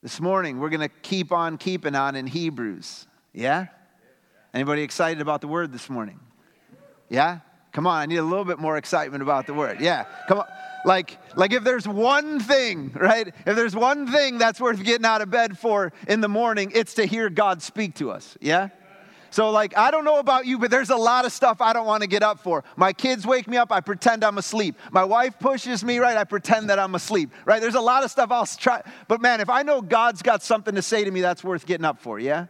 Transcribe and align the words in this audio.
This 0.00 0.20
morning, 0.20 0.60
we're 0.60 0.68
going 0.68 0.88
to 0.88 0.88
keep 0.88 1.32
on 1.32 1.58
keeping 1.58 1.96
on 1.96 2.14
in 2.14 2.28
Hebrews. 2.28 3.08
Yeah? 3.32 3.66
Anybody 4.54 4.82
excited 4.82 5.20
about 5.20 5.40
the 5.40 5.48
word 5.48 5.72
this 5.72 5.90
morning? 5.90 6.20
Yeah? 7.08 7.40
Come 7.72 7.84
on, 7.86 8.02
I 8.02 8.06
need 8.06 8.18
a 8.18 8.22
little 8.22 8.44
bit 8.44 8.60
more 8.60 8.76
excitement 8.76 9.24
about 9.24 9.48
the 9.48 9.54
word. 9.54 9.80
Yeah, 9.80 10.04
come 10.28 10.38
on. 10.38 10.46
Like, 10.84 11.18
like 11.36 11.52
if 11.52 11.64
there's 11.64 11.86
one 11.86 12.38
thing, 12.38 12.92
right? 12.94 13.26
If 13.26 13.56
there's 13.56 13.74
one 13.74 14.06
thing 14.06 14.38
that's 14.38 14.60
worth 14.60 14.82
getting 14.84 15.04
out 15.04 15.20
of 15.20 15.30
bed 15.30 15.58
for 15.58 15.92
in 16.06 16.20
the 16.20 16.28
morning, 16.28 16.70
it's 16.74 16.94
to 16.94 17.04
hear 17.04 17.28
God 17.28 17.60
speak 17.60 17.96
to 17.96 18.12
us. 18.12 18.38
Yeah? 18.40 18.68
So, 19.30 19.50
like, 19.50 19.76
I 19.76 19.90
don't 19.90 20.04
know 20.04 20.18
about 20.18 20.46
you, 20.46 20.58
but 20.58 20.70
there's 20.70 20.90
a 20.90 20.96
lot 20.96 21.24
of 21.24 21.32
stuff 21.32 21.60
I 21.60 21.72
don't 21.72 21.86
want 21.86 22.02
to 22.02 22.08
get 22.08 22.22
up 22.22 22.40
for. 22.40 22.64
My 22.76 22.92
kids 22.92 23.26
wake 23.26 23.46
me 23.46 23.56
up, 23.56 23.70
I 23.70 23.80
pretend 23.80 24.24
I'm 24.24 24.38
asleep. 24.38 24.76
My 24.90 25.04
wife 25.04 25.38
pushes 25.38 25.84
me, 25.84 25.98
right? 25.98 26.16
I 26.16 26.24
pretend 26.24 26.70
that 26.70 26.78
I'm 26.78 26.94
asleep, 26.94 27.30
right? 27.44 27.60
There's 27.60 27.74
a 27.74 27.80
lot 27.80 28.04
of 28.04 28.10
stuff 28.10 28.30
I'll 28.30 28.46
try. 28.46 28.82
But 29.06 29.20
man, 29.20 29.40
if 29.40 29.50
I 29.50 29.62
know 29.62 29.82
God's 29.82 30.22
got 30.22 30.42
something 30.42 30.74
to 30.74 30.82
say 30.82 31.04
to 31.04 31.10
me, 31.10 31.20
that's 31.20 31.44
worth 31.44 31.66
getting 31.66 31.84
up 31.84 32.00
for, 32.00 32.18
yeah? 32.18 32.46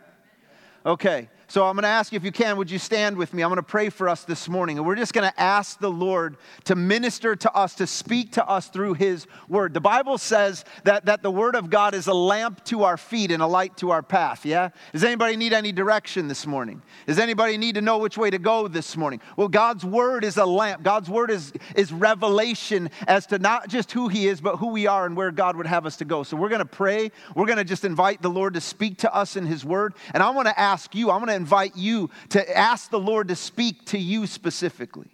Okay. 0.86 1.28
So 1.50 1.64
I'm 1.64 1.76
going 1.76 1.84
to 1.84 1.88
ask 1.88 2.12
you 2.12 2.16
if 2.18 2.24
you 2.24 2.30
can, 2.30 2.58
would 2.58 2.70
you 2.70 2.78
stand 2.78 3.16
with 3.16 3.32
me? 3.32 3.42
I'm 3.42 3.48
going 3.48 3.56
to 3.56 3.62
pray 3.62 3.88
for 3.88 4.06
us 4.06 4.24
this 4.24 4.50
morning. 4.50 4.76
And 4.76 4.86
we're 4.86 4.96
just 4.96 5.14
going 5.14 5.30
to 5.30 5.40
ask 5.40 5.80
the 5.80 5.90
Lord 5.90 6.36
to 6.64 6.76
minister 6.76 7.34
to 7.36 7.54
us, 7.54 7.74
to 7.76 7.86
speak 7.86 8.32
to 8.32 8.46
us 8.46 8.68
through 8.68 8.94
his 8.94 9.26
word. 9.48 9.72
The 9.72 9.80
Bible 9.80 10.18
says 10.18 10.66
that, 10.84 11.06
that 11.06 11.22
the 11.22 11.30
word 11.30 11.56
of 11.56 11.70
God 11.70 11.94
is 11.94 12.06
a 12.06 12.12
lamp 12.12 12.62
to 12.66 12.84
our 12.84 12.98
feet 12.98 13.30
and 13.30 13.42
a 13.42 13.46
light 13.46 13.78
to 13.78 13.92
our 13.92 14.02
path. 14.02 14.44
Yeah? 14.44 14.68
Does 14.92 15.04
anybody 15.04 15.36
need 15.36 15.54
any 15.54 15.72
direction 15.72 16.28
this 16.28 16.46
morning? 16.46 16.82
Does 17.06 17.18
anybody 17.18 17.56
need 17.56 17.76
to 17.76 17.80
know 17.80 17.96
which 17.96 18.18
way 18.18 18.28
to 18.28 18.38
go 18.38 18.68
this 18.68 18.94
morning? 18.94 19.22
Well, 19.38 19.48
God's 19.48 19.86
word 19.86 20.24
is 20.24 20.36
a 20.36 20.44
lamp. 20.44 20.82
God's 20.82 21.08
word 21.08 21.30
is, 21.30 21.54
is 21.74 21.94
revelation 21.94 22.90
as 23.06 23.24
to 23.28 23.38
not 23.38 23.68
just 23.68 23.90
who 23.92 24.08
he 24.08 24.28
is, 24.28 24.42
but 24.42 24.56
who 24.56 24.66
we 24.66 24.86
are 24.86 25.06
and 25.06 25.16
where 25.16 25.30
God 25.30 25.56
would 25.56 25.66
have 25.66 25.86
us 25.86 25.96
to 25.96 26.04
go. 26.04 26.24
So 26.24 26.36
we're 26.36 26.50
going 26.50 26.58
to 26.58 26.66
pray. 26.66 27.10
We're 27.34 27.46
going 27.46 27.56
to 27.56 27.64
just 27.64 27.86
invite 27.86 28.20
the 28.20 28.28
Lord 28.28 28.52
to 28.52 28.60
speak 28.60 28.98
to 28.98 29.14
us 29.14 29.34
in 29.34 29.46
his 29.46 29.64
word. 29.64 29.94
And 30.12 30.22
I 30.22 30.28
want 30.28 30.46
to 30.46 30.60
ask 30.60 30.94
you, 30.94 31.10
I'm 31.10 31.20
going 31.20 31.28
to 31.28 31.37
invite 31.38 31.76
you 31.76 32.10
to 32.30 32.58
ask 32.58 32.90
the 32.90 33.00
Lord 33.00 33.28
to 33.28 33.36
speak 33.36 33.86
to 33.86 33.98
you 33.98 34.26
specifically. 34.26 35.08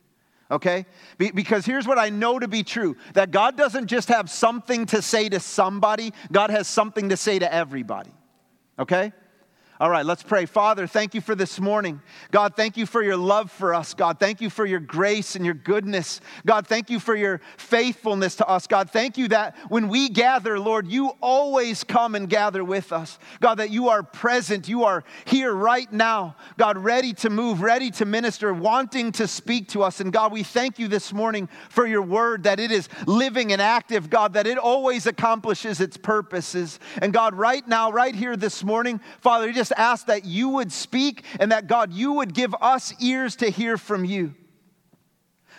Okay? 0.51 0.87
Be- 1.19 1.31
because 1.31 1.65
here's 1.65 1.87
what 1.87 1.99
I 1.99 2.11
know 2.11 2.39
to 2.39 2.49
be 2.49 2.63
true 2.63 2.97
that 3.15 3.31
God 3.31 3.57
doesn't 3.57 3.87
just 3.87 4.09
have 4.09 4.29
something 4.29 4.87
to 4.87 5.01
say 5.01 5.29
to 5.29 5.41
somebody, 5.41 6.13
God 6.33 6.51
has 6.51 6.67
something 6.67 7.09
to 7.11 7.17
say 7.17 7.39
to 7.39 7.53
everybody. 7.53 8.13
Okay? 8.79 9.13
All 9.85 9.91
right, 9.91 10.07
let's 10.07 10.23
pray. 10.23 10.47
Father, 10.47 10.87
thank 10.87 11.15
you 11.15 11.21
for 11.21 11.35
this 11.35 11.61
morning. 11.61 12.01
God, 12.31 12.57
thank 12.57 12.79
you 12.79 12.87
for 12.87 13.03
your 13.03 13.19
love 13.19 13.51
for 13.51 13.75
us. 13.75 13.93
God, 13.93 14.19
thank 14.19 14.41
you 14.41 14.49
for 14.49 14.65
your 14.65 14.81
grace 14.81 15.37
and 15.37 15.45
your 15.45 15.53
goodness. 15.53 16.23
God, 16.47 16.67
thank 16.67 16.89
you 16.89 16.99
for 16.99 17.15
your 17.15 17.43
faithfulness 17.59 18.37
to 18.37 18.49
us. 18.49 18.67
God, 18.67 18.89
thank 18.89 19.19
you 19.19 19.29
that 19.29 19.55
when 19.69 19.89
we 19.89 20.09
gather, 20.09 20.59
Lord, 20.59 20.87
you 20.87 21.09
always 21.21 21.85
come 21.85 22.15
and 22.15 22.31
gather 22.31 22.65
with 22.65 22.95
us. 22.95 23.19
God, 23.43 23.57
that 23.57 23.69
you 23.69 23.91
are 23.91 24.03
present. 24.03 24.71
You 24.71 24.85
are 24.85 25.05
here 25.27 25.53
right 25.53 25.93
now. 25.93 26.37
God, 26.57 26.79
ready 26.79 27.13
to 27.17 27.29
move, 27.29 27.61
ready 27.61 27.91
to 27.91 28.07
minister, 28.07 28.55
wanting 28.55 29.13
to 29.13 29.29
speak 29.29 29.69
to 29.69 29.83
us. 29.83 30.01
And 30.01 30.11
God, 30.15 30.33
we 30.33 30.45
thank 30.45 30.79
you 30.79 30.89
this 30.89 31.13
morning 31.13 31.47
for 31.69 31.87
your 31.87 32.01
word, 32.01 32.45
that 32.45 32.59
it 32.59 32.71
is 32.71 32.89
living 33.07 33.53
and 33.53 33.61
active, 33.61 34.09
God, 34.09 34.33
that 34.33 34.47
it 34.47 34.57
always 34.57 35.07
accomplishes 35.07 35.83
its 35.83 35.99
purposes. 35.99 36.81
And 37.03 37.13
God, 37.13 37.35
right 37.35 37.69
now, 37.69 37.93
right 37.93 38.15
here 38.15 38.35
this 38.35 38.65
morning, 38.65 38.99
Father, 39.21 39.53
just 39.53 39.74
ask 39.79 40.07
that 40.07 40.25
you 40.25 40.49
would 40.51 40.73
speak 40.73 41.25
and 41.39 41.53
that, 41.53 41.67
God, 41.67 41.93
you 41.93 42.15
would 42.15 42.35
give 42.35 42.55
us 42.61 42.95
ears 43.01 43.37
to 43.37 43.51
hear 43.51 43.77
from 43.77 44.05
you. 44.05 44.35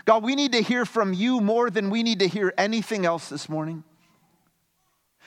God, 0.06 0.24
we 0.24 0.36
need 0.36 0.52
to 0.52 0.62
hear 0.62 0.86
from 0.86 1.14
you 1.14 1.42
more 1.42 1.70
than 1.70 1.90
we 1.90 2.04
need 2.04 2.20
to 2.20 2.28
hear 2.28 2.54
anything 2.58 3.06
else 3.06 3.30
this 3.30 3.50
morning. 3.50 3.84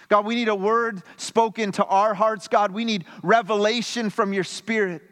God, 0.09 0.25
we 0.25 0.35
need 0.35 0.49
a 0.49 0.55
word 0.55 1.03
spoken 1.17 1.73
to 1.73 1.85
our 1.85 2.15
hearts. 2.15 2.49
God, 2.49 2.71
we 2.73 2.85
need 2.85 3.05
revelation 3.23 4.09
from 4.09 4.33
your 4.33 4.45
spirit. 4.45 5.03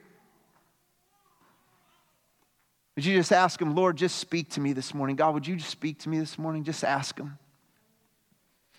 Would 2.94 3.04
you 3.04 3.14
just 3.14 3.32
ask 3.32 3.60
him, 3.60 3.74
Lord, 3.74 3.96
just 3.96 4.16
speak 4.16 4.50
to 4.50 4.60
me 4.60 4.72
this 4.72 4.94
morning? 4.94 5.16
God, 5.16 5.34
would 5.34 5.46
you 5.46 5.56
just 5.56 5.70
speak 5.70 5.98
to 6.00 6.08
me 6.08 6.18
this 6.18 6.38
morning? 6.38 6.64
Just 6.64 6.82
ask 6.82 7.18
him. 7.18 7.38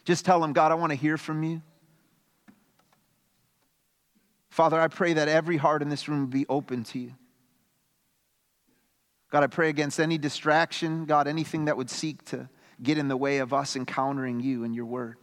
Just 0.05 0.25
tell 0.25 0.43
him, 0.43 0.53
God, 0.53 0.71
I 0.71 0.75
want 0.75 0.91
to 0.91 0.95
hear 0.95 1.17
from 1.17 1.43
you. 1.43 1.61
Father, 4.57 4.81
I 4.81 4.87
pray 4.87 5.13
that 5.13 5.27
every 5.27 5.57
heart 5.57 5.83
in 5.83 5.89
this 5.89 6.09
room 6.09 6.21
would 6.21 6.31
be 6.31 6.47
open 6.49 6.83
to 6.85 6.97
you. 6.97 7.13
God, 9.29 9.43
I 9.43 9.47
pray 9.47 9.69
against 9.69 9.99
any 9.99 10.17
distraction, 10.17 11.05
God, 11.05 11.27
anything 11.27 11.65
that 11.65 11.77
would 11.77 11.91
seek 11.91 12.25
to 12.29 12.49
get 12.81 12.97
in 12.97 13.07
the 13.07 13.15
way 13.15 13.37
of 13.37 13.53
us 13.53 13.75
encountering 13.75 14.39
you 14.39 14.63
and 14.63 14.73
your 14.73 14.87
word. 14.87 15.17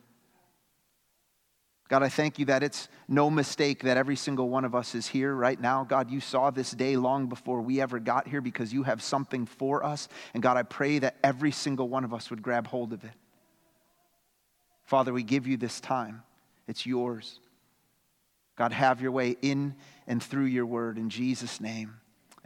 God, 1.88 2.04
I 2.04 2.10
thank 2.10 2.38
you 2.38 2.44
that 2.44 2.62
it's 2.62 2.88
no 3.08 3.28
mistake 3.28 3.80
that 3.80 3.96
every 3.96 4.14
single 4.14 4.48
one 4.48 4.64
of 4.64 4.72
us 4.72 4.94
is 4.94 5.08
here 5.08 5.34
right 5.34 5.60
now. 5.60 5.82
God, 5.82 6.12
you 6.12 6.20
saw 6.20 6.50
this 6.50 6.70
day 6.70 6.96
long 6.96 7.26
before 7.26 7.60
we 7.60 7.80
ever 7.80 7.98
got 7.98 8.28
here 8.28 8.40
because 8.40 8.72
you 8.72 8.84
have 8.84 9.02
something 9.02 9.46
for 9.46 9.84
us. 9.84 10.06
And 10.34 10.44
God, 10.44 10.56
I 10.56 10.62
pray 10.62 11.00
that 11.00 11.16
every 11.24 11.50
single 11.50 11.88
one 11.88 12.04
of 12.04 12.14
us 12.14 12.30
would 12.30 12.40
grab 12.40 12.68
hold 12.68 12.92
of 12.92 13.02
it. 13.02 13.10
Father, 14.84 15.12
we 15.12 15.24
give 15.24 15.48
you 15.48 15.56
this 15.56 15.80
time, 15.80 16.22
it's 16.68 16.86
yours. 16.86 17.40
God, 18.56 18.72
have 18.72 19.00
your 19.00 19.10
way 19.10 19.36
in 19.42 19.74
and 20.06 20.22
through 20.22 20.44
your 20.44 20.64
word. 20.64 20.96
In 20.96 21.10
Jesus' 21.10 21.60
name, 21.60 21.96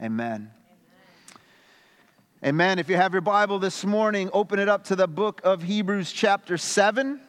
amen. 0.01 0.49
Amen. 2.41 2.45
amen. 2.45 2.79
If 2.79 2.89
you 2.89 2.95
have 2.95 3.13
your 3.13 3.21
Bible 3.21 3.59
this 3.59 3.85
morning, 3.85 4.31
open 4.33 4.57
it 4.57 4.67
up 4.67 4.85
to 4.85 4.95
the 4.95 5.07
book 5.07 5.39
of 5.43 5.61
Hebrews, 5.61 6.11
chapter 6.11 6.57
7. 6.57 7.21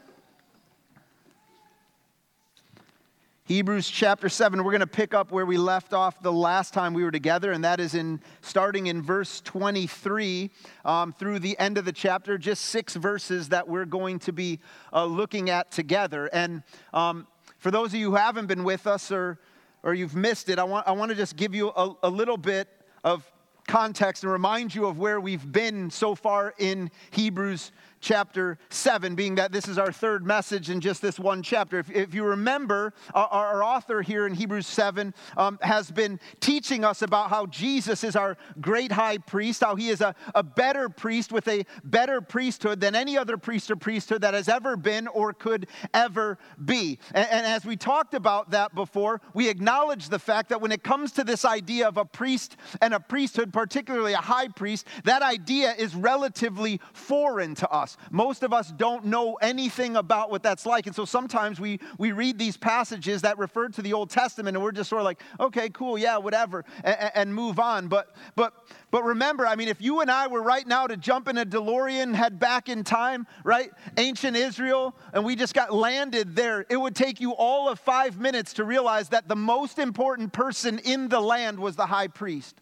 Hebrews 3.44 3.91
chapter 3.91 4.30
7, 4.30 4.64
we're 4.64 4.70
going 4.70 4.80
to 4.80 4.86
pick 4.86 5.12
up 5.12 5.30
where 5.30 5.44
we 5.44 5.58
left 5.58 5.92
off 5.92 6.22
the 6.22 6.32
last 6.32 6.72
time 6.72 6.94
we 6.94 7.02
were 7.02 7.10
together, 7.10 7.52
and 7.52 7.64
that 7.64 7.80
is 7.80 7.94
in 7.94 8.20
starting 8.41 8.86
in 8.86 9.02
verse 9.02 9.42
23 9.42 10.50
um, 10.86 11.12
through 11.12 11.41
the 11.41 11.58
end 11.58 11.76
of 11.76 11.84
the 11.84 11.92
chapter, 11.92 12.38
just 12.38 12.66
six 12.66 12.94
verses 12.94 13.50
that 13.50 13.68
we're 13.68 13.84
going 13.84 14.20
to 14.20 14.32
be 14.32 14.58
uh, 14.92 15.04
looking 15.04 15.50
at 15.50 15.70
together. 15.70 16.30
And 16.32 16.62
um, 16.94 17.26
for 17.60 17.71
those 17.71 17.88
of 17.93 18.00
you 18.00 18.10
who 18.10 18.16
haven't 18.16 18.47
been 18.47 18.65
with 18.65 18.87
us 18.87 19.12
or, 19.12 19.38
or 19.82 19.93
you've 19.93 20.16
missed 20.16 20.48
it, 20.48 20.59
I 20.59 20.65
want, 20.65 20.88
I 20.88 20.93
want 20.93 21.10
to 21.10 21.15
just 21.15 21.37
give 21.37 21.54
you 21.54 21.69
a, 21.69 21.94
a 22.03 22.09
little 22.09 22.38
bit 22.38 22.69
of 23.04 23.31
context 23.69 24.25
and 24.25 24.32
remind 24.32 24.75
you 24.75 24.87
of 24.87 24.98
where 24.98 25.21
we've 25.21 25.53
been 25.53 25.91
so 25.91 26.15
far 26.15 26.54
in 26.59 26.91
Hebrews 27.10 27.71
chapter 28.00 28.59
7, 28.71 29.15
being 29.15 29.34
that 29.37 29.53
this 29.53 29.69
is 29.69 29.78
our 29.78 29.93
third 29.93 30.27
message 30.27 30.71
in 30.71 30.81
just 30.81 31.03
this 31.03 31.19
one 31.19 31.43
chapter. 31.43 31.78
If, 31.78 31.91
if 31.91 32.15
you 32.15 32.25
remember, 32.25 32.94
our, 33.15 33.28
our, 33.28 33.61
author 33.62 34.00
here 34.00 34.27
in 34.27 34.34
Hebrews 34.34 34.66
7 34.66 35.15
um, 35.37 35.59
has 35.61 35.91
been 35.91 36.19
teaching 36.41 36.83
us 36.83 37.03
about 37.03 37.28
how 37.28 37.47
Jesus 37.47 38.03
is 38.03 38.16
our 38.16 38.39
great 38.60 38.91
high 38.91 39.19
priest, 39.19 39.60
how 39.60 39.77
he 39.77 39.91
is 39.91 40.00
a, 40.00 40.15
a 40.34 40.43
better 40.43 40.89
priest 40.89 41.31
with 41.31 41.47
a 41.47 41.65
better 41.84 42.21
priesthood 42.21 42.81
than 42.81 42.94
any 42.94 43.19
other 43.19 43.37
priest 43.37 43.71
or 43.71 43.77
priesthood 43.77 44.22
that 44.22 44.34
has 44.34 44.49
ever 44.49 44.77
been 44.77 45.06
or 45.09 45.33
could 45.33 45.66
ever 45.93 46.39
be. 46.65 46.99
And, 47.12 47.28
and 47.31 47.47
as 47.47 47.65
we 47.65 47.77
talked 47.77 48.15
about 48.15 48.50
that 48.53 48.75
before, 48.75 49.21
we 49.34 49.49
acknowledge 49.49 50.09
the 50.09 50.19
fact 50.19 50.49
that 50.49 50.60
when 50.60 50.72
it 50.72 50.83
comes 50.83 51.12
to 51.12 51.25
this 51.25 51.44
idea 51.44 51.87
of 51.87 51.99
a 51.99 52.05
priest 52.05 52.56
and 52.81 52.94
a 52.94 53.00
priesthood, 53.00 53.53
particularly 53.53 54.15
a 54.15 54.19
high 54.19 54.49
priest, 54.49 54.87
that 55.05 55.22
idea 55.22 55.75
is 55.77 55.94
relatively 55.94 56.81
foreign 56.93 57.55
to 57.56 57.71
us 57.71 57.90
us. 57.91 58.11
Most 58.11 58.43
of 58.43 58.53
us 58.53 58.73
don't 58.73 59.06
know 59.06 59.34
anything 59.37 59.97
about 59.97 60.31
what 60.31 60.43
that's 60.43 60.67
like. 60.67 60.87
And 60.87 60.95
so 60.95 61.05
sometimes 61.05 61.61
we, 61.61 61.81
we 61.99 62.12
read 62.12 62.39
these 62.39 62.56
passages 62.56 63.23
that 63.23 63.39
refer 63.39 63.69
to 63.69 63.83
the 63.83 63.93
Old 63.93 64.11
Testament 64.11 64.56
and 64.56 64.65
we're 64.65 64.73
just 64.73 64.91
sort 64.91 65.01
of 65.01 65.05
like, 65.05 65.21
okay, 65.39 65.69
cool, 65.71 65.99
yeah, 65.99 66.17
whatever, 66.19 66.65
and, 66.84 67.11
and 67.15 67.34
move 67.34 67.59
on. 67.59 67.89
But, 67.89 68.15
but, 68.37 68.55
but 68.91 69.05
remember, 69.05 69.47
I 69.47 69.56
mean, 69.56 69.69
if 69.69 69.81
you 69.81 70.01
and 70.01 70.11
I 70.11 70.27
were 70.27 70.43
right 70.43 70.67
now 70.67 70.87
to 70.87 70.97
jump 70.97 71.28
in 71.28 71.39
a 71.39 71.47
DeLorean, 71.47 72.15
head 72.15 72.39
back 72.39 72.69
in 72.69 72.84
time, 72.84 73.27
right? 73.45 73.71
Ancient 73.97 74.37
Israel, 74.37 74.95
and 75.12 75.25
we 75.25 75.37
just 75.37 75.55
got 75.55 75.72
landed 75.72 76.34
there, 76.37 76.67
it 76.69 76.77
would 76.77 76.95
take 76.95 77.21
you 77.21 77.33
all 77.33 77.69
of 77.69 77.78
five 77.78 78.19
minutes 78.19 78.54
to 78.54 78.65
realize 78.65 79.09
that 79.10 79.28
the 79.28 79.36
most 79.36 79.78
important 79.78 80.33
person 80.33 80.78
in 80.81 81.09
the 81.09 81.21
land 81.21 81.59
was 81.59 81.77
the 81.77 81.86
high 81.86 82.09
priest 82.09 82.60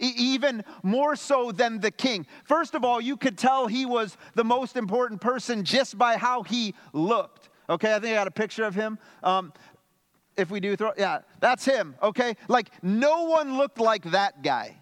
even 0.00 0.64
more 0.82 1.16
so 1.16 1.52
than 1.52 1.80
the 1.80 1.90
king. 1.90 2.26
First 2.44 2.74
of 2.74 2.84
all, 2.84 3.00
you 3.00 3.16
could 3.16 3.38
tell 3.38 3.66
he 3.66 3.86
was 3.86 4.16
the 4.34 4.44
most 4.44 4.76
important 4.76 5.20
person 5.20 5.64
just 5.64 5.98
by 5.98 6.16
how 6.16 6.42
he 6.42 6.74
looked. 6.92 7.48
Okay, 7.68 7.94
I 7.94 7.98
think 8.00 8.12
I 8.12 8.14
got 8.16 8.26
a 8.26 8.32
picture 8.32 8.64
of 8.64 8.74
him. 8.74 8.98
Um, 9.22 9.52
if 10.36 10.50
we 10.50 10.60
do 10.60 10.76
throw, 10.76 10.92
yeah, 10.96 11.20
that's 11.40 11.64
him. 11.64 11.94
Okay, 12.02 12.34
like 12.48 12.70
no 12.82 13.24
one 13.24 13.56
looked 13.56 13.78
like 13.78 14.10
that 14.10 14.42
guy. 14.42 14.79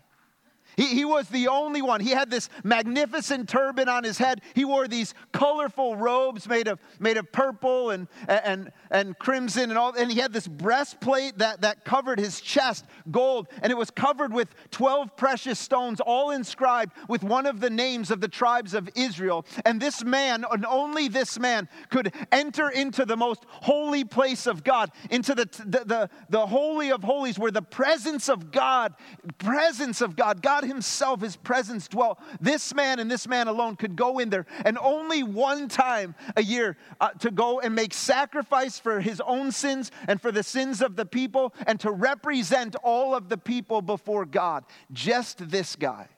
He, 0.79 0.95
he 0.95 1.05
was 1.05 1.29
the 1.29 1.49
only 1.49 1.83
one. 1.83 2.01
He 2.01 2.11
had 2.11 2.31
this 2.31 2.49
magnificent 2.63 3.49
turban 3.49 3.89
on 3.89 4.05
his 4.05 4.17
head. 4.17 4.43
He 4.55 4.65
wore 4.65 4.87
these 4.87 5.13
colorful 5.33 5.97
robes 5.97 6.49
made 6.49 6.69
of, 6.69 6.79
made 7.01 7.17
of 7.17 7.33
purple 7.33 7.91
and, 7.91 8.07
and, 8.29 8.71
and 8.93 9.19
crimson 9.19 9.71
and 9.71 9.79
all. 9.79 9.93
And 9.99 10.09
he 10.09 10.21
had 10.21 10.33
this 10.33 10.47
breastplate 10.47 11.39
that, 11.39 11.63
that 11.63 11.85
covered 11.85 12.21
his 12.21 12.41
chest, 12.41 12.85
gold. 13.11 13.49
And 13.61 13.73
it 13.73 13.75
was 13.77 13.91
covered 13.91 14.33
with 14.33 14.55
12 14.71 15.17
precious 15.17 15.59
stones, 15.59 15.99
all 15.99 16.31
inscribed 16.31 16.93
with 17.09 17.25
one 17.25 17.47
of 17.47 17.59
the 17.59 17.71
names 17.71 18.13
of 18.13 18.21
the 18.21 18.29
tribes 18.29 18.73
of 18.73 18.89
Israel. 18.95 19.47
And 19.65 19.81
this 19.83 20.05
man, 20.05 20.45
and 20.49 20.65
only 20.65 21.09
this 21.09 21.41
man, 21.41 21.69
could 21.91 22.15
enter 22.31 22.69
into 22.69 23.05
the 23.05 23.17
most 23.17 23.45
holy 23.49 24.05
place 24.05 24.47
of 24.47 24.63
God, 24.63 24.93
into 25.11 25.35
the, 25.35 25.47
the, 25.67 25.85
the, 25.85 26.11
the 26.31 26.47
holy 26.47 26.93
of 26.93 27.03
holies, 27.03 27.37
where 27.37 27.51
the 27.51 27.63
presence 27.63 28.29
of 28.29 28.53
God, 28.53 28.95
presence 29.39 30.01
of 30.01 30.15
God, 30.15 30.41
God 30.41 30.68
Himself, 30.69 31.23
His 31.23 31.35
presence 31.37 31.89
dwell. 31.89 32.19
This 32.41 32.75
man 32.75 33.01
and 33.01 33.11
this 33.11 33.27
man 33.27 33.49
alone 33.49 33.75
could 33.75 33.97
go 33.97 34.19
in 34.19 34.31
there, 34.31 34.47
and 34.65 34.79
only 34.79 35.23
one 35.23 35.67
time 35.69 36.15
a 36.37 36.43
year 36.43 36.77
uh, 37.01 37.11
to 37.19 37.31
go 37.31 37.59
and 37.61 37.75
make 37.75 37.93
sacrifice 37.93 38.79
for 38.79 39.01
his 39.01 39.21
own 39.21 39.51
sins 39.51 39.91
and 40.07 40.21
for 40.21 40.31
the 40.31 40.43
sins 40.43 40.81
of 40.81 40.95
the 40.95 41.07
people, 41.07 41.53
and 41.67 41.81
to 41.81 41.91
represent 41.91 42.77
all 42.85 43.15
of 43.15 43.29
the 43.29 43.39
people 43.39 43.83
before 43.83 44.25
God. 44.25 44.65
Just 44.93 45.51
this 45.51 45.75
guy. 45.75 46.09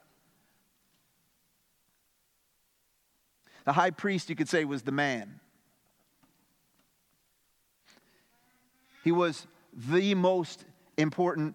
The 3.64 3.72
high 3.72 3.90
priest, 3.90 4.28
you 4.28 4.36
could 4.36 4.48
say, 4.48 4.64
was 4.64 4.82
the 4.82 4.92
man. 4.92 5.40
He 9.04 9.12
was 9.12 9.46
the 9.72 10.14
most 10.14 10.64
important 10.96 11.54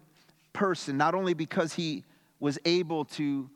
person, 0.52 0.96
not 0.96 1.14
only 1.14 1.34
because 1.34 1.74
he 1.74 2.04
was 2.40 2.58
able 2.64 3.04
to 3.04 3.50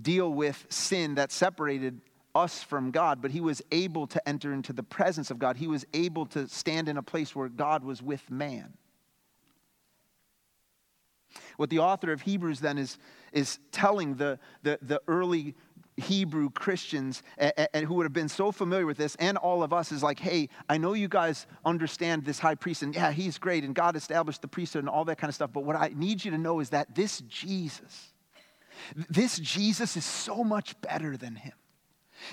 deal 0.00 0.32
with 0.32 0.66
sin 0.68 1.16
that 1.16 1.32
separated 1.32 2.00
us 2.34 2.62
from 2.62 2.90
God, 2.90 3.20
but 3.20 3.30
he 3.30 3.40
was 3.40 3.60
able 3.72 4.06
to 4.08 4.28
enter 4.28 4.52
into 4.52 4.72
the 4.72 4.82
presence 4.82 5.30
of 5.30 5.38
God. 5.38 5.56
He 5.56 5.66
was 5.66 5.84
able 5.92 6.26
to 6.26 6.46
stand 6.48 6.88
in 6.88 6.96
a 6.96 7.02
place 7.02 7.34
where 7.34 7.48
God 7.48 7.82
was 7.82 8.02
with 8.02 8.30
man. 8.30 8.74
What 11.56 11.70
the 11.70 11.78
author 11.78 12.12
of 12.12 12.22
Hebrews 12.22 12.60
then 12.60 12.78
is, 12.78 12.98
is 13.32 13.58
telling 13.72 14.16
the, 14.16 14.38
the, 14.62 14.78
the 14.82 15.00
early 15.06 15.54
Hebrew 16.00 16.50
Christians 16.50 17.22
and, 17.38 17.52
and, 17.72 17.86
who 17.86 17.94
would 17.94 18.04
have 18.04 18.12
been 18.12 18.28
so 18.28 18.50
familiar 18.50 18.86
with 18.86 18.96
this, 18.96 19.14
and 19.16 19.36
all 19.38 19.62
of 19.62 19.72
us, 19.72 19.92
is 19.92 20.02
like, 20.02 20.18
hey, 20.18 20.48
I 20.68 20.78
know 20.78 20.94
you 20.94 21.08
guys 21.08 21.46
understand 21.64 22.24
this 22.24 22.38
high 22.38 22.56
priest, 22.56 22.82
and 22.82 22.94
yeah, 22.94 23.12
he's 23.12 23.38
great, 23.38 23.64
and 23.64 23.74
God 23.74 23.96
established 23.96 24.42
the 24.42 24.48
priesthood 24.48 24.82
and 24.82 24.88
all 24.88 25.04
that 25.04 25.18
kind 25.18 25.28
of 25.28 25.34
stuff. 25.34 25.52
But 25.52 25.64
what 25.64 25.76
I 25.76 25.92
need 25.94 26.24
you 26.24 26.30
to 26.32 26.38
know 26.38 26.60
is 26.60 26.70
that 26.70 26.94
this 26.94 27.20
Jesus, 27.28 28.12
this 29.08 29.38
Jesus 29.38 29.96
is 29.96 30.04
so 30.04 30.42
much 30.42 30.80
better 30.80 31.16
than 31.16 31.36
him. 31.36 31.52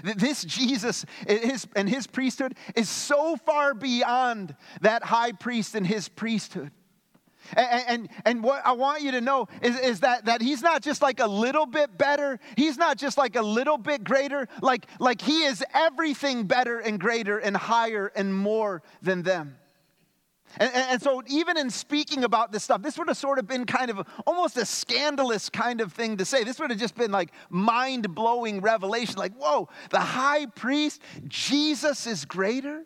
This 0.04 0.44
Jesus 0.44 1.06
his, 1.28 1.68
and 1.76 1.88
his 1.88 2.08
priesthood 2.08 2.56
is 2.76 2.90
so 2.90 3.38
far 3.38 3.74
beyond 3.74 4.56
that 4.82 5.04
high 5.04 5.32
priest 5.32 5.76
and 5.76 5.88
his 5.88 6.10
priesthood. 6.10 6.72
And, 7.56 7.84
and, 7.88 8.10
and, 8.26 8.44
what 8.44 8.66
I 8.66 8.74
want 8.74 9.02
you 9.02 9.12
to 9.12 9.22
know 9.22 9.48
is, 9.62 9.80
is 9.80 10.00
that, 10.02 10.26
that 10.26 10.42
he's 10.42 10.62
not 10.62 10.82
just 10.82 11.02
like 11.02 11.20
a 11.20 11.28
little 11.28 11.66
bit 11.66 11.98
better. 11.98 12.40
He's 12.56 12.78
not 12.78 12.98
just 12.98 13.18
like 13.18 13.36
a 13.36 13.42
little 13.42 13.78
bit 13.78 14.04
greater. 14.04 14.48
Like, 14.62 14.88
like 15.00 15.22
he 15.22 15.44
is 15.44 15.64
everything 15.74 16.46
better 16.46 16.80
and 16.80 17.00
greater 17.00 17.38
and 17.38 17.56
higher 17.56 18.12
and 18.16 18.36
more 18.36 18.84
than 19.02 19.24
them. 19.24 19.58
And, 20.60 20.72
and, 20.74 21.02
so, 21.02 21.22
even 21.28 21.58
in 21.58 21.70
speaking 21.70 22.24
about 22.24 22.52
this 22.52 22.64
stuff, 22.64 22.82
this 22.82 22.98
would 22.98 23.10
have 23.10 23.18
sort 23.18 23.38
of 23.38 23.48
been 23.48 23.66
kind 23.66 23.92
of 23.92 24.08
almost 24.26 24.58
a 24.58 24.66
scandalous 24.66 25.50
kind 25.50 25.82
of 25.82 25.94
thing 25.94 26.18
to 26.18 26.26
say. 26.26 26.44
This 26.44 26.60
would 26.60 26.70
have 26.70 26.80
just 26.80 26.96
been 26.96 27.12
like 27.12 27.32
mind 27.50 28.16
blowing 28.16 28.62
revelation 28.62 29.16
like, 29.18 29.34
whoa, 29.36 29.70
the 29.90 30.00
high 30.00 30.46
priest, 30.48 31.02
Jesus 31.28 32.08
is 32.08 32.26
greater. 32.26 32.86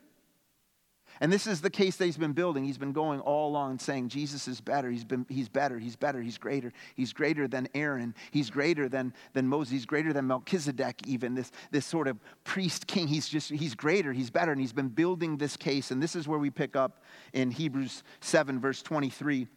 And 1.21 1.31
this 1.31 1.45
is 1.45 1.62
the 1.62 1.69
case 1.69 1.97
that 1.97 2.06
he's 2.06 2.18
been 2.18 2.33
building. 2.33 2.65
He's 2.65 2.79
been 2.79 2.94
going 2.94 3.19
all 3.19 3.50
along 3.50 3.77
saying 3.77 4.09
Jesus 4.09 4.47
is 4.47 4.59
better. 4.59 4.89
He's, 4.89 5.03
been, 5.03 5.27
he's 5.29 5.50
better. 5.50 5.77
He's 5.77 5.95
better. 5.95 6.19
He's 6.19 6.39
greater. 6.39 6.73
He's 6.95 7.13
greater 7.13 7.47
than 7.47 7.69
Aaron. 7.75 8.15
He's 8.31 8.50
greater 8.50 8.89
than, 8.89 9.13
than 9.33 9.47
Moses. 9.47 9.71
He's 9.71 9.85
greater 9.85 10.13
than 10.13 10.25
Melchizedek, 10.25 11.01
even 11.06 11.35
this, 11.35 11.51
this 11.69 11.85
sort 11.85 12.07
of 12.07 12.18
priest 12.44 12.88
king. 12.88 13.07
He's 13.07 13.29
just, 13.29 13.51
he's 13.51 13.75
greater. 13.75 14.13
He's 14.13 14.31
better. 14.31 14.51
And 14.51 14.59
he's 14.59 14.73
been 14.73 14.89
building 14.89 15.38
this 15.38 15.56
case. 15.56 15.91
And 15.91 16.01
this 16.01 16.15
is 16.15 16.27
where 16.27 16.39
we 16.39 16.50
pick 16.50 16.75
up 16.75 17.03
in 17.33 17.51
Hebrews 17.51 18.01
7, 18.21 18.59
verse 18.59 18.81
23. 18.81 19.47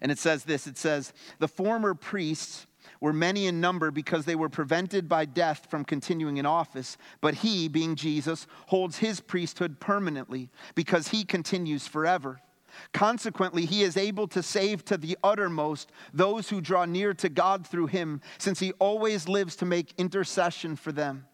And 0.00 0.12
it 0.12 0.18
says 0.18 0.44
this 0.44 0.68
it 0.68 0.78
says, 0.78 1.12
The 1.40 1.48
former 1.48 1.94
priests 1.94 2.68
were 3.00 3.12
many 3.12 3.46
in 3.46 3.60
number 3.60 3.90
because 3.90 4.24
they 4.24 4.36
were 4.36 4.48
prevented 4.48 5.08
by 5.08 5.24
death 5.24 5.66
from 5.70 5.84
continuing 5.84 6.36
in 6.36 6.46
office. 6.46 6.96
But 7.20 7.34
he, 7.34 7.68
being 7.68 7.96
Jesus, 7.96 8.46
holds 8.66 8.98
his 8.98 9.20
priesthood 9.20 9.80
permanently 9.80 10.50
because 10.74 11.08
he 11.08 11.24
continues 11.24 11.86
forever. 11.86 12.40
Consequently, 12.92 13.66
he 13.66 13.82
is 13.82 13.96
able 13.96 14.28
to 14.28 14.42
save 14.42 14.84
to 14.84 14.96
the 14.96 15.18
uttermost 15.24 15.90
those 16.12 16.48
who 16.48 16.60
draw 16.60 16.84
near 16.84 17.12
to 17.14 17.28
God 17.28 17.66
through 17.66 17.86
him, 17.86 18.20
since 18.38 18.60
he 18.60 18.72
always 18.72 19.28
lives 19.28 19.56
to 19.56 19.64
make 19.64 19.94
intercession 19.98 20.76
for 20.76 20.92
them. 20.92 21.26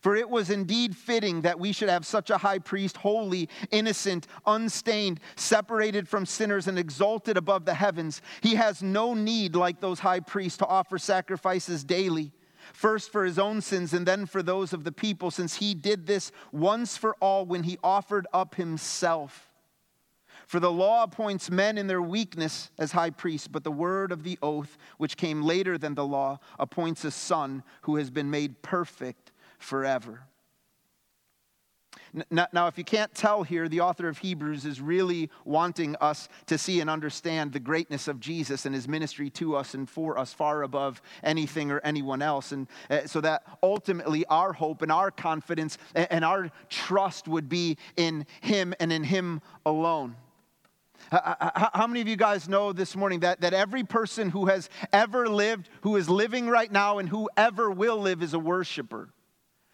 For 0.00 0.16
it 0.16 0.28
was 0.28 0.50
indeed 0.50 0.96
fitting 0.96 1.42
that 1.42 1.58
we 1.58 1.72
should 1.72 1.88
have 1.88 2.06
such 2.06 2.30
a 2.30 2.38
high 2.38 2.58
priest, 2.58 2.96
holy, 2.96 3.48
innocent, 3.70 4.26
unstained, 4.46 5.20
separated 5.36 6.08
from 6.08 6.26
sinners, 6.26 6.66
and 6.66 6.78
exalted 6.78 7.36
above 7.36 7.64
the 7.64 7.74
heavens. 7.74 8.22
He 8.40 8.54
has 8.56 8.82
no 8.82 9.14
need, 9.14 9.54
like 9.54 9.80
those 9.80 10.00
high 10.00 10.20
priests, 10.20 10.58
to 10.58 10.66
offer 10.66 10.98
sacrifices 10.98 11.84
daily, 11.84 12.32
first 12.72 13.12
for 13.12 13.24
his 13.24 13.38
own 13.38 13.60
sins 13.60 13.92
and 13.92 14.06
then 14.06 14.26
for 14.26 14.42
those 14.42 14.72
of 14.72 14.84
the 14.84 14.92
people, 14.92 15.30
since 15.30 15.56
he 15.56 15.74
did 15.74 16.06
this 16.06 16.32
once 16.50 16.96
for 16.96 17.14
all 17.20 17.44
when 17.44 17.64
he 17.64 17.78
offered 17.82 18.26
up 18.32 18.54
himself. 18.54 19.48
For 20.46 20.60
the 20.60 20.72
law 20.72 21.04
appoints 21.04 21.50
men 21.50 21.78
in 21.78 21.86
their 21.86 22.02
weakness 22.02 22.70
as 22.78 22.92
high 22.92 23.10
priests, 23.10 23.48
but 23.48 23.64
the 23.64 23.70
word 23.70 24.12
of 24.12 24.22
the 24.22 24.38
oath, 24.42 24.76
which 24.98 25.16
came 25.16 25.42
later 25.42 25.78
than 25.78 25.94
the 25.94 26.04
law, 26.04 26.40
appoints 26.58 27.04
a 27.04 27.10
son 27.10 27.62
who 27.82 27.96
has 27.96 28.10
been 28.10 28.30
made 28.30 28.60
perfect 28.60 29.21
forever. 29.62 30.22
Now, 32.30 32.66
if 32.66 32.76
you 32.76 32.84
can't 32.84 33.14
tell 33.14 33.42
here, 33.42 33.68
the 33.70 33.80
author 33.80 34.06
of 34.06 34.18
Hebrews 34.18 34.66
is 34.66 34.82
really 34.82 35.30
wanting 35.46 35.96
us 35.96 36.28
to 36.46 36.58
see 36.58 36.80
and 36.80 36.90
understand 36.90 37.52
the 37.52 37.60
greatness 37.60 38.06
of 38.06 38.20
Jesus 38.20 38.66
and 38.66 38.74
his 38.74 38.86
ministry 38.86 39.30
to 39.30 39.56
us 39.56 39.72
and 39.72 39.88
for 39.88 40.18
us, 40.18 40.34
far 40.34 40.62
above 40.62 41.00
anything 41.22 41.70
or 41.70 41.80
anyone 41.84 42.20
else. 42.20 42.52
And 42.52 42.68
uh, 42.90 43.06
so 43.06 43.22
that 43.22 43.44
ultimately 43.62 44.26
our 44.26 44.52
hope 44.52 44.82
and 44.82 44.92
our 44.92 45.10
confidence 45.10 45.78
and 45.94 46.22
our 46.22 46.50
trust 46.68 47.28
would 47.28 47.48
be 47.48 47.78
in 47.96 48.26
him 48.42 48.74
and 48.78 48.92
in 48.92 49.04
him 49.04 49.40
alone. 49.64 50.16
How 51.10 51.86
many 51.86 52.02
of 52.02 52.08
you 52.08 52.16
guys 52.16 52.46
know 52.46 52.72
this 52.72 52.94
morning 52.94 53.20
that, 53.20 53.40
that 53.40 53.54
every 53.54 53.84
person 53.84 54.28
who 54.30 54.46
has 54.46 54.68
ever 54.92 55.28
lived, 55.28 55.68
who 55.80 55.96
is 55.96 56.08
living 56.10 56.46
right 56.46 56.70
now, 56.70 56.98
and 56.98 57.08
who 57.08 57.28
ever 57.38 57.70
will 57.70 57.96
live 57.96 58.22
is 58.22 58.34
a 58.34 58.38
worshiper? 58.38 59.08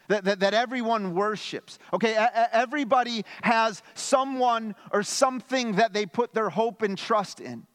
That, 0.08 0.24
that, 0.24 0.40
that 0.40 0.54
everyone 0.54 1.14
worships. 1.14 1.78
Okay, 1.92 2.14
everybody 2.52 3.24
has 3.42 3.82
someone 3.94 4.74
or 4.90 5.02
something 5.02 5.76
that 5.76 5.92
they 5.92 6.06
put 6.06 6.34
their 6.34 6.50
hope 6.50 6.82
and 6.82 6.98
trust 6.98 7.40
in. 7.40 7.66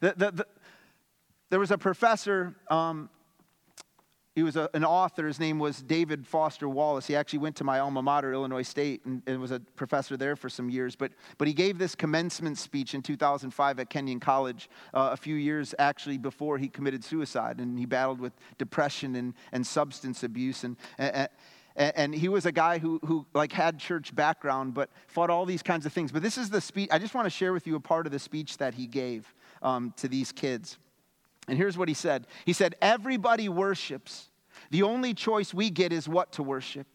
The, 0.00 0.14
the, 0.16 0.30
the, 0.30 0.46
there 1.50 1.58
was 1.58 1.70
a 1.70 1.78
professor 1.78 2.54
um, 2.70 3.08
he 4.38 4.44
was 4.44 4.54
a, 4.54 4.70
an 4.72 4.84
author. 4.84 5.26
His 5.26 5.40
name 5.40 5.58
was 5.58 5.82
David 5.82 6.24
Foster 6.24 6.68
Wallace. 6.68 7.08
He 7.08 7.16
actually 7.16 7.40
went 7.40 7.56
to 7.56 7.64
my 7.64 7.80
alma 7.80 8.00
mater, 8.00 8.32
Illinois 8.32 8.62
State, 8.62 9.04
and, 9.04 9.20
and, 9.26 9.40
was 9.40 9.50
a 9.50 9.58
professor 9.58 10.16
there 10.16 10.36
for 10.36 10.48
some 10.48 10.70
years. 10.70 10.94
But, 10.94 11.10
but 11.38 11.48
he 11.48 11.54
gave 11.54 11.76
this 11.76 11.96
commencement 11.96 12.56
speech 12.56 12.94
in 12.94 13.02
2005 13.02 13.80
at 13.80 13.90
Kenyon 13.90 14.20
College, 14.20 14.70
uh, 14.94 15.10
a 15.12 15.16
few 15.16 15.34
years 15.34 15.74
actually 15.80 16.18
before 16.18 16.56
he 16.56 16.68
committed 16.68 17.02
suicide. 17.02 17.58
And 17.58 17.76
he 17.76 17.84
battled 17.84 18.20
with 18.20 18.32
depression 18.58 19.16
and, 19.16 19.34
and 19.50 19.66
substance 19.66 20.22
abuse. 20.22 20.62
And, 20.62 20.76
and, 20.98 21.28
and 21.74 22.14
he 22.14 22.28
was 22.28 22.46
a 22.46 22.52
guy 22.52 22.78
who, 22.78 23.00
who 23.04 23.26
like 23.34 23.50
had 23.50 23.80
church 23.80 24.14
background, 24.14 24.72
but 24.72 24.88
fought 25.08 25.30
all 25.30 25.46
these 25.46 25.64
kinds 25.64 25.84
of 25.84 25.92
things. 25.92 26.12
But 26.12 26.22
this 26.22 26.38
is 26.38 26.48
the 26.48 26.60
speech. 26.60 26.88
I 26.92 27.00
just 27.00 27.12
want 27.12 27.26
to 27.26 27.30
share 27.30 27.52
with 27.52 27.66
you 27.66 27.74
a 27.74 27.80
part 27.80 28.06
of 28.06 28.12
the 28.12 28.20
speech 28.20 28.58
that 28.58 28.74
he 28.74 28.86
gave 28.86 29.34
um, 29.62 29.92
to 29.96 30.06
these 30.06 30.30
kids. 30.30 30.78
And 31.48 31.56
here's 31.56 31.78
what 31.78 31.88
he 31.88 31.94
said 31.94 32.26
He 32.44 32.52
said, 32.52 32.76
Everybody 32.80 33.48
worships. 33.48 34.28
The 34.70 34.82
only 34.82 35.14
choice 35.14 35.54
we 35.54 35.70
get 35.70 35.92
is 35.92 36.08
what 36.08 36.32
to 36.32 36.42
worship. 36.42 36.86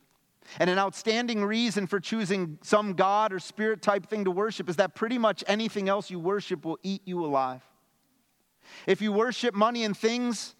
And 0.60 0.70
an 0.70 0.78
outstanding 0.78 1.44
reason 1.44 1.88
for 1.88 2.00
choosing 2.00 2.60
some 2.62 2.94
God 2.94 3.32
or 3.34 3.40
spirit 3.40 3.82
type 3.82 4.08
thing 4.08 4.26
to 4.26 4.32
worship 4.32 4.70
is 4.70 4.76
that 4.76 4.94
pretty 4.94 5.18
much 5.18 5.44
anything 5.48 5.88
else 5.90 6.12
you 6.12 6.20
worship 6.20 6.66
will 6.66 6.78
eat 6.84 7.02
you 7.06 7.26
alive. 7.26 7.62
If 8.86 9.02
you 9.02 9.12
worship 9.12 9.56
money 9.56 9.84
and 9.86 9.96
things, 9.96 10.56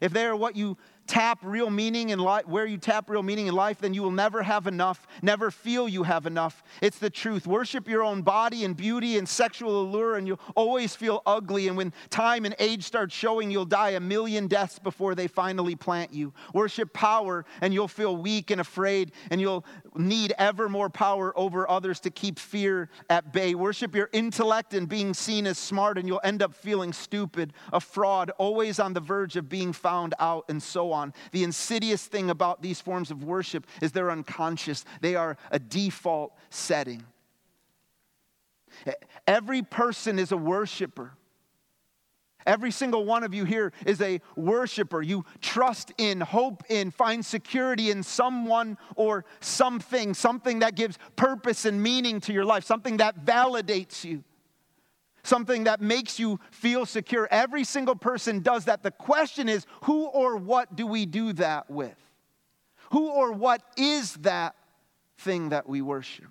if 0.00 0.12
they 0.12 0.26
are 0.26 0.36
what 0.36 0.54
you 0.54 0.76
tap 1.06 1.38
real 1.42 1.70
meaning 1.70 2.10
in 2.10 2.18
life, 2.18 2.46
where 2.46 2.66
you 2.66 2.78
tap 2.78 3.10
real 3.10 3.22
meaning 3.22 3.46
in 3.46 3.54
life, 3.54 3.78
then 3.78 3.94
you 3.94 4.02
will 4.02 4.10
never 4.10 4.42
have 4.42 4.66
enough, 4.66 5.06
never 5.22 5.50
feel 5.50 5.88
you 5.88 6.02
have 6.02 6.26
enough. 6.26 6.62
It's 6.80 6.98
the 6.98 7.10
truth. 7.10 7.46
Worship 7.46 7.88
your 7.88 8.02
own 8.02 8.22
body 8.22 8.64
and 8.64 8.76
beauty 8.76 9.18
and 9.18 9.28
sexual 9.28 9.82
allure, 9.82 10.16
and 10.16 10.26
you'll 10.26 10.40
always 10.54 10.94
feel 10.94 11.22
ugly. 11.26 11.68
And 11.68 11.76
when 11.76 11.92
time 12.10 12.44
and 12.44 12.54
age 12.58 12.84
start 12.84 13.12
showing, 13.12 13.50
you'll 13.50 13.64
die 13.64 13.90
a 13.90 14.00
million 14.00 14.46
deaths 14.46 14.78
before 14.78 15.14
they 15.14 15.26
finally 15.26 15.74
plant 15.74 16.12
you. 16.12 16.32
Worship 16.54 16.92
power, 16.92 17.44
and 17.60 17.74
you'll 17.74 17.88
feel 17.88 18.16
weak 18.16 18.50
and 18.50 18.60
afraid, 18.60 19.12
and 19.30 19.40
you'll 19.40 19.64
need 19.96 20.32
ever 20.38 20.68
more 20.68 20.88
power 20.90 21.36
over 21.38 21.68
others 21.70 22.00
to 22.00 22.10
keep 22.10 22.38
fear 22.38 22.88
at 23.10 23.32
bay. 23.32 23.54
Worship 23.54 23.94
your 23.94 24.08
intellect 24.12 24.74
and 24.74 24.88
being 24.88 25.14
seen 25.14 25.46
as 25.46 25.58
smart, 25.58 25.98
and 25.98 26.08
you'll 26.08 26.20
end 26.24 26.42
up 26.42 26.54
feeling 26.54 26.92
stupid, 26.92 27.52
a 27.72 27.80
fraud, 27.80 28.30
always 28.38 28.78
on 28.78 28.92
the 28.92 29.00
verge 29.00 29.36
of 29.36 29.48
being 29.48 29.72
found 29.72 30.14
out, 30.18 30.44
and 30.48 30.62
so 30.62 30.92
on. 30.92 31.12
The 31.32 31.44
insidious 31.44 32.06
thing 32.06 32.30
about 32.30 32.62
these 32.62 32.80
forms 32.80 33.10
of 33.10 33.24
worship 33.24 33.66
is 33.80 33.92
they're 33.92 34.10
unconscious, 34.10 34.84
they 35.00 35.14
are 35.14 35.36
a 35.50 35.58
default 35.58 36.36
setting. 36.50 37.04
Every 39.26 39.62
person 39.62 40.18
is 40.18 40.32
a 40.32 40.36
worshiper. 40.36 41.12
Every 42.46 42.70
single 42.70 43.04
one 43.04 43.22
of 43.22 43.34
you 43.34 43.44
here 43.44 43.72
is 43.86 44.00
a 44.00 44.20
worshiper. 44.36 45.02
You 45.02 45.24
trust 45.40 45.92
in, 45.98 46.20
hope 46.20 46.62
in, 46.68 46.90
find 46.90 47.24
security 47.24 47.90
in 47.90 48.02
someone 48.02 48.78
or 48.96 49.24
something, 49.40 50.14
something 50.14 50.60
that 50.60 50.74
gives 50.74 50.98
purpose 51.16 51.64
and 51.64 51.82
meaning 51.82 52.20
to 52.20 52.32
your 52.32 52.44
life, 52.44 52.64
something 52.64 52.98
that 52.98 53.24
validates 53.24 54.04
you 54.04 54.24
something 55.24 55.64
that 55.64 55.80
makes 55.80 56.18
you 56.18 56.40
feel 56.50 56.84
secure. 56.84 57.28
Every 57.30 57.64
single 57.64 57.94
person 57.94 58.40
does 58.40 58.64
that. 58.64 58.82
The 58.82 58.90
question 58.90 59.48
is 59.48 59.66
who 59.82 60.06
or 60.06 60.36
what 60.36 60.74
do 60.74 60.86
we 60.86 61.06
do 61.06 61.32
that 61.34 61.70
with? 61.70 61.96
Who 62.90 63.08
or 63.08 63.32
what 63.32 63.62
is 63.76 64.14
that 64.16 64.54
thing 65.18 65.50
that 65.50 65.68
we 65.68 65.80
worship? 65.80 66.26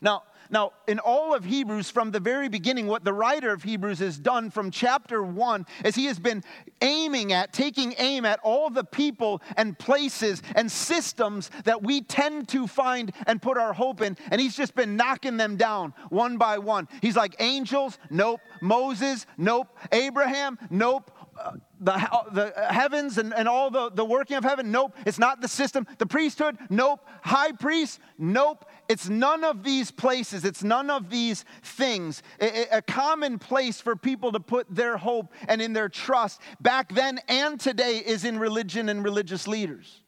Now, 0.00 0.22
now, 0.50 0.72
in 0.86 0.98
all 0.98 1.34
of 1.34 1.44
Hebrews, 1.44 1.90
from 1.90 2.10
the 2.10 2.20
very 2.20 2.48
beginning, 2.48 2.86
what 2.86 3.04
the 3.04 3.12
writer 3.12 3.52
of 3.52 3.62
Hebrews 3.62 3.98
has 4.00 4.18
done 4.18 4.50
from 4.50 4.70
chapter 4.70 5.22
one 5.22 5.66
is 5.84 5.94
he 5.94 6.06
has 6.06 6.18
been 6.18 6.42
aiming 6.82 7.32
at, 7.32 7.52
taking 7.52 7.94
aim 7.98 8.24
at 8.24 8.40
all 8.42 8.70
the 8.70 8.84
people 8.84 9.42
and 9.56 9.78
places 9.78 10.42
and 10.54 10.70
systems 10.70 11.50
that 11.64 11.82
we 11.82 12.02
tend 12.02 12.48
to 12.48 12.66
find 12.66 13.12
and 13.26 13.40
put 13.40 13.56
our 13.56 13.72
hope 13.72 14.00
in. 14.00 14.16
And 14.30 14.40
he's 14.40 14.56
just 14.56 14.74
been 14.74 14.96
knocking 14.96 15.36
them 15.36 15.56
down 15.56 15.94
one 16.10 16.36
by 16.36 16.58
one. 16.58 16.88
He's 17.00 17.16
like, 17.16 17.36
angels, 17.38 17.98
nope. 18.10 18.40
Moses, 18.60 19.26
nope. 19.38 19.68
Abraham, 19.92 20.58
nope 20.70 21.10
uh, 21.38 21.52
the, 21.80 21.92
uh, 21.94 22.30
the 22.30 22.52
heavens 22.70 23.18
and, 23.18 23.34
and 23.34 23.48
all 23.48 23.70
the, 23.70 23.90
the 23.90 24.04
working 24.04 24.36
of 24.36 24.44
heaven? 24.44 24.70
Nope. 24.70 24.96
It's 25.04 25.18
not 25.18 25.40
the 25.40 25.48
system. 25.48 25.86
The 25.98 26.06
priesthood? 26.06 26.56
Nope. 26.70 27.06
High 27.22 27.52
priest? 27.52 28.00
Nope. 28.18 28.64
It's 28.88 29.08
none 29.08 29.44
of 29.44 29.62
these 29.62 29.90
places. 29.90 30.44
It's 30.44 30.62
none 30.62 30.90
of 30.90 31.10
these 31.10 31.44
things. 31.62 32.22
A, 32.40 32.82
common 32.82 33.38
place 33.38 33.80
for 33.80 33.96
people 33.96 34.32
to 34.32 34.40
put 34.40 34.66
their 34.74 34.96
hope 34.96 35.32
and 35.48 35.62
in 35.62 35.72
their 35.72 35.88
trust 35.88 36.40
back 36.60 36.92
then 36.92 37.20
and 37.28 37.58
today 37.58 37.98
is 37.98 38.24
in 38.24 38.38
religion 38.38 38.88
and 38.88 39.02
religious 39.02 39.48
leaders. 39.48 40.02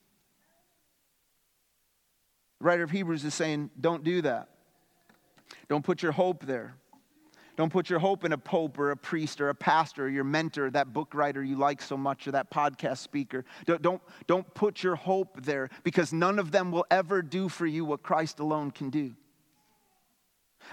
The 2.61 2.67
writer 2.67 2.83
of 2.83 2.91
Hebrews 2.91 3.25
is 3.25 3.35
saying, 3.35 3.71
don't 3.81 4.05
do 4.05 4.23
that. 4.23 4.49
Don't 5.69 5.85
put 5.85 6.03
your 6.03 6.13
hope 6.13 6.45
there. 6.45 6.77
Don't 7.57 7.71
put 7.71 7.89
your 7.89 7.99
hope 7.99 8.25
in 8.25 8.33
a 8.33 8.39
pope 8.39 8.79
or 8.79 8.91
a 8.91 8.97
priest 8.97 9.41
or 9.41 9.49
a 9.49 9.55
pastor 9.55 10.05
or 10.05 10.09
your 10.09 10.25
mentor, 10.25 10.71
that 10.71 10.93
book 10.93 11.15
writer 11.15 11.43
you 11.43 11.57
like 11.57 11.81
so 11.81 11.97
much 11.97 12.29
or 12.29 12.33
that 12.33 12.51
podcast 12.51 12.99
speaker. 12.99 13.45
Don't, 13.65 13.81
don't, 13.81 14.03
don't 14.27 14.55
put 14.55 14.83
your 14.83 14.95
hope 14.95 15.43
there 15.43 15.71
because 15.83 16.13
none 16.13 16.39
of 16.39 16.53
them 16.53 16.71
will 16.71 16.87
ever 16.91 17.23
do 17.23 17.49
for 17.49 17.67
you 17.67 17.85
what 17.85 18.03
Christ 18.03 18.41
alone 18.41 18.71
can 18.71 18.91
do. 18.91 19.15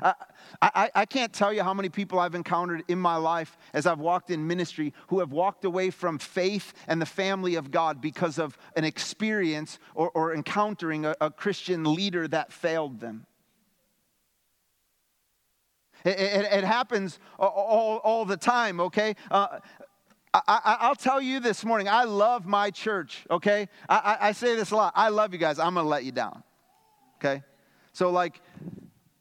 I, 0.01 0.13
I, 0.61 0.91
I, 0.95 1.05
can't 1.05 1.31
tell 1.31 1.53
you 1.53 1.61
how 1.61 1.73
many 1.73 1.89
people 1.89 2.19
I've 2.19 2.35
encountered 2.35 2.83
in 2.87 2.97
my 2.97 3.15
life 3.15 3.57
as 3.73 3.85
I've 3.85 3.99
walked 3.99 4.31
in 4.31 4.47
ministry 4.47 4.93
who 5.07 5.19
have 5.19 5.31
walked 5.31 5.65
away 5.65 5.91
from 5.91 6.17
faith 6.17 6.73
and 6.87 6.99
the 6.99 7.05
family 7.05 7.55
of 7.55 7.69
God 7.69 8.01
because 8.01 8.39
of 8.39 8.57
an 8.75 8.85
experience 8.85 9.77
or, 9.93 10.09
or 10.11 10.33
encountering 10.33 11.05
a, 11.05 11.15
a 11.21 11.29
Christian 11.29 11.93
leader 11.93 12.27
that 12.27 12.51
failed 12.51 12.99
them. 12.99 13.27
It, 16.03 16.19
it, 16.19 16.45
it 16.51 16.63
happens 16.63 17.19
all, 17.39 18.01
all, 18.03 18.25
the 18.25 18.35
time, 18.35 18.79
okay? 18.81 19.15
Uh, 19.31 19.59
I, 20.33 20.87
will 20.89 20.95
tell 20.95 21.21
you 21.21 21.39
this 21.39 21.63
morning, 21.63 21.87
I 21.87 22.03
love 22.03 22.45
my 22.45 22.71
church, 22.71 23.25
okay? 23.29 23.69
I, 23.87 23.95
I, 23.95 24.27
I, 24.29 24.31
say 24.33 24.55
this 24.55 24.71
a 24.71 24.75
lot. 24.75 24.93
I 24.95 25.09
love 25.09 25.31
you 25.31 25.39
guys. 25.39 25.59
I'm 25.59 25.75
going 25.75 25.85
to 25.85 25.89
let 25.89 26.03
you 26.03 26.11
down, 26.11 26.43
okay? 27.17 27.41
So, 27.93 28.09
like, 28.09 28.41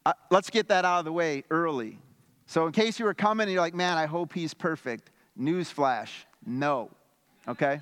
uh, 0.05 0.15
let's 0.31 0.51
get 0.51 0.69
that 0.69 0.85
out 0.85 1.01
of 1.01 1.05
the 1.05 1.13
way 1.13 1.45
early. 1.51 1.99
So, 2.47 2.67
in 2.67 2.73
case 2.73 2.99
you 2.99 3.05
were 3.05 3.15
coming 3.15 3.45
and 3.45 3.53
you're 3.53 3.61
like, 3.61 3.75
man, 3.75 3.97
I 3.97 4.07
hope 4.07 4.33
he's 4.33 4.53
perfect, 4.53 5.11
newsflash, 5.39 6.11
no, 6.45 6.91
okay? 7.47 7.81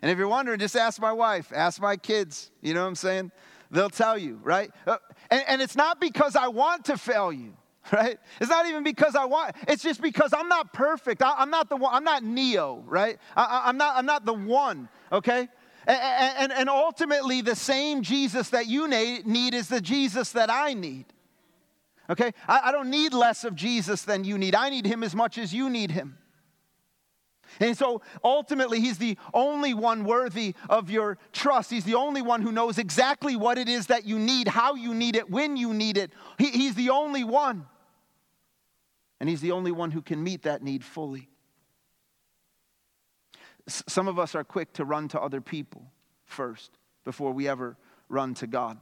And 0.00 0.10
if 0.10 0.16
you're 0.16 0.28
wondering, 0.28 0.58
just 0.58 0.76
ask 0.76 1.00
my 1.00 1.12
wife, 1.12 1.52
ask 1.54 1.82
my 1.82 1.96
kids, 1.96 2.50
you 2.62 2.72
know 2.72 2.82
what 2.82 2.88
I'm 2.88 2.94
saying? 2.94 3.32
They'll 3.70 3.90
tell 3.90 4.16
you, 4.16 4.40
right? 4.42 4.70
Uh, 4.86 4.98
and, 5.30 5.42
and 5.48 5.60
it's 5.60 5.76
not 5.76 6.00
because 6.00 6.36
I 6.36 6.48
want 6.48 6.86
to 6.86 6.96
fail 6.96 7.32
you 7.32 7.54
right? 7.92 8.18
It's 8.40 8.50
not 8.50 8.66
even 8.66 8.82
because 8.82 9.14
I 9.14 9.24
want, 9.24 9.54
it's 9.68 9.82
just 9.82 10.00
because 10.00 10.32
I'm 10.32 10.48
not 10.48 10.72
perfect. 10.72 11.22
I, 11.22 11.42
am 11.42 11.50
not 11.50 11.68
the 11.68 11.76
one, 11.76 11.94
I'm 11.94 12.04
not 12.04 12.24
Neo, 12.24 12.82
right? 12.86 13.18
I, 13.36 13.68
am 13.68 13.76
not, 13.76 13.96
I'm 13.96 14.06
not 14.06 14.24
the 14.24 14.34
one, 14.34 14.88
okay? 15.12 15.48
And, 15.86 16.34
and, 16.38 16.52
and 16.52 16.68
ultimately, 16.68 17.42
the 17.42 17.54
same 17.54 18.02
Jesus 18.02 18.50
that 18.50 18.66
you 18.66 18.88
need 18.88 19.54
is 19.54 19.68
the 19.68 19.80
Jesus 19.80 20.32
that 20.32 20.50
I 20.50 20.74
need. 20.74 21.06
Okay? 22.10 22.32
I, 22.48 22.60
I 22.64 22.72
don't 22.72 22.90
need 22.90 23.14
less 23.14 23.44
of 23.44 23.54
Jesus 23.54 24.02
than 24.02 24.24
you 24.24 24.36
need. 24.36 24.54
I 24.54 24.68
need 24.68 24.84
him 24.84 25.04
as 25.04 25.14
much 25.14 25.38
as 25.38 25.54
you 25.54 25.70
need 25.70 25.92
him. 25.92 26.18
And 27.60 27.78
so 27.78 28.02
ultimately, 28.22 28.80
he's 28.80 28.98
the 28.98 29.16
only 29.32 29.72
one 29.74 30.04
worthy 30.04 30.54
of 30.68 30.90
your 30.90 31.18
trust. 31.32 31.70
He's 31.70 31.84
the 31.84 31.94
only 31.94 32.20
one 32.20 32.42
who 32.42 32.52
knows 32.52 32.78
exactly 32.78 33.36
what 33.36 33.56
it 33.56 33.68
is 33.68 33.86
that 33.86 34.04
you 34.04 34.18
need, 34.18 34.48
how 34.48 34.74
you 34.74 34.92
need 34.92 35.14
it, 35.16 35.30
when 35.30 35.56
you 35.56 35.72
need 35.72 35.96
it. 35.96 36.12
He, 36.38 36.50
he's 36.50 36.74
the 36.74 36.90
only 36.90 37.24
one. 37.24 37.66
And 39.20 39.28
He's 39.28 39.40
the 39.40 39.52
only 39.52 39.72
one 39.72 39.90
who 39.90 40.02
can 40.02 40.22
meet 40.22 40.42
that 40.42 40.62
need 40.62 40.84
fully. 40.84 41.28
S- 43.66 43.84
some 43.88 44.08
of 44.08 44.18
us 44.18 44.34
are 44.34 44.44
quick 44.44 44.72
to 44.74 44.84
run 44.84 45.08
to 45.08 45.20
other 45.20 45.40
people 45.40 45.90
first 46.24 46.78
before 47.04 47.32
we 47.32 47.48
ever 47.48 47.76
run 48.08 48.34
to 48.34 48.46
God. 48.46 48.78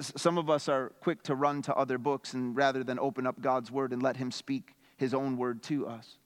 Some 0.00 0.38
of 0.38 0.48
us 0.48 0.68
are 0.68 0.90
quick 1.00 1.22
to 1.24 1.34
run 1.34 1.60
to 1.62 1.74
other 1.74 1.98
books 1.98 2.32
and 2.32 2.56
rather 2.56 2.82
than 2.82 2.98
open 2.98 3.26
up 3.26 3.40
God's 3.40 3.70
word 3.70 3.92
and 3.92 4.02
let 4.02 4.16
Him 4.16 4.30
speak 4.30 4.74
His 4.96 5.12
own 5.12 5.36
word 5.36 5.62
to 5.64 5.86
us. 5.86 6.18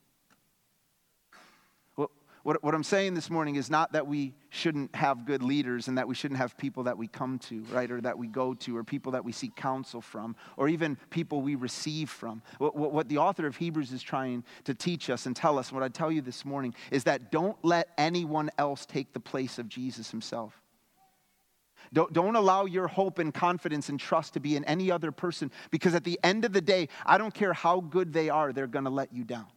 What, 2.48 2.64
what 2.64 2.74
I'm 2.74 2.82
saying 2.82 3.12
this 3.12 3.28
morning 3.28 3.56
is 3.56 3.68
not 3.68 3.92
that 3.92 4.06
we 4.06 4.32
shouldn't 4.48 4.94
have 4.96 5.26
good 5.26 5.42
leaders 5.42 5.86
and 5.86 5.98
that 5.98 6.08
we 6.08 6.14
shouldn't 6.14 6.38
have 6.38 6.56
people 6.56 6.84
that 6.84 6.96
we 6.96 7.06
come 7.06 7.38
to, 7.40 7.62
right, 7.64 7.90
or 7.90 8.00
that 8.00 8.16
we 8.16 8.26
go 8.26 8.54
to, 8.54 8.74
or 8.74 8.82
people 8.82 9.12
that 9.12 9.22
we 9.22 9.32
seek 9.32 9.54
counsel 9.54 10.00
from, 10.00 10.34
or 10.56 10.66
even 10.66 10.96
people 11.10 11.42
we 11.42 11.56
receive 11.56 12.08
from. 12.08 12.40
What, 12.56 12.74
what, 12.74 12.94
what 12.94 13.08
the 13.10 13.18
author 13.18 13.46
of 13.46 13.56
Hebrews 13.56 13.92
is 13.92 14.02
trying 14.02 14.44
to 14.64 14.72
teach 14.72 15.10
us 15.10 15.26
and 15.26 15.36
tell 15.36 15.58
us, 15.58 15.70
what 15.70 15.82
I 15.82 15.88
tell 15.88 16.10
you 16.10 16.22
this 16.22 16.46
morning, 16.46 16.74
is 16.90 17.04
that 17.04 17.30
don't 17.30 17.62
let 17.62 17.90
anyone 17.98 18.48
else 18.56 18.86
take 18.86 19.12
the 19.12 19.20
place 19.20 19.58
of 19.58 19.68
Jesus 19.68 20.10
himself. 20.10 20.58
Don't, 21.92 22.14
don't 22.14 22.34
allow 22.34 22.64
your 22.64 22.88
hope 22.88 23.18
and 23.18 23.34
confidence 23.34 23.90
and 23.90 24.00
trust 24.00 24.32
to 24.32 24.40
be 24.40 24.56
in 24.56 24.64
any 24.64 24.90
other 24.90 25.12
person 25.12 25.52
because 25.70 25.94
at 25.94 26.04
the 26.04 26.18
end 26.24 26.46
of 26.46 26.54
the 26.54 26.62
day, 26.62 26.88
I 27.04 27.18
don't 27.18 27.34
care 27.34 27.52
how 27.52 27.80
good 27.80 28.14
they 28.14 28.30
are, 28.30 28.54
they're 28.54 28.66
going 28.66 28.86
to 28.86 28.90
let 28.90 29.12
you 29.12 29.24
down. 29.24 29.48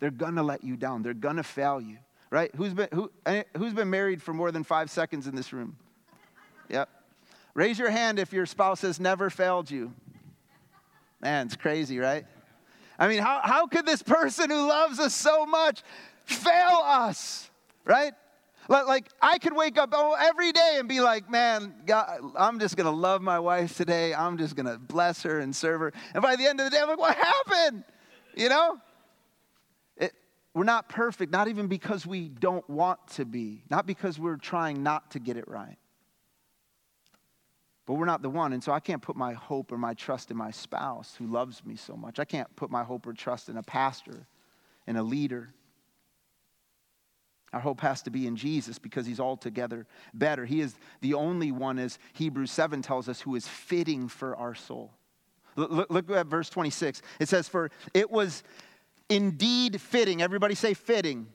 They're 0.00 0.10
gonna 0.10 0.42
let 0.42 0.64
you 0.64 0.76
down. 0.76 1.02
They're 1.02 1.14
gonna 1.14 1.42
fail 1.42 1.80
you, 1.80 1.98
right? 2.30 2.50
Who's 2.54 2.74
been, 2.74 2.88
who, 2.92 3.10
who's 3.56 3.72
been 3.72 3.90
married 3.90 4.22
for 4.22 4.32
more 4.32 4.52
than 4.52 4.64
five 4.64 4.90
seconds 4.90 5.26
in 5.26 5.34
this 5.34 5.52
room? 5.52 5.76
Yep. 6.68 6.88
Raise 7.54 7.78
your 7.78 7.90
hand 7.90 8.18
if 8.18 8.32
your 8.32 8.46
spouse 8.46 8.82
has 8.82 9.00
never 9.00 9.30
failed 9.30 9.70
you. 9.70 9.92
Man, 11.20 11.46
it's 11.46 11.56
crazy, 11.56 11.98
right? 11.98 12.24
I 12.98 13.08
mean, 13.08 13.20
how, 13.20 13.40
how 13.42 13.66
could 13.66 13.86
this 13.86 14.02
person 14.02 14.50
who 14.50 14.68
loves 14.68 14.98
us 14.98 15.14
so 15.14 15.46
much 15.46 15.82
fail 16.24 16.80
us, 16.84 17.50
right? 17.84 18.12
Like, 18.68 19.08
I 19.22 19.38
could 19.38 19.54
wake 19.54 19.78
up 19.78 19.94
every 20.20 20.52
day 20.52 20.76
and 20.78 20.88
be 20.88 21.00
like, 21.00 21.30
man, 21.30 21.74
God, 21.86 22.20
I'm 22.36 22.58
just 22.58 22.76
going 22.76 22.84
to 22.84 22.90
love 22.90 23.22
my 23.22 23.38
wife 23.38 23.76
today. 23.76 24.12
I'm 24.12 24.36
just 24.36 24.56
going 24.56 24.66
to 24.66 24.78
bless 24.78 25.22
her 25.22 25.38
and 25.38 25.56
serve 25.56 25.80
her. 25.80 25.92
And 26.12 26.22
by 26.22 26.36
the 26.36 26.46
end 26.46 26.60
of 26.60 26.66
the 26.66 26.70
day, 26.70 26.82
I'm 26.82 26.88
like, 26.88 26.98
what 26.98 27.16
happened? 27.16 27.84
You 28.36 28.50
know? 28.50 28.78
We're 30.54 30.64
not 30.64 30.88
perfect, 30.88 31.30
not 31.32 31.48
even 31.48 31.68
because 31.68 32.06
we 32.06 32.28
don't 32.28 32.68
want 32.68 33.06
to 33.14 33.24
be, 33.24 33.62
not 33.70 33.86
because 33.86 34.18
we're 34.18 34.36
trying 34.36 34.82
not 34.82 35.12
to 35.12 35.20
get 35.20 35.36
it 35.36 35.46
right. 35.46 35.76
But 37.86 37.94
we're 37.94 38.06
not 38.06 38.20
the 38.20 38.28
one. 38.28 38.52
And 38.52 38.62
so 38.62 38.72
I 38.72 38.80
can't 38.80 39.00
put 39.00 39.16
my 39.16 39.32
hope 39.32 39.72
or 39.72 39.78
my 39.78 39.94
trust 39.94 40.30
in 40.30 40.36
my 40.36 40.50
spouse 40.50 41.14
who 41.18 41.26
loves 41.26 41.64
me 41.64 41.74
so 41.76 41.96
much. 41.96 42.18
I 42.18 42.26
can't 42.26 42.54
put 42.54 42.70
my 42.70 42.84
hope 42.84 43.06
or 43.06 43.14
trust 43.14 43.48
in 43.48 43.56
a 43.56 43.62
pastor, 43.62 44.26
in 44.86 44.96
a 44.96 45.02
leader. 45.02 45.54
Our 47.54 47.60
hope 47.60 47.80
has 47.80 48.02
to 48.02 48.10
be 48.10 48.26
in 48.26 48.36
Jesus 48.36 48.78
because 48.78 49.06
he's 49.06 49.20
altogether 49.20 49.86
better. 50.12 50.44
He 50.44 50.60
is 50.60 50.74
the 51.00 51.14
only 51.14 51.50
one, 51.50 51.78
as 51.78 51.98
Hebrews 52.12 52.50
7 52.50 52.82
tells 52.82 53.08
us, 53.08 53.22
who 53.22 53.34
is 53.36 53.48
fitting 53.48 54.08
for 54.08 54.36
our 54.36 54.54
soul. 54.54 54.92
Look, 55.56 56.10
at 56.10 56.26
verse 56.26 56.50
26. 56.50 57.00
It 57.18 57.28
says, 57.28 57.48
For 57.48 57.70
it 57.94 58.10
was 58.10 58.42
indeed 59.08 59.80
fitting. 59.80 60.22
Everybody 60.22 60.54
say 60.54 60.74
fitting. 60.74 61.26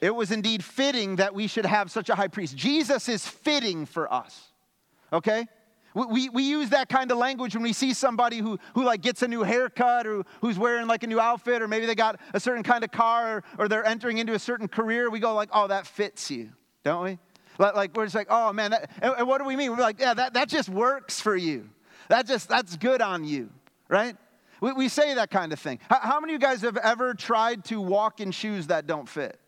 It 0.00 0.14
was 0.14 0.30
indeed 0.30 0.64
fitting 0.64 1.16
that 1.16 1.34
we 1.34 1.46
should 1.46 1.66
have 1.66 1.90
such 1.90 2.08
a 2.08 2.14
high 2.14 2.28
priest. 2.28 2.56
Jesus 2.56 3.08
is 3.08 3.26
fitting 3.26 3.84
for 3.84 4.12
us. 4.12 4.48
Okay? 5.12 5.46
We, 5.92 6.28
we 6.28 6.44
use 6.44 6.70
that 6.70 6.88
kind 6.88 7.10
of 7.10 7.18
language 7.18 7.54
when 7.54 7.64
we 7.64 7.72
see 7.72 7.94
somebody 7.94 8.38
who, 8.38 8.58
who 8.74 8.84
like 8.84 9.02
gets 9.02 9.22
a 9.22 9.28
new 9.28 9.42
haircut 9.42 10.06
or 10.06 10.22
who's 10.40 10.56
wearing 10.56 10.86
like 10.86 11.02
a 11.02 11.06
new 11.06 11.18
outfit 11.18 11.62
or 11.62 11.68
maybe 11.68 11.84
they 11.84 11.96
got 11.96 12.20
a 12.32 12.38
certain 12.38 12.62
kind 12.62 12.84
of 12.84 12.92
car 12.92 13.38
or, 13.38 13.44
or 13.58 13.68
they're 13.68 13.84
entering 13.84 14.18
into 14.18 14.34
a 14.34 14.38
certain 14.38 14.68
career. 14.68 15.10
We 15.10 15.18
go 15.18 15.34
like, 15.34 15.48
oh, 15.52 15.66
that 15.66 15.86
fits 15.86 16.30
you, 16.30 16.50
don't 16.84 17.02
we? 17.02 17.18
Like 17.58 17.94
we're 17.96 18.06
just 18.06 18.14
like, 18.14 18.28
oh 18.30 18.52
man, 18.52 18.70
that, 18.70 18.90
and, 19.02 19.14
and 19.18 19.28
what 19.28 19.38
do 19.38 19.44
we 19.44 19.56
mean? 19.56 19.72
We're 19.72 19.78
like, 19.78 20.00
yeah, 20.00 20.14
that, 20.14 20.34
that 20.34 20.48
just 20.48 20.68
works 20.68 21.20
for 21.20 21.36
you. 21.36 21.68
That 22.08 22.26
just, 22.26 22.48
that's 22.48 22.76
good 22.76 23.02
on 23.02 23.24
you, 23.24 23.50
right? 23.88 24.16
We, 24.60 24.72
we 24.72 24.88
say 24.88 25.14
that 25.14 25.30
kind 25.30 25.52
of 25.52 25.58
thing. 25.58 25.78
How, 25.88 26.00
how 26.00 26.20
many 26.20 26.34
of 26.34 26.40
you 26.40 26.46
guys 26.46 26.62
have 26.62 26.76
ever 26.76 27.14
tried 27.14 27.64
to 27.66 27.80
walk 27.80 28.20
in 28.20 28.30
shoes 28.30 28.68
that 28.68 28.86
don't 28.86 29.08
fit? 29.08 29.38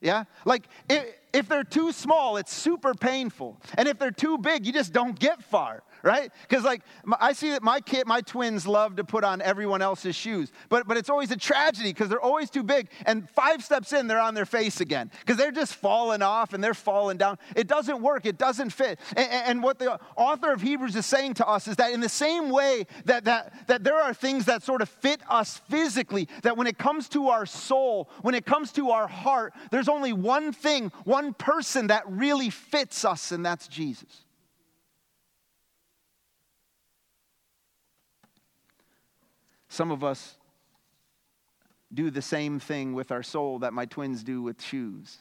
Yeah? 0.00 0.24
Like, 0.44 0.64
if 1.32 1.48
they're 1.48 1.64
too 1.64 1.90
small, 1.92 2.36
it's 2.36 2.52
super 2.52 2.94
painful. 2.94 3.58
And 3.76 3.88
if 3.88 3.98
they're 3.98 4.10
too 4.10 4.38
big, 4.38 4.66
you 4.66 4.72
just 4.72 4.92
don't 4.92 5.18
get 5.18 5.42
far 5.42 5.82
right? 6.04 6.30
Because 6.42 6.64
like 6.64 6.82
I 7.18 7.32
see 7.32 7.50
that 7.50 7.62
my 7.62 7.80
kid, 7.80 8.06
my 8.06 8.20
twins 8.20 8.66
love 8.66 8.96
to 8.96 9.04
put 9.04 9.24
on 9.24 9.40
everyone 9.40 9.82
else's 9.82 10.14
shoes, 10.14 10.52
but 10.68 10.86
but 10.86 10.96
it's 10.96 11.08
always 11.08 11.30
a 11.30 11.36
tragedy 11.36 11.92
because 11.92 12.08
they're 12.08 12.20
always 12.20 12.50
too 12.50 12.62
big. 12.62 12.90
And 13.06 13.28
five 13.30 13.64
steps 13.64 13.92
in, 13.92 14.06
they're 14.06 14.20
on 14.20 14.34
their 14.34 14.44
face 14.44 14.80
again 14.80 15.10
because 15.20 15.38
they're 15.38 15.50
just 15.50 15.74
falling 15.74 16.22
off 16.22 16.52
and 16.52 16.62
they're 16.62 16.74
falling 16.74 17.16
down. 17.16 17.38
It 17.56 17.66
doesn't 17.66 18.02
work. 18.02 18.26
It 18.26 18.36
doesn't 18.36 18.70
fit. 18.70 19.00
And, 19.16 19.28
and 19.30 19.62
what 19.62 19.78
the 19.78 19.98
author 20.16 20.52
of 20.52 20.60
Hebrews 20.60 20.94
is 20.94 21.06
saying 21.06 21.34
to 21.34 21.48
us 21.48 21.66
is 21.66 21.76
that 21.76 21.92
in 21.92 22.00
the 22.00 22.08
same 22.08 22.50
way 22.50 22.86
that 23.06 23.24
that 23.24 23.66
that 23.66 23.82
there 23.82 23.96
are 23.96 24.12
things 24.12 24.44
that 24.44 24.62
sort 24.62 24.82
of 24.82 24.88
fit 24.88 25.22
us 25.28 25.62
physically, 25.70 26.28
that 26.42 26.56
when 26.56 26.66
it 26.66 26.76
comes 26.76 27.08
to 27.10 27.28
our 27.28 27.46
soul, 27.46 28.10
when 28.20 28.34
it 28.34 28.44
comes 28.44 28.72
to 28.72 28.90
our 28.90 29.08
heart, 29.08 29.54
there's 29.70 29.88
only 29.88 30.12
one 30.12 30.52
thing, 30.52 30.92
one 31.04 31.32
person 31.32 31.86
that 31.86 32.04
really 32.06 32.50
fits 32.50 33.06
us, 33.06 33.32
and 33.32 33.44
that's 33.44 33.66
Jesus. 33.68 34.23
Some 39.74 39.90
of 39.90 40.04
us 40.04 40.36
do 41.92 42.08
the 42.08 42.22
same 42.22 42.60
thing 42.60 42.94
with 42.94 43.10
our 43.10 43.24
soul 43.24 43.58
that 43.58 43.72
my 43.72 43.86
twins 43.86 44.22
do 44.22 44.40
with 44.40 44.62
shoes. 44.62 45.18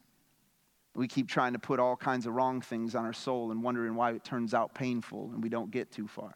We 0.94 1.08
keep 1.08 1.28
trying 1.28 1.54
to 1.54 1.60
put 1.60 1.80
all 1.80 1.96
kinds 1.96 2.28
of 2.28 2.36
wrong 2.36 2.62
things 2.62 2.94
on 2.94 3.04
our 3.04 3.14
soul 3.14 3.50
and 3.50 3.64
wondering 3.64 3.96
why 3.96 4.12
it 4.12 4.24
turns 4.24 4.54
out 4.54 4.76
painful 4.76 5.32
and 5.34 5.42
we 5.42 5.50
don't 5.50 5.72
get 5.72 5.92
too 5.92 6.08
far. 6.08 6.36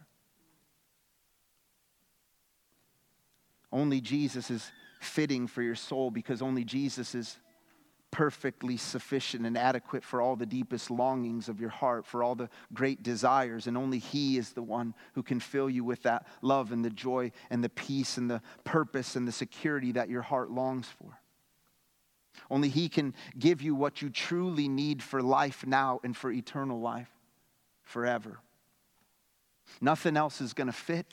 Only 3.72 4.02
Jesus 4.02 4.50
is 4.50 4.72
fitting 5.00 5.46
for 5.46 5.62
your 5.62 5.76
soul 5.76 6.10
because 6.10 6.42
only 6.42 6.64
Jesus 6.64 7.14
is 7.14 7.38
perfectly 8.12 8.78
sufficient 8.78 9.46
and 9.46 9.58
adequate 9.58 10.04
for 10.04 10.22
all 10.22 10.36
the 10.36 10.46
deepest 10.46 10.90
longings 10.90 11.50
of 11.50 11.60
your 11.60 11.70
heart, 11.70 12.06
for 12.06 12.24
all 12.24 12.36
the 12.36 12.50
great 12.74 13.04
desires. 13.04 13.68
And 13.68 13.78
only 13.78 14.00
He 14.00 14.38
is 14.38 14.54
the 14.54 14.64
one 14.64 14.94
who 15.14 15.24
can 15.24 15.40
fill 15.40 15.70
you 15.70 15.84
with 15.84 16.04
that 16.04 16.26
love 16.42 16.72
and 16.72 16.84
the 16.84 16.90
joy 16.90 17.32
and 17.50 17.64
the 17.64 17.70
peace 17.70 18.18
and 18.18 18.30
the 18.30 18.42
purpose 18.64 19.16
and 19.16 19.28
the 19.28 19.32
security 19.32 19.92
that 19.94 20.10
your 20.10 20.22
heart 20.22 20.50
longs 20.50 20.88
for. 20.88 21.20
Only 22.50 22.70
He 22.70 22.88
can 22.90 23.14
give 23.38 23.62
you 23.62 23.76
what 23.76 24.02
you 24.02 24.10
truly 24.10 24.68
need 24.68 25.04
for 25.04 25.22
life 25.22 25.66
now 25.66 26.00
and 26.04 26.16
for 26.16 26.32
eternal 26.32 26.80
life 26.80 27.10
forever. 27.84 28.40
Nothing 29.82 30.16
else 30.16 30.40
is 30.42 30.54
going 30.54 30.68
to 30.68 30.74
fit. 30.74 31.08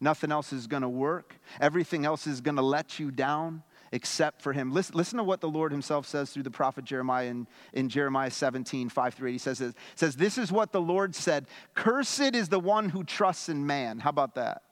Nothing 0.00 0.30
else 0.32 0.52
is 0.52 0.66
going 0.66 0.82
to 0.82 0.88
work. 0.88 1.36
Everything 1.60 2.04
else 2.04 2.26
is 2.26 2.40
going 2.40 2.56
to 2.56 2.62
let 2.62 2.98
you 2.98 3.10
down 3.10 3.62
except 3.92 4.42
for 4.42 4.52
him. 4.52 4.72
Listen, 4.72 4.96
listen 4.96 5.18
to 5.18 5.24
what 5.24 5.40
the 5.40 5.48
Lord 5.48 5.72
himself 5.72 6.06
says 6.06 6.30
through 6.30 6.44
the 6.44 6.50
prophet 6.50 6.84
Jeremiah 6.84 7.26
in, 7.26 7.46
in 7.72 7.88
Jeremiah 7.88 8.30
17, 8.30 8.88
5 8.88 9.14
through 9.14 9.28
8. 9.30 9.32
He 9.32 9.38
says, 9.38 9.60
it 9.60 9.74
says, 9.94 10.16
This 10.16 10.38
is 10.38 10.52
what 10.52 10.72
the 10.72 10.80
Lord 10.80 11.14
said 11.14 11.46
Cursed 11.74 12.34
is 12.34 12.48
the 12.48 12.60
one 12.60 12.90
who 12.90 13.04
trusts 13.04 13.48
in 13.48 13.66
man. 13.66 13.98
How 13.98 14.10
about 14.10 14.36
that? 14.36 14.62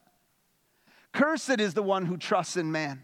Cursed 1.13 1.61
is 1.61 1.75
the 1.75 1.83
one 1.83 2.07
who 2.07 2.17
trusts 2.17 2.57
in 2.57 2.71
man 2.71 3.03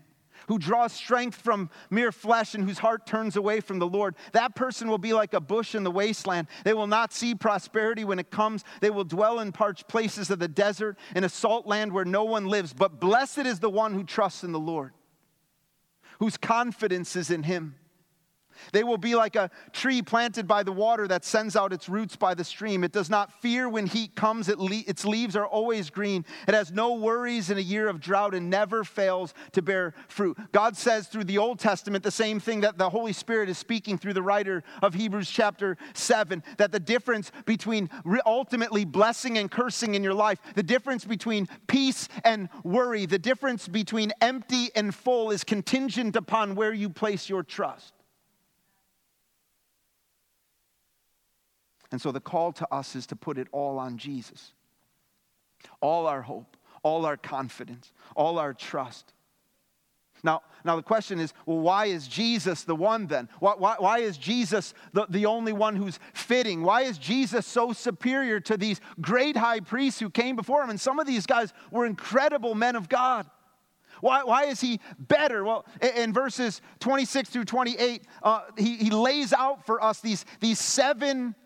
who 0.48 0.58
draws 0.58 0.92
strength 0.92 1.40
from 1.40 1.70
mere 1.88 2.12
flesh 2.12 2.54
and 2.54 2.64
whose 2.64 2.78
heart 2.78 3.06
turns 3.06 3.34
away 3.34 3.60
from 3.60 3.78
the 3.78 3.86
Lord. 3.86 4.14
That 4.32 4.54
person 4.54 4.88
will 4.88 4.98
be 4.98 5.14
like 5.14 5.32
a 5.32 5.40
bush 5.40 5.74
in 5.74 5.84
the 5.84 5.90
wasteland. 5.90 6.48
They 6.64 6.74
will 6.74 6.86
not 6.86 7.14
see 7.14 7.34
prosperity 7.34 8.04
when 8.04 8.18
it 8.18 8.30
comes. 8.30 8.62
They 8.82 8.90
will 8.90 9.04
dwell 9.04 9.40
in 9.40 9.52
parched 9.52 9.88
places 9.88 10.30
of 10.30 10.38
the 10.38 10.48
desert, 10.48 10.98
in 11.16 11.24
a 11.24 11.30
salt 11.30 11.66
land 11.66 11.92
where 11.92 12.04
no 12.04 12.24
one 12.24 12.46
lives. 12.46 12.74
But 12.74 13.00
blessed 13.00 13.38
is 13.38 13.60
the 13.60 13.70
one 13.70 13.94
who 13.94 14.04
trusts 14.04 14.44
in 14.44 14.52
the 14.52 14.60
Lord 14.60 14.92
whose 16.18 16.36
confidence 16.36 17.16
is 17.16 17.30
in 17.30 17.44
Him. 17.44 17.76
They 18.72 18.84
will 18.84 18.98
be 18.98 19.14
like 19.14 19.36
a 19.36 19.50
tree 19.72 20.02
planted 20.02 20.46
by 20.46 20.62
the 20.62 20.72
water 20.72 21.06
that 21.08 21.24
sends 21.24 21.56
out 21.56 21.72
its 21.72 21.88
roots 21.88 22.16
by 22.16 22.34
the 22.34 22.44
stream. 22.44 22.84
It 22.84 22.92
does 22.92 23.10
not 23.10 23.32
fear 23.40 23.68
when 23.68 23.86
heat 23.86 24.14
comes, 24.14 24.48
it 24.48 24.58
le- 24.58 24.84
its 24.86 25.04
leaves 25.04 25.36
are 25.36 25.46
always 25.46 25.90
green. 25.90 26.24
It 26.48 26.54
has 26.54 26.72
no 26.72 26.94
worries 26.94 27.50
in 27.50 27.58
a 27.58 27.62
year 27.62 27.88
of 27.88 28.00
drought 28.00 28.34
and 28.34 28.50
never 28.50 28.84
fails 28.84 29.34
to 29.52 29.62
bear 29.62 29.94
fruit. 30.08 30.36
God 30.52 30.76
says 30.76 31.08
through 31.08 31.24
the 31.24 31.38
Old 31.38 31.58
Testament 31.58 32.04
the 32.04 32.10
same 32.10 32.40
thing 32.40 32.60
that 32.60 32.78
the 32.78 32.90
Holy 32.90 33.12
Spirit 33.12 33.48
is 33.48 33.58
speaking 33.58 33.98
through 33.98 34.14
the 34.14 34.22
writer 34.22 34.62
of 34.82 34.94
Hebrews 34.94 35.30
chapter 35.30 35.76
7 35.94 36.42
that 36.58 36.72
the 36.72 36.80
difference 36.80 37.32
between 37.44 37.90
re- 38.04 38.20
ultimately 38.26 38.84
blessing 38.84 39.38
and 39.38 39.50
cursing 39.50 39.94
in 39.94 40.04
your 40.04 40.14
life, 40.14 40.38
the 40.54 40.62
difference 40.62 41.04
between 41.04 41.48
peace 41.66 42.08
and 42.24 42.48
worry, 42.62 43.06
the 43.06 43.18
difference 43.18 43.68
between 43.68 44.12
empty 44.20 44.70
and 44.74 44.94
full 44.94 45.30
is 45.30 45.44
contingent 45.44 46.16
upon 46.16 46.54
where 46.54 46.72
you 46.72 46.88
place 46.88 47.28
your 47.28 47.42
trust. 47.42 47.92
And 51.94 52.02
so 52.02 52.10
the 52.10 52.18
call 52.18 52.50
to 52.54 52.66
us 52.74 52.96
is 52.96 53.06
to 53.06 53.14
put 53.14 53.38
it 53.38 53.46
all 53.52 53.78
on 53.78 53.98
Jesus. 53.98 54.52
All 55.80 56.08
our 56.08 56.22
hope, 56.22 56.56
all 56.82 57.06
our 57.06 57.16
confidence, 57.16 57.92
all 58.16 58.40
our 58.40 58.52
trust. 58.52 59.12
Now, 60.24 60.42
now 60.64 60.74
the 60.74 60.82
question 60.82 61.20
is 61.20 61.32
well, 61.46 61.60
why 61.60 61.86
is 61.86 62.08
Jesus 62.08 62.64
the 62.64 62.74
one 62.74 63.06
then? 63.06 63.28
Why, 63.38 63.52
why, 63.56 63.76
why 63.78 63.98
is 64.00 64.18
Jesus 64.18 64.74
the, 64.92 65.06
the 65.08 65.26
only 65.26 65.52
one 65.52 65.76
who's 65.76 66.00
fitting? 66.14 66.64
Why 66.64 66.80
is 66.80 66.98
Jesus 66.98 67.46
so 67.46 67.72
superior 67.72 68.40
to 68.40 68.56
these 68.56 68.80
great 69.00 69.36
high 69.36 69.60
priests 69.60 70.00
who 70.00 70.10
came 70.10 70.34
before 70.34 70.64
him? 70.64 70.70
And 70.70 70.80
some 70.80 70.98
of 70.98 71.06
these 71.06 71.26
guys 71.26 71.52
were 71.70 71.86
incredible 71.86 72.56
men 72.56 72.74
of 72.74 72.88
God. 72.88 73.30
Why, 74.00 74.24
why 74.24 74.46
is 74.46 74.60
he 74.60 74.80
better? 74.98 75.44
Well, 75.44 75.64
in 75.80 76.12
verses 76.12 76.60
26 76.80 77.30
through 77.30 77.44
28, 77.44 78.02
uh, 78.24 78.40
he, 78.58 78.78
he 78.78 78.90
lays 78.90 79.32
out 79.32 79.64
for 79.64 79.80
us 79.80 80.00
these, 80.00 80.24
these 80.40 80.58
seven 80.58 81.36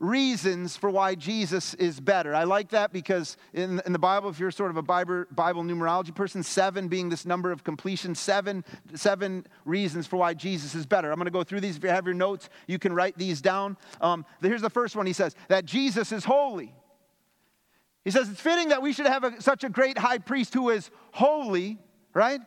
reasons 0.00 0.76
for 0.76 0.90
why 0.90 1.14
Jesus 1.14 1.74
is 1.74 2.00
better. 2.00 2.34
I 2.34 2.44
like 2.44 2.70
that 2.70 2.92
because 2.92 3.36
in, 3.52 3.80
in 3.86 3.92
the 3.92 3.98
Bible, 3.98 4.28
if 4.28 4.38
you're 4.38 4.50
sort 4.50 4.70
of 4.70 4.76
a 4.76 4.82
Bible, 4.82 5.24
Bible 5.30 5.62
numerology 5.62 6.14
person, 6.14 6.42
seven 6.42 6.88
being 6.88 7.08
this 7.08 7.24
number 7.24 7.52
of 7.52 7.64
completion, 7.64 8.14
seven, 8.14 8.64
seven 8.94 9.46
reasons 9.64 10.06
for 10.06 10.16
why 10.16 10.34
Jesus 10.34 10.74
is 10.74 10.86
better. 10.86 11.10
I'm 11.10 11.16
going 11.16 11.26
to 11.26 11.30
go 11.30 11.44
through 11.44 11.60
these. 11.60 11.76
If 11.76 11.84
you 11.84 11.90
have 11.90 12.06
your 12.06 12.14
notes, 12.14 12.48
you 12.66 12.78
can 12.78 12.92
write 12.92 13.16
these 13.16 13.40
down. 13.40 13.76
Um, 14.00 14.24
here's 14.42 14.62
the 14.62 14.70
first 14.70 14.96
one 14.96 15.06
he 15.06 15.12
says 15.12 15.34
that 15.48 15.64
Jesus 15.64 16.12
is 16.12 16.24
holy. 16.24 16.74
He 18.04 18.10
says 18.10 18.28
it's 18.28 18.40
fitting 18.40 18.68
that 18.68 18.82
we 18.82 18.92
should 18.92 19.06
have 19.06 19.24
a, 19.24 19.40
such 19.40 19.64
a 19.64 19.68
great 19.68 19.96
high 19.96 20.18
priest 20.18 20.52
who 20.52 20.70
is 20.70 20.90
holy, 21.12 21.78
right? 22.12 22.40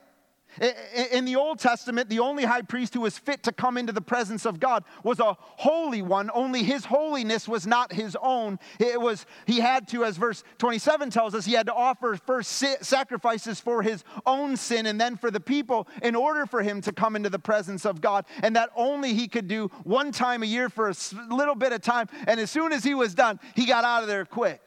In 1.12 1.26
the 1.26 1.36
Old 1.36 1.60
Testament, 1.60 2.10
the 2.10 2.20
only 2.20 2.46
high 2.46 2.62
priest 2.62 2.93
who 2.93 3.02
was 3.02 3.17
fit 3.17 3.43
to 3.43 3.52
come 3.52 3.78
into 3.78 3.93
the 3.93 4.02
presence 4.02 4.46
of 4.46 4.60
God 4.60 4.84
was 5.04 5.20
a 5.20 5.38
holy 5.39 6.02
one, 6.02 6.32
only 6.34 6.63
his 6.63 6.86
holiness 6.86 7.48
was 7.48 7.67
not 7.67 7.93
his 7.93 8.17
own. 8.22 8.60
It 8.80 9.00
was, 9.00 9.26
he 9.46 9.60
had 9.60 9.88
to, 9.89 10.04
as 10.04 10.17
verse 10.17 10.43
27 10.58 11.10
tells 11.10 11.36
us, 11.36 11.46
he 11.46 11.54
had 11.54 11.67
to 11.67 11.74
offer 11.74 12.15
first 12.15 12.52
sacrifices 12.82 13.60
for 13.60 13.82
his 13.82 14.04
own 14.26 14.58
sin 14.58 14.86
and 14.86 15.00
then 15.00 15.17
for 15.17 15.32
the 15.32 15.39
people 15.39 15.88
in 16.02 16.15
order 16.15 16.46
for 16.46 16.62
him 16.62 16.82
to 16.82 16.91
come 16.91 17.15
into 17.15 17.30
the 17.30 17.39
presence 17.39 17.86
of 17.86 18.02
God. 18.02 18.26
And 18.41 18.56
that 18.56 18.70
only 18.76 19.13
he 19.13 19.28
could 19.28 19.48
do 19.48 19.67
one 19.84 20.12
time 20.12 20.43
a 20.43 20.48
year 20.48 20.70
for 20.70 20.89
a 20.89 20.96
little 21.30 21.56
bit 21.56 21.74
of 21.74 21.82
time. 21.82 22.08
And 22.28 22.39
as 22.39 22.52
soon 22.52 22.72
as 22.72 22.84
he 22.84 22.93
was 22.93 23.13
done, 23.13 23.39
he 23.56 23.65
got 23.65 23.84
out 23.84 24.02
of 24.02 24.08
there 24.08 24.26
quick. 24.26 24.62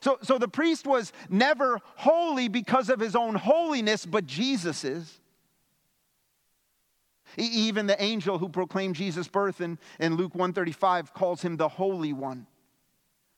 So, 0.00 0.18
so 0.22 0.38
the 0.38 0.48
priest 0.48 0.86
was 0.86 1.12
never 1.28 1.80
holy 1.96 2.48
because 2.48 2.88
of 2.88 3.00
his 3.00 3.16
own 3.16 3.34
holiness, 3.34 4.06
but 4.06 4.26
Jesus 4.26 4.84
is. 4.84 5.20
Even 7.36 7.86
the 7.86 8.00
angel 8.02 8.38
who 8.38 8.48
proclaimed 8.48 8.96
Jesus' 8.96 9.28
birth 9.28 9.60
in, 9.60 9.78
in 10.00 10.16
Luke 10.16 10.34
135 10.34 11.12
calls 11.12 11.42
him 11.42 11.56
the 11.56 11.68
Holy 11.68 12.12
One. 12.12 12.46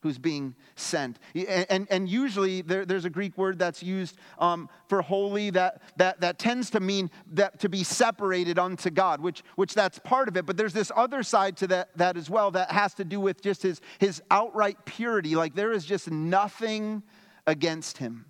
Who's 0.00 0.18
being 0.18 0.54
sent. 0.76 1.18
And, 1.34 1.86
and, 1.90 2.08
usually 2.08 2.62
there, 2.62 2.84
there's 2.84 3.04
a 3.04 3.10
Greek 3.10 3.36
word 3.36 3.58
that's 3.58 3.82
used 3.82 4.16
um, 4.38 4.68
for 4.88 5.02
holy 5.02 5.50
that, 5.50 5.82
that, 5.96 6.20
that 6.20 6.38
tends 6.38 6.70
to 6.70 6.80
mean 6.80 7.10
that 7.32 7.60
to 7.60 7.68
be 7.68 7.84
separated 7.84 8.58
unto 8.58 8.90
God, 8.90 9.20
which, 9.20 9.42
which 9.56 9.74
that's 9.74 9.98
part 9.98 10.28
of 10.28 10.36
it. 10.36 10.46
But 10.46 10.56
there's 10.56 10.72
this 10.72 10.90
other 10.96 11.22
side 11.22 11.56
to 11.58 11.66
that, 11.68 11.96
that 11.96 12.16
as 12.16 12.30
well 12.30 12.50
that 12.52 12.70
has 12.70 12.94
to 12.94 13.04
do 13.04 13.20
with 13.20 13.42
just 13.42 13.62
his, 13.62 13.80
his 13.98 14.22
outright 14.30 14.84
purity. 14.86 15.36
Like 15.36 15.54
there 15.54 15.72
is 15.72 15.84
just 15.84 16.10
nothing 16.10 17.02
against 17.46 17.98
him. 17.98 18.24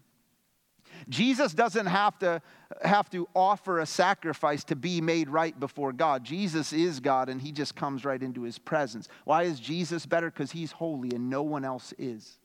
Jesus 1.08 1.54
doesn't 1.54 1.86
have 1.86 2.18
to 2.20 2.42
have 2.82 3.10
to 3.10 3.28
offer 3.34 3.80
a 3.80 3.86
sacrifice 3.86 4.64
to 4.64 4.76
be 4.76 5.00
made 5.00 5.28
right 5.28 5.58
before 5.58 5.92
God. 5.92 6.24
Jesus 6.24 6.72
is 6.72 7.00
God 7.00 7.28
and 7.28 7.40
he 7.40 7.52
just 7.52 7.74
comes 7.74 8.04
right 8.04 8.22
into 8.22 8.42
his 8.42 8.58
presence. 8.58 9.08
Why 9.24 9.42
is 9.42 9.58
Jesus 9.58 10.06
better? 10.06 10.30
Because 10.30 10.52
he's 10.52 10.72
holy 10.72 11.10
and 11.14 11.28
no 11.28 11.42
one 11.42 11.64
else 11.64 11.92
is. 11.98 12.38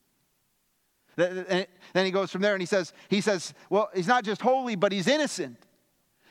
Then 1.15 1.68
he 1.94 2.12
goes 2.12 2.32
from 2.32 2.41
there 2.41 2.54
and 2.54 2.62
he 2.62 2.65
says, 2.65 2.91
he 3.08 3.22
says, 3.22 3.54
well, 3.70 3.89
he's 3.96 4.08
not 4.08 4.24
just 4.24 4.41
holy, 4.41 4.76
but 4.76 4.91
he's 4.91 5.08
innocent. 5.08 5.64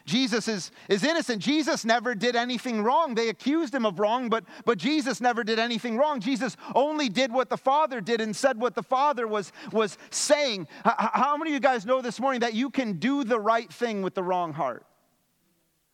Jesus 0.05 0.49
is, 0.49 0.71
is 0.89 1.03
innocent. 1.03 1.41
Jesus 1.41 1.85
never 1.85 2.15
did 2.15 2.37
anything 2.37 2.83
wrong. 2.83 3.15
They 3.15 3.31
accused 3.31 3.75
him 3.75 3.87
of 3.87 3.99
wrong, 3.99 4.29
but, 4.29 4.45
but 4.67 4.77
Jesus 4.77 5.21
never 5.21 5.43
did 5.43 5.59
anything 5.59 5.97
wrong. 5.97 6.21
Jesus 6.21 6.57
only 6.75 7.09
did 7.09 7.33
what 7.33 7.49
the 7.49 7.57
Father 7.57 8.01
did 8.03 8.21
and 8.21 8.37
said 8.37 8.61
what 8.61 8.75
the 8.75 8.83
Father 8.83 9.27
was, 9.27 9.51
was 9.73 9.97
saying. 10.11 10.69
How 10.85 11.37
many 11.39 11.51
of 11.51 11.55
you 11.55 11.61
guys 11.61 11.87
know 11.87 12.03
this 12.03 12.21
morning 12.21 12.41
that 12.41 12.53
you 12.53 12.69
can 12.69 12.95
do 12.95 13.25
the 13.25 13.41
right 13.41 13.73
thing 13.73 14.03
with 14.03 14.15
the 14.15 14.23
wrong 14.23 14.53
heart? 14.53 14.85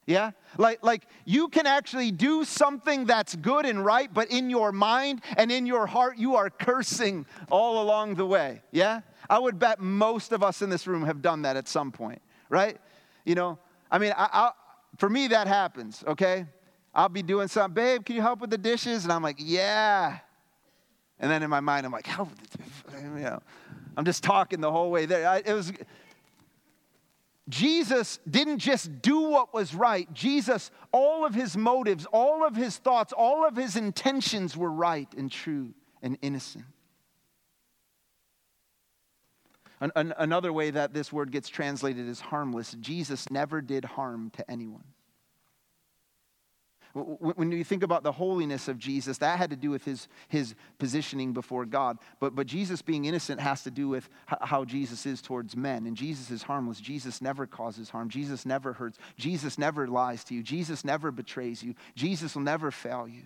Yeah? 0.07 0.33
Like, 0.59 0.83
like 0.83 1.07
you 1.25 1.47
can 1.49 1.67
actually 1.69 2.11
do 2.11 2.45
something 2.45 3.05
that's 3.05 3.37
good 3.37 3.65
and 3.65 3.85
right, 3.85 4.13
but 4.13 4.29
in 4.33 4.51
your 4.51 4.73
mind 4.73 5.23
and 5.37 5.53
in 5.53 5.67
your 5.67 5.87
heart, 5.87 6.19
you 6.19 6.35
are 6.35 6.51
cursing 6.51 7.27
all 7.49 7.81
along 7.81 8.17
the 8.17 8.27
way. 8.27 8.63
Yeah? 8.73 9.03
I 9.29 9.39
would 9.39 9.61
bet 9.61 9.79
most 9.79 10.33
of 10.33 10.43
us 10.43 10.63
in 10.63 10.71
this 10.71 10.89
room 10.89 11.05
have 11.05 11.23
done 11.23 11.43
that 11.43 11.57
at 11.57 11.69
some 11.69 11.93
point, 11.93 12.21
right? 12.49 12.77
You 13.25 13.37
know, 13.37 13.59
I 13.91 13.99
mean, 13.99 14.13
I, 14.17 14.29
I, 14.33 14.51
for 14.99 15.09
me, 15.09 15.29
that 15.29 15.47
happens, 15.47 16.05
okay? 16.07 16.47
I'll 16.95 17.09
be 17.09 17.23
doing 17.23 17.49
something, 17.49 17.75
babe, 17.75 18.05
can 18.05 18.17
you 18.17 18.23
help 18.23 18.41
with 18.41 18.51
the 18.51 18.59
dishes? 18.59 19.05
And 19.05 19.13
I'm 19.13 19.23
like, 19.23 19.37
yeah. 19.39 20.19
And 21.19 21.31
then 21.31 21.43
in 21.43 21.51
my 21.51 21.61
mind, 21.61 21.87
I'm 21.87 21.93
like, 21.93 22.07
help 22.07 22.31
with 22.31 22.51
the 22.51 22.59
dishes. 22.59 22.73
You 23.03 23.25
know, 23.25 23.43
I'm 23.97 24.05
just 24.05 24.23
talking 24.23 24.61
the 24.61 24.71
whole 24.71 24.91
way 24.91 25.07
there. 25.07 25.29
I, 25.29 25.39
it 25.39 25.53
was, 25.53 25.73
Jesus 27.49 28.19
didn't 28.29 28.59
just 28.59 29.01
do 29.01 29.21
what 29.21 29.55
was 29.55 29.75
right. 29.75 30.13
Jesus, 30.13 30.71
all 30.93 31.25
of 31.25 31.35
his 31.35 31.57
motives, 31.57 32.07
all 32.13 32.47
of 32.47 32.57
his 32.57 32.77
thoughts, 32.77 33.13
all 33.13 33.47
of 33.47 33.57
his 33.57 33.77
intentions 33.77 34.57
were 34.57 34.71
right 34.71 35.09
and 35.17 35.31
true 35.31 35.73
and 36.03 36.19
innocent. 36.23 36.65
An, 39.81 39.91
an, 39.97 40.15
another 40.19 40.53
way 40.53 40.71
that 40.71 40.93
this 40.93 41.13
word 41.13 41.33
gets 41.33 41.49
translated 41.49 42.07
is 42.07 42.21
harmless. 42.21 42.77
Jesus 42.81 43.31
never 43.31 43.63
did 43.63 43.85
harm 43.85 44.31
to 44.37 44.51
anyone. 44.51 44.85
When 46.93 47.53
you 47.53 47.63
think 47.63 47.85
about 47.85 48.03
the 48.03 48.11
holiness 48.11 48.67
of 48.67 48.77
Jesus, 48.77 49.19
that 49.19 49.39
had 49.39 49.51
to 49.51 49.57
do 49.57 49.71
with 49.71 49.85
his, 49.85 50.09
his 50.27 50.57
positioning 50.79 51.33
before 51.33 51.65
God. 51.65 51.99
But, 52.19 52.35
but 52.35 52.49
Jesus 52.49 52.83
being 52.83 53.05
innocent 53.05 53.41
has 53.41 53.63
to 53.63 53.71
do 53.71 53.89
with 53.89 54.09
how 54.27 54.65
Jesus 54.65 55.07
is 55.07 55.23
towards 55.23 55.57
men. 55.57 55.87
And 55.87 55.97
Jesus 55.97 56.33
is 56.33 56.43
harmless. 56.43 56.81
Jesus 56.81 57.23
never 57.23 57.47
causes 57.47 57.91
harm. 57.91 58.09
Jesus 58.09 58.45
never 58.45 58.73
hurts. 58.73 58.99
Jesus 59.17 59.57
never 59.57 59.87
lies 59.87 60.25
to 60.25 60.35
you. 60.35 60.43
Jesus 60.43 60.85
never 60.85 61.13
betrays 61.13 61.63
you. 61.63 61.75
Jesus 61.95 62.35
will 62.35 62.43
never 62.43 62.73
fail 62.73 63.07
you. 63.07 63.23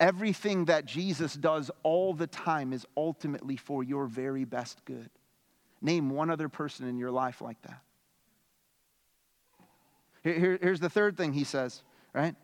Everything 0.00 0.64
that 0.66 0.84
Jesus 0.84 1.34
does 1.34 1.70
all 1.82 2.14
the 2.14 2.26
time 2.26 2.72
is 2.72 2.86
ultimately 2.96 3.56
for 3.56 3.84
your 3.84 4.06
very 4.06 4.44
best 4.44 4.84
good. 4.84 5.10
Name 5.80 6.10
one 6.10 6.30
other 6.30 6.48
person 6.48 6.86
in 6.88 6.98
your 6.98 7.10
life 7.10 7.40
like 7.40 7.60
that. 7.62 7.82
Here, 10.22 10.58
here's 10.60 10.80
the 10.80 10.88
third 10.88 11.16
thing 11.16 11.32
he 11.32 11.44
says, 11.44 11.82
right? 12.12 12.36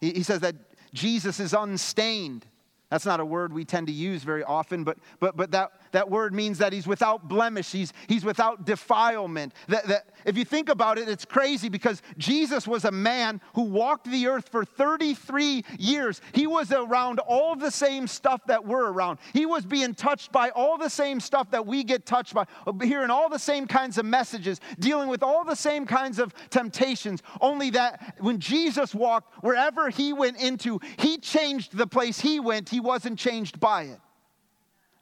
He, 0.00 0.12
he 0.12 0.22
says 0.22 0.40
that 0.40 0.54
Jesus 0.94 1.40
is 1.40 1.52
unstained. 1.52 2.46
That's 2.90 3.06
not 3.06 3.20
a 3.20 3.24
word 3.24 3.52
we 3.52 3.64
tend 3.64 3.88
to 3.88 3.92
use 3.92 4.22
very 4.22 4.44
often, 4.44 4.84
but, 4.84 4.98
but, 5.18 5.36
but 5.36 5.50
that, 5.52 5.72
that 5.92 6.10
word 6.10 6.34
means 6.34 6.58
that 6.58 6.72
he's 6.72 6.86
without 6.86 7.28
blemish, 7.28 7.70
he's, 7.70 7.92
he's 8.08 8.24
without 8.24 8.64
defilement. 8.64 9.54
That, 9.68 9.86
that, 9.88 10.06
if 10.24 10.36
you 10.36 10.44
think 10.44 10.68
about 10.68 10.98
it, 10.98 11.08
it's 11.08 11.24
crazy 11.24 11.68
because 11.68 12.02
Jesus 12.18 12.66
was 12.66 12.84
a 12.84 12.90
man 12.90 13.40
who 13.54 13.62
walked 13.62 14.10
the 14.10 14.26
earth 14.26 14.48
for 14.48 14.64
33 14.64 15.64
years. 15.78 16.20
He 16.32 16.46
was 16.46 16.72
around 16.72 17.20
all 17.20 17.54
the 17.54 17.70
same 17.70 18.06
stuff 18.06 18.40
that 18.46 18.64
we're 18.64 18.90
around. 18.90 19.18
He 19.32 19.46
was 19.46 19.64
being 19.64 19.94
touched 19.94 20.32
by 20.32 20.50
all 20.50 20.78
the 20.78 20.90
same 20.90 21.20
stuff 21.20 21.50
that 21.50 21.66
we 21.66 21.84
get 21.84 22.06
touched 22.06 22.34
by, 22.34 22.46
uh, 22.66 22.72
hearing 22.82 23.10
all 23.10 23.28
the 23.28 23.38
same 23.38 23.66
kinds 23.66 23.98
of 23.98 24.04
messages, 24.04 24.60
dealing 24.78 25.08
with 25.08 25.22
all 25.22 25.44
the 25.44 25.56
same 25.56 25.86
kinds 25.86 26.18
of 26.18 26.34
temptations. 26.50 27.22
Only 27.40 27.70
that 27.70 28.16
when 28.18 28.38
Jesus 28.38 28.94
walked, 28.94 29.32
wherever 29.42 29.90
he 29.90 30.12
went 30.12 30.40
into, 30.40 30.80
he 30.98 31.18
changed 31.18 31.76
the 31.76 31.86
place 31.86 32.20
he 32.20 32.40
went. 32.40 32.68
He 32.68 32.80
wasn't 32.80 33.18
changed 33.18 33.60
by 33.60 33.84
it. 33.84 34.00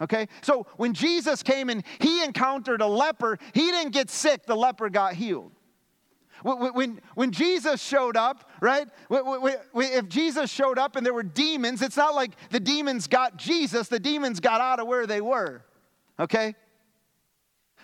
Okay? 0.01 0.29
So 0.43 0.67
when 0.77 0.95
Jesus 0.95 1.43
came 1.43 1.69
and 1.69 1.85
he 1.99 2.25
encountered 2.25 2.81
a 2.81 2.87
leper, 2.87 3.39
he 3.53 3.71
didn't 3.71 3.93
get 3.93 4.11
sick, 4.11 4.47
the 4.47 4.57
leper 4.57 4.89
got 4.89 5.15
healed. 5.15 5.53
When, 6.43 7.01
when 7.15 7.33
Jesus 7.33 7.83
showed 7.83 8.17
up, 8.17 8.51
right? 8.63 8.89
If 9.11 10.09
Jesus 10.09 10.51
showed 10.51 10.79
up 10.79 10.97
and 10.97 11.05
there 11.05 11.13
were 11.13 11.23
demons, 11.23 11.83
it's 11.83 11.99
not 11.99 12.15
like 12.15 12.33
the 12.49 12.61
demons 12.61 13.07
got 13.07 13.37
Jesus, 13.37 13.89
the 13.89 14.01
demons 14.01 14.41
got 14.41 14.61
out 14.61 14.81
of 14.81 14.87
where 14.87 15.07
they 15.07 15.21
were. 15.21 15.63
Okay? 16.19 16.55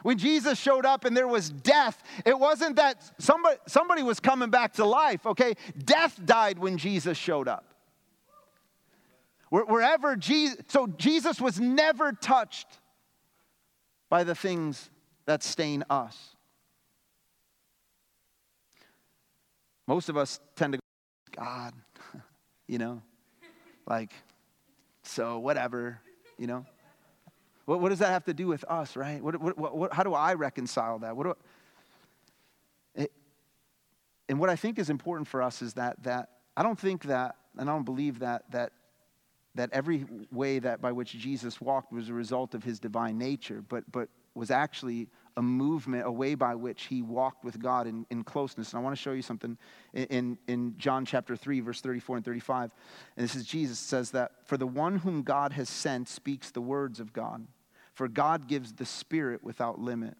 When 0.03 0.17
Jesus 0.17 0.59
showed 0.59 0.87
up 0.87 1.05
and 1.05 1.15
there 1.15 1.29
was 1.29 1.51
death, 1.51 2.03
it 2.25 2.39
wasn't 2.39 2.77
that 2.77 3.03
somebody, 3.19 3.57
somebody 3.67 4.03
was 4.03 4.21
coming 4.21 4.51
back 4.51 4.75
to 4.75 4.85
life, 4.85 5.27
okay? 5.27 5.55
Death 5.85 6.19
died 6.25 6.59
when 6.59 6.79
Jesus 6.79 7.19
showed 7.19 7.49
up. 7.49 7.76
Wherever 9.49 10.17
Jesus, 10.17 10.59
so 10.69 10.89
Jesus 10.89 11.41
was 11.41 11.61
never 11.61 12.13
touched 12.13 12.67
by 14.09 14.25
the 14.25 14.35
things 14.35 14.91
that 15.27 15.43
stain 15.43 15.85
us. 15.89 16.37
Most 19.87 20.09
of 20.09 20.17
us 20.17 20.41
tend 20.57 20.73
to 20.73 20.79
go, 20.79 21.45
God, 21.45 21.75
you 22.67 22.79
know, 22.79 23.03
like, 23.87 24.11
so 25.05 25.39
whatever, 25.39 26.01
you 26.39 26.49
know. 26.49 26.67
What, 27.67 27.81
what 27.81 27.91
does 27.91 28.01
that 28.01 28.09
have 28.09 28.25
to 28.25 28.35
do 28.35 28.49
with 28.49 28.65
us, 28.65 28.97
right? 28.97 29.23
What, 29.23 29.41
what, 29.41 29.77
what, 29.77 29.93
how 29.93 30.03
do 30.03 30.15
I 30.15 30.35
reconcile 30.35 30.99
that? 31.01 31.17
What 31.17 31.25
do 31.25 31.35
I, 32.97 33.03
it, 33.03 33.13
and 34.29 34.41
what 34.41 34.51
I 34.51 34.57
think 34.57 34.79
is 34.79 34.91
important 34.91 35.29
for 35.29 35.41
us 35.41 35.63
is 35.63 35.75
that, 35.75 36.03
that 36.03 36.31
I 36.57 36.63
don't 36.63 36.79
think 36.79 37.05
that, 37.05 37.37
and 37.57 37.69
I 37.69 37.73
don't 37.73 37.85
believe 37.85 38.21
that, 38.21 38.51
that 38.51 38.73
that 39.57 39.71
every 39.73 40.07
way 40.31 40.59
that 40.59 40.81
by 40.81 40.93
which 40.93 41.13
Jesus 41.13 41.61
walked 41.61 41.93
was 41.93 42.09
a 42.09 42.15
result 42.15 42.55
of 42.55 42.63
his 42.63 42.79
divine 42.79 43.19
nature, 43.19 43.63
but, 43.69 43.91
but 43.91 44.09
was 44.35 44.51
actually 44.51 45.09
a 45.37 45.43
movement, 45.43 46.07
a 46.07 46.11
way 46.11 46.35
by 46.35 46.55
which 46.55 46.85
he 46.85 47.03
walked 47.03 47.45
with 47.45 47.61
God 47.61 47.87
in, 47.87 48.07
in 48.11 48.25
closeness. 48.25 48.73
And 48.73 48.81
I 48.81 48.83
want 48.83 48.97
to 48.97 49.03
show 49.03 49.13
you 49.13 49.23
something 49.23 49.59
in, 49.93 50.39
in, 50.47 50.75
John 50.79 51.05
chapter 51.05 51.37
3, 51.37 51.61
verse 51.61 51.81
34 51.81 52.17
and 52.17 52.25
35. 52.25 52.71
And 53.17 53.25
this 53.25 53.35
is 53.35 53.45
Jesus 53.45 53.79
says 53.79 54.13
that, 54.13 54.33
For 54.45 54.57
the 54.57 54.67
one 54.67 54.99
whom 54.99 55.23
God 55.23 55.53
has 55.53 55.69
sent 55.69 56.09
speaks 56.09 56.51
the 56.51 56.61
words 56.61 57.01
of 57.01 57.13
God, 57.13 57.47
for 57.93 58.09
God 58.09 58.47
gives 58.47 58.73
the 58.73 58.87
Spirit 58.87 59.43
without 59.43 59.79
limit. 59.79 60.17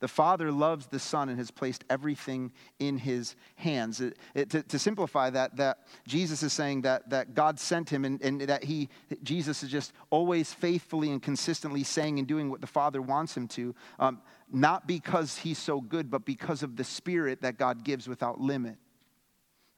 The 0.00 0.08
Father 0.08 0.52
loves 0.52 0.86
the 0.86 0.98
Son 0.98 1.28
and 1.28 1.38
has 1.38 1.50
placed 1.50 1.84
everything 1.90 2.52
in 2.78 2.98
his 2.98 3.34
hands. 3.56 4.00
It, 4.00 4.16
it, 4.34 4.50
to, 4.50 4.62
to, 4.62 4.78
simplify 4.78 5.30
that, 5.30 5.56
that 5.56 5.86
Jesus 6.06 6.42
is 6.42 6.52
saying 6.52 6.82
that, 6.82 7.10
that 7.10 7.34
God 7.34 7.58
sent 7.58 7.90
him 7.90 8.04
and, 8.04 8.22
and 8.22 8.40
that 8.42 8.64
he, 8.64 8.88
Jesus 9.22 9.62
is 9.62 9.70
just 9.70 9.92
always 10.10 10.52
faithfully 10.52 11.10
and 11.10 11.20
consistently 11.20 11.82
saying 11.82 12.18
and 12.18 12.28
doing 12.28 12.50
what 12.50 12.60
the 12.60 12.66
Father 12.66 13.02
wants 13.02 13.36
him 13.36 13.48
to, 13.48 13.74
um, 13.98 14.20
not 14.52 14.86
because 14.86 15.36
he's 15.36 15.58
so 15.58 15.80
good, 15.80 16.10
but 16.10 16.24
because 16.24 16.62
of 16.62 16.76
the 16.76 16.84
Spirit 16.84 17.42
that 17.42 17.58
God 17.58 17.84
gives 17.84 18.08
without 18.08 18.40
limit. 18.40 18.76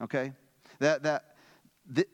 Okay? 0.02 0.32
That, 0.78 1.02
that, 1.02 1.24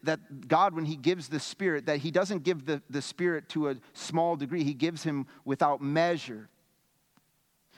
that 0.02 0.48
God, 0.48 0.74
when 0.74 0.84
He 0.84 0.96
gives 0.96 1.28
the 1.28 1.40
Spirit, 1.40 1.86
that 1.86 1.98
He 1.98 2.10
doesn't 2.10 2.42
give 2.42 2.66
the, 2.66 2.82
the 2.88 3.02
Spirit 3.02 3.48
to 3.50 3.70
a 3.70 3.76
small 3.92 4.36
degree, 4.36 4.64
He 4.64 4.74
gives 4.74 5.02
Him 5.02 5.26
without 5.44 5.82
measure. 5.82 6.48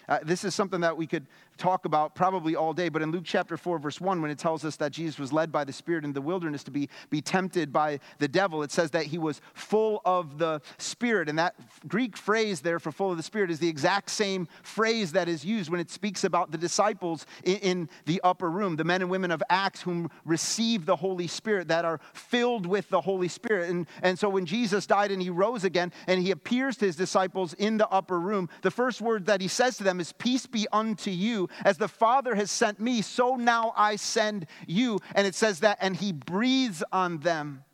Uh, 0.09 0.19
this 0.23 0.43
is 0.45 0.55
something 0.55 0.81
that 0.81 0.97
we 0.97 1.07
could 1.07 1.27
talk 1.59 1.85
about 1.85 2.15
probably 2.15 2.57
all 2.57 2.73
day, 2.73 2.89
but 2.89 3.03
in 3.03 3.11
Luke 3.11 3.25
chapter 3.27 3.57
4, 3.57 3.79
verse 3.79 4.01
1, 4.01 4.23
when 4.23 4.31
it 4.31 4.39
tells 4.39 4.65
us 4.65 4.77
that 4.77 4.93
Jesus 4.93 5.19
was 5.19 5.33
led 5.33 5.53
by 5.53 5.65
the 5.65 5.73
Spirit 5.73 6.05
in 6.05 6.13
the 6.13 6.21
wilderness 6.21 6.65
to 6.65 6.71
be, 6.71 6.89
be 7.11 7.21
tempted 7.21 7.73
by 7.73 7.99
the 8.19 8.29
devil, 8.29 8.63
it 8.63 8.71
says 8.71 8.93
that 8.93 9.07
he 9.07 9.19
was 9.19 9.41
full 9.55 10.01
of 10.05 10.39
the 10.39 10.63
Spirit. 10.79 11.29
And 11.29 11.39
that 11.39 11.57
Greek 11.87 12.17
phrase 12.17 12.61
there 12.61 12.79
for 12.79 12.93
full 12.93 13.11
of 13.11 13.17
the 13.17 13.23
Spirit 13.23 13.51
is 13.51 13.59
the 13.59 13.69
exact 13.69 14.11
same 14.11 14.49
phrase 14.63 15.13
that 15.13 15.29
is 15.29 15.45
used 15.45 15.69
when 15.69 15.81
it 15.81 15.91
speaks 15.91 16.25
about 16.25 16.53
the 16.53 16.59
disciples 16.59 17.27
in, 17.45 17.57
in 17.59 17.89
the 18.07 18.21
upper 18.23 18.51
room, 18.51 18.77
the 18.77 18.85
men 18.85 19.03
and 19.03 19.11
women 19.11 19.31
of 19.31 19.43
Acts 19.51 19.83
whom 19.83 20.11
receive 20.25 20.87
the 20.87 20.97
Holy 20.97 21.27
Spirit, 21.27 21.69
that 21.69 21.85
are 21.85 22.01
filled 22.15 22.67
with 22.67 22.89
the 22.89 23.01
Holy 23.01 23.29
Spirit. 23.29 23.69
And, 23.69 23.87
and 24.03 24.19
so 24.19 24.29
when 24.29 24.47
Jesus 24.47 24.87
died 24.87 25.11
and 25.11 25.21
he 25.21 25.29
rose 25.29 25.65
again 25.65 25.93
and 26.07 26.23
he 26.23 26.31
appears 26.31 26.77
to 26.79 26.87
his 26.87 26.97
disciples 26.97 27.53
in 27.55 27.77
the 27.77 27.89
upper 27.89 28.19
room, 28.19 28.49
the 28.63 28.71
first 28.71 29.01
word 29.01 29.27
that 29.27 29.41
he 29.41 29.49
says 29.49 29.77
to 29.79 29.85
them 29.85 29.98
is, 30.01 30.13
Peace 30.13 30.47
be 30.47 30.67
unto 30.73 31.11
you 31.11 31.49
as 31.65 31.79
the 31.79 31.89
Father 31.89 32.35
has 32.35 32.51
sent 32.51 32.81
me, 32.81 33.03
so 33.03 33.37
now 33.37 33.73
I 33.77 33.97
send 33.97 34.47
you. 34.67 35.01
And 35.15 35.27
it 35.27 35.35
says 35.35 35.61
that, 35.61 35.79
and 35.81 35.97
he 35.97 36.13
breathes 36.13 36.83
on 36.93 37.19
them 37.19 37.65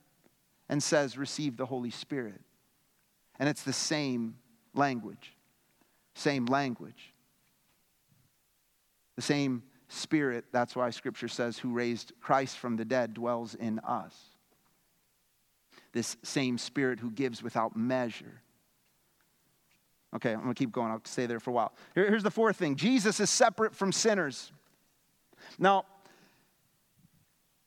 and 0.69 0.83
says, 0.83 1.19
Receive 1.19 1.57
the 1.57 1.67
Holy 1.67 1.91
Spirit. 1.91 2.41
And 3.39 3.49
it's 3.49 3.63
the 3.63 3.73
same 3.73 4.37
language. 4.75 5.35
Same 6.15 6.47
language. 6.47 7.13
The 9.17 9.23
same 9.23 9.63
Spirit, 9.89 10.47
that's 10.51 10.75
why 10.75 10.91
Scripture 10.91 11.29
says, 11.29 11.59
who 11.59 11.73
raised 11.73 12.13
Christ 12.21 12.59
from 12.59 12.77
the 12.77 12.85
dead 12.85 13.15
dwells 13.15 13.55
in 13.55 13.79
us. 13.81 14.15
This 15.93 16.17
same 16.23 16.59
Spirit 16.59 16.99
who 16.99 17.11
gives 17.11 17.43
without 17.43 17.77
measure. 17.77 18.43
Okay, 20.15 20.33
I'm 20.33 20.43
to 20.47 20.55
keep 20.55 20.71
going. 20.71 20.91
I'll 20.91 21.01
stay 21.05 21.27
there 21.27 21.41
for 21.41 21.51
a 21.51 21.53
while. 21.53 21.73
Here, 21.95 22.09
here's 22.09 22.23
the 22.23 22.31
fourth 22.31 22.57
thing 22.57 22.77
Jesus 22.77 23.21
is 23.21 23.31
separate 23.31 23.75
from 23.75 23.93
sinners. 23.93 24.53
Now, 25.59 25.85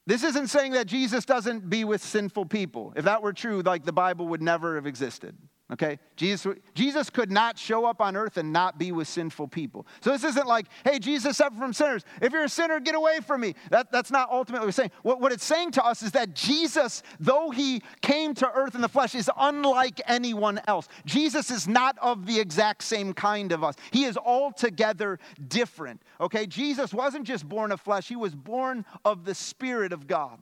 this 0.05 0.23
isn't 0.23 0.47
saying 0.47 0.71
that 0.71 0.87
Jesus 0.87 1.25
doesn't 1.25 1.69
be 1.69 1.83
with 1.83 2.01
sinful 2.01 2.45
people. 2.45 2.93
If 2.95 3.03
that 3.05 3.21
were 3.21 3.33
true, 3.33 3.61
like 3.61 3.83
the 3.83 3.91
Bible 3.91 4.27
would 4.29 4.41
never 4.41 4.75
have 4.75 4.87
existed. 4.87 5.35
Okay? 5.71 5.99
Jesus, 6.15 6.55
Jesus 6.75 7.09
could 7.09 7.29
not 7.29 7.57
show 7.57 7.85
up 7.85 7.99
on 7.99 8.15
earth 8.15 8.37
and 8.37 8.53
not 8.53 8.79
be 8.79 8.93
with 8.93 9.07
sinful 9.07 9.49
people. 9.49 9.85
So 9.99 10.11
this 10.11 10.23
isn't 10.23 10.47
like, 10.47 10.67
hey, 10.85 10.97
Jesus 10.97 11.35
separate 11.37 11.59
from 11.59 11.73
sinners. 11.73 12.05
If 12.21 12.31
you're 12.31 12.45
a 12.45 12.49
sinner, 12.49 12.79
get 12.79 12.95
away 12.95 13.19
from 13.19 13.41
me. 13.41 13.53
That, 13.69 13.91
that's 13.91 14.09
not 14.09 14.29
ultimately 14.31 14.65
what 14.65 14.69
it's 14.69 14.77
saying. 14.77 14.91
What, 15.01 15.19
what 15.19 15.33
it's 15.33 15.43
saying 15.43 15.71
to 15.71 15.85
us 15.85 16.03
is 16.03 16.11
that 16.11 16.33
Jesus, 16.33 17.03
though 17.19 17.49
he 17.49 17.81
came 18.01 18.33
to 18.35 18.49
earth 18.49 18.75
in 18.75 18.81
the 18.81 18.87
flesh, 18.87 19.13
is 19.13 19.29
unlike 19.37 19.99
anyone 20.07 20.61
else. 20.67 20.87
Jesus 21.05 21.51
is 21.51 21.67
not 21.67 21.97
of 22.01 22.25
the 22.25 22.39
exact 22.39 22.81
same 22.83 23.13
kind 23.13 23.51
of 23.51 23.61
us. 23.61 23.75
He 23.91 24.05
is 24.05 24.15
altogether 24.15 25.19
different. 25.49 26.01
Okay? 26.21 26.45
Jesus 26.45 26.93
wasn't 26.93 27.27
just 27.27 27.47
born 27.47 27.73
of 27.73 27.81
flesh, 27.81 28.07
he 28.07 28.15
was 28.15 28.33
born 28.33 28.85
of 29.03 29.25
the 29.25 29.35
Spirit 29.35 29.91
of 29.91 30.07
God. 30.07 30.39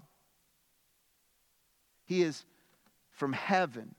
He 2.06 2.22
is 2.22 2.46
from 3.10 3.34
heaven 3.34 3.96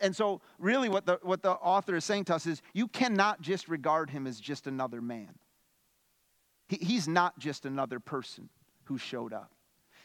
and 0.00 0.14
so, 0.14 0.40
really, 0.58 0.88
what 0.88 1.06
the, 1.06 1.18
what 1.22 1.42
the 1.42 1.52
author 1.52 1.96
is 1.96 2.04
saying 2.04 2.26
to 2.26 2.34
us 2.34 2.46
is 2.46 2.62
you 2.72 2.86
cannot 2.86 3.40
just 3.40 3.68
regard 3.68 4.10
him 4.10 4.26
as 4.26 4.38
just 4.38 4.66
another 4.66 5.00
man. 5.00 5.34
He, 6.68 6.76
he's 6.76 7.08
not 7.08 7.38
just 7.38 7.66
another 7.66 7.98
person 7.98 8.48
who 8.84 8.98
showed 8.98 9.32
up. 9.32 9.50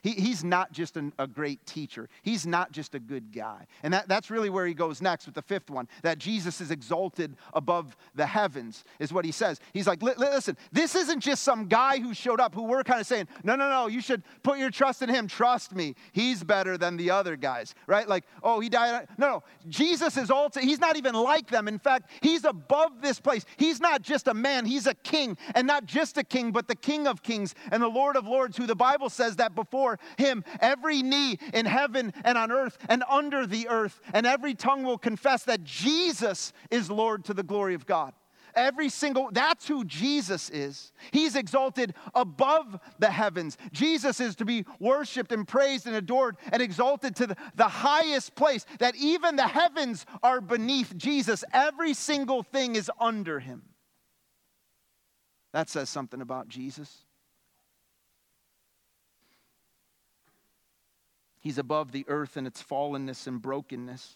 He, 0.02 0.12
he's 0.12 0.44
not 0.44 0.72
just 0.72 0.98
an, 0.98 1.14
a 1.18 1.26
great 1.26 1.66
teacher. 1.66 2.10
He's 2.22 2.46
not 2.46 2.72
just 2.72 2.96
a 2.96 3.00
good 3.00 3.32
guy. 3.32 3.68
And 3.84 3.94
that, 3.94 4.08
that's 4.08 4.30
really 4.30 4.50
where 4.50 4.66
he 4.66 4.74
goes 4.74 5.02
next 5.02 5.26
with 5.26 5.36
the 5.36 5.42
fifth 5.42 5.70
one 5.70 5.88
that 6.04 6.18
Jesus 6.18 6.60
is 6.60 6.72
exalted 6.72 7.38
above 7.54 7.96
the 8.16 8.26
heavens, 8.26 8.84
is 9.00 9.14
what 9.14 9.24
he 9.24 9.32
says. 9.32 9.60
He's 9.74 9.88
like, 9.88 10.02
listen, 10.02 10.58
this 10.72 10.96
isn't 10.96 11.22
just 11.22 11.44
some 11.44 11.68
guy 11.68 12.00
who 12.00 12.14
showed 12.14 12.42
up 12.42 12.54
who 12.54 12.64
we're 12.64 12.84
kind 12.84 13.00
of 13.00 13.08
saying, 13.08 13.28
no, 13.44 13.56
no, 13.56 13.70
no, 13.70 13.88
you 13.88 14.02
should 14.02 14.24
put 14.44 14.60
your 14.60 14.70
trust 14.70 15.02
in 15.02 15.10
him. 15.10 15.28
Trust 15.28 15.74
me, 15.74 15.96
he's 16.12 16.44
better 16.44 16.78
than 16.78 16.98
the 16.98 17.12
other 17.12 17.36
guys, 17.36 17.74
right? 17.88 18.08
Like, 18.08 18.26
oh, 18.44 18.60
he 18.60 18.68
died. 18.68 19.08
No, 19.18 19.30
no, 19.30 19.44
Jesus 19.68 20.18
is 20.18 20.32
also, 20.32 20.60
he's 20.60 20.80
not 20.80 20.98
even 20.98 21.14
like 21.14 21.50
them. 21.50 21.68
In 21.68 21.80
fact, 21.80 22.10
he's 22.22 22.46
above 22.46 23.02
this 23.02 23.20
place. 23.20 23.46
He's 23.58 23.80
not 23.80 24.02
just 24.02 24.28
a 24.28 24.34
man, 24.34 24.66
he's 24.66 24.88
a 24.88 24.94
king. 24.96 25.38
And 25.56 25.68
not 25.68 25.86
just 25.86 26.18
a 26.18 26.24
king, 26.24 26.52
but 26.52 26.68
the 26.68 26.76
king 26.76 27.08
of 27.08 27.22
kings 27.22 27.56
and 27.72 27.82
the 27.82 27.88
Lord 27.88 28.16
of 28.16 28.26
lords, 28.28 28.58
who 28.58 28.66
the 28.66 28.76
Bible 28.76 29.10
says 29.10 29.38
that 29.38 29.56
before 29.56 29.89
before 29.90 30.00
him. 30.18 30.44
Every 30.60 31.02
knee 31.02 31.38
in 31.54 31.66
heaven 31.66 32.14
and 32.24 32.38
on 32.38 32.52
earth 32.52 32.78
and 32.88 33.04
under 33.10 33.46
the 33.46 33.68
earth, 33.70 34.02
and 34.14 34.26
every 34.26 34.54
tongue 34.54 34.84
will 34.84 34.98
confess 34.98 35.44
that 35.44 35.64
Jesus 35.64 36.54
is 36.72 36.90
Lord 36.90 37.26
to 37.26 37.34
the 37.34 37.44
glory 37.44 37.74
of 37.74 37.86
God. 37.86 38.14
Every 38.56 38.90
single, 38.90 39.30
that's 39.32 39.68
who 39.68 39.86
Jesus 39.86 40.50
is. 40.50 40.92
He's 41.12 41.36
exalted 41.36 41.94
above 42.16 42.80
the 42.98 43.12
heavens. 43.12 43.58
Jesus 43.72 44.20
is 44.20 44.36
to 44.38 44.46
be 44.46 44.66
worshiped 44.80 45.32
and 45.32 45.48
praised 45.48 45.86
and 45.86 45.96
adored 45.96 46.36
and 46.52 46.62
exalted 46.62 47.16
to 47.18 47.28
the, 47.28 47.38
the 47.56 47.68
highest 47.68 48.34
place, 48.34 48.66
that 48.80 48.96
even 48.96 49.36
the 49.36 49.48
heavens 49.48 50.06
are 50.24 50.42
beneath 50.42 50.98
Jesus. 50.98 51.44
Every 51.54 51.94
single 51.94 52.42
thing 52.42 52.76
is 52.76 52.90
under 53.00 53.40
him. 53.40 53.62
That 55.54 55.70
says 55.70 55.90
something 55.90 56.20
about 56.20 56.48
Jesus. 56.48 57.06
He's 61.40 61.58
above 61.58 61.92
the 61.92 62.06
earth 62.08 62.38
and 62.38 62.46
its 62.46 62.62
fallenness 62.62 63.28
and 63.28 63.42
brokenness. 63.42 64.16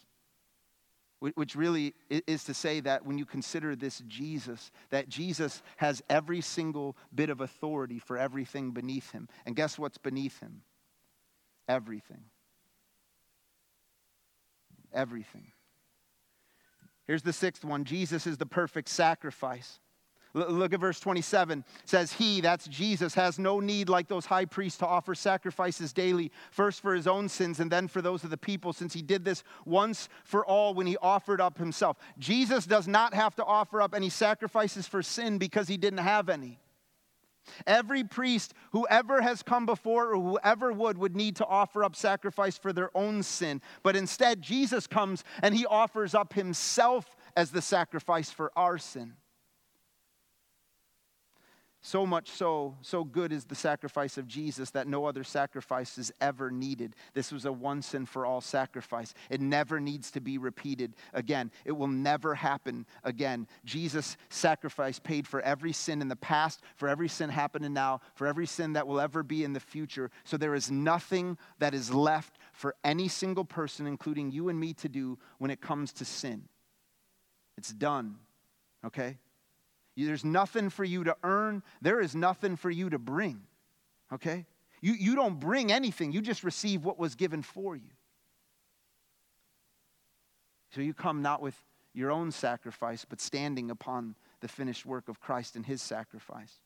Which 1.20 1.56
really 1.56 1.94
is 2.10 2.44
to 2.44 2.54
say 2.54 2.82
that 2.82 3.06
when 3.06 3.18
you 3.18 3.26
consider 3.26 3.78
this 3.78 4.04
Jesus, 4.08 4.72
that 4.90 5.08
Jesus 5.08 5.62
has 5.78 6.04
every 6.10 6.42
single 6.42 6.98
bit 7.16 7.30
of 7.30 7.40
authority 7.40 7.98
for 7.98 8.18
everything 8.18 8.72
beneath 8.72 9.12
him. 9.12 9.30
And 9.46 9.56
guess 9.56 9.80
what's 9.80 9.98
beneath 9.98 10.42
him? 10.42 10.64
Everything. 11.70 12.26
Everything. 14.94 15.54
Here's 17.06 17.24
the 17.24 17.32
sixth 17.32 17.64
one 17.64 17.86
Jesus 17.86 18.28
is 18.28 18.38
the 18.38 18.46
perfect 18.46 18.90
sacrifice. 18.90 19.80
Look 20.34 20.74
at 20.74 20.80
verse 20.80 21.00
27. 21.00 21.60
It 21.60 21.66
says, 21.90 22.12
He, 22.12 22.42
that's 22.42 22.68
Jesus, 22.68 23.14
has 23.14 23.38
no 23.38 23.60
need 23.60 23.88
like 23.88 24.08
those 24.08 24.26
high 24.26 24.46
priests 24.46 24.80
to 24.80 24.88
offer 24.88 25.14
sacrifices 25.14 25.94
daily, 25.94 26.32
first 26.50 26.82
for 26.82 26.96
his 26.96 27.06
own 27.06 27.30
sins 27.30 27.60
and 27.60 27.72
then 27.72 27.88
for 27.88 28.02
those 28.02 28.24
of 28.24 28.32
the 28.32 28.38
people, 28.38 28.74
since 28.74 28.94
he 28.94 29.04
did 29.04 29.24
this 29.24 29.44
once 29.66 30.10
for 30.24 30.44
all 30.44 30.74
when 30.74 30.88
he 30.88 30.98
offered 30.98 31.40
up 31.40 31.60
himself. 31.60 31.98
Jesus 32.18 32.66
does 32.66 32.88
not 32.88 33.14
have 33.14 33.36
to 33.36 33.46
offer 33.46 33.80
up 33.80 33.94
any 33.94 34.10
sacrifices 34.10 34.88
for 34.88 35.04
sin 35.04 35.38
because 35.38 35.68
he 35.68 35.78
didn't 35.78 36.00
have 36.00 36.30
any. 36.30 36.60
Every 37.68 38.04
priest, 38.04 38.54
whoever 38.72 39.22
has 39.22 39.44
come 39.44 39.66
before 39.68 40.14
or 40.16 40.22
whoever 40.22 40.72
would, 40.72 40.98
would 40.98 41.16
need 41.16 41.36
to 41.36 41.46
offer 41.46 41.84
up 41.84 41.96
sacrifice 41.96 42.58
for 42.58 42.74
their 42.74 42.90
own 42.98 43.22
sin. 43.22 43.62
But 43.84 43.96
instead, 43.96 44.42
Jesus 44.42 44.88
comes 44.88 45.24
and 45.44 45.54
he 45.54 45.66
offers 45.66 46.16
up 46.16 46.34
himself 46.34 47.16
as 47.36 47.52
the 47.52 47.62
sacrifice 47.62 48.32
for 48.32 48.52
our 48.56 48.78
sin. 48.78 49.14
So 51.86 52.06
much 52.06 52.30
so, 52.30 52.78
so 52.82 53.04
good 53.04 53.34
is 53.34 53.44
the 53.44 53.56
sacrifice 53.56 54.18
of 54.18 54.26
Jesus 54.26 54.70
that 54.72 54.88
no 54.88 55.04
other 55.04 55.26
sacrifice 55.26 55.98
is 55.98 56.14
ever 56.22 56.50
needed. 56.50 56.96
This 57.14 57.30
was 57.30 57.44
a 57.44 57.52
once 57.52 57.94
and 57.94 58.08
for 58.08 58.26
all 58.26 58.40
sacrifice. 58.40 59.14
It 59.30 59.42
never 59.42 59.82
needs 59.82 60.10
to 60.12 60.22
be 60.22 60.38
repeated 60.38 60.96
again. 61.12 61.52
It 61.66 61.74
will 61.74 61.90
never 61.90 62.36
happen 62.36 62.86
again. 63.04 63.50
Jesus' 63.66 64.16
sacrifice 64.30 64.98
paid 64.98 65.28
for 65.28 65.42
every 65.42 65.74
sin 65.74 66.02
in 66.02 66.08
the 66.08 66.16
past, 66.16 66.62
for 66.78 66.88
every 66.88 67.10
sin 67.10 67.30
happening 67.30 67.74
now, 67.74 68.00
for 68.16 68.28
every 68.28 68.48
sin 68.48 68.72
that 68.74 68.88
will 68.88 69.02
ever 69.02 69.22
be 69.22 69.44
in 69.44 69.52
the 69.52 69.60
future. 69.60 70.10
So 70.24 70.38
there 70.38 70.56
is 70.56 70.72
nothing 70.72 71.38
that 71.60 71.74
is 71.74 71.94
left 71.94 72.40
for 72.54 72.76
any 72.86 73.10
single 73.10 73.44
person, 73.44 73.88
including 73.88 74.32
you 74.32 74.48
and 74.48 74.58
me, 74.58 74.74
to 74.76 74.88
do 74.88 75.20
when 75.38 75.52
it 75.52 75.60
comes 75.60 75.92
to 75.94 76.06
sin. 76.06 76.44
It's 77.58 77.74
done, 77.74 78.16
okay? 78.86 79.18
There's 79.96 80.26
nothing 80.26 80.70
for 80.70 80.84
you 80.84 81.04
to 81.04 81.16
earn, 81.24 81.64
there 81.82 82.00
is 82.00 82.16
nothing 82.16 82.56
for 82.56 82.72
you 82.72 82.90
to 82.90 83.00
bring. 83.00 83.42
Okay? 84.12 84.46
You, 84.82 84.94
you 84.94 85.16
don't 85.16 85.40
bring 85.40 85.72
anything, 85.72 86.12
you 86.12 86.22
just 86.22 86.44
receive 86.44 86.84
what 86.84 87.00
was 87.00 87.16
given 87.16 87.42
for 87.42 87.76
you. 87.76 87.92
So 90.72 90.82
you 90.82 90.94
come 90.94 91.22
not 91.22 91.42
with 91.42 91.56
your 91.94 92.12
own 92.12 92.32
sacrifice, 92.32 93.06
but 93.08 93.22
standing 93.22 93.70
upon 93.70 94.16
the 94.42 94.48
finished 94.48 94.86
work 94.86 95.08
of 95.08 95.20
Christ 95.20 95.56
and 95.56 95.66
his 95.66 95.82
sacrifice. 95.82 96.60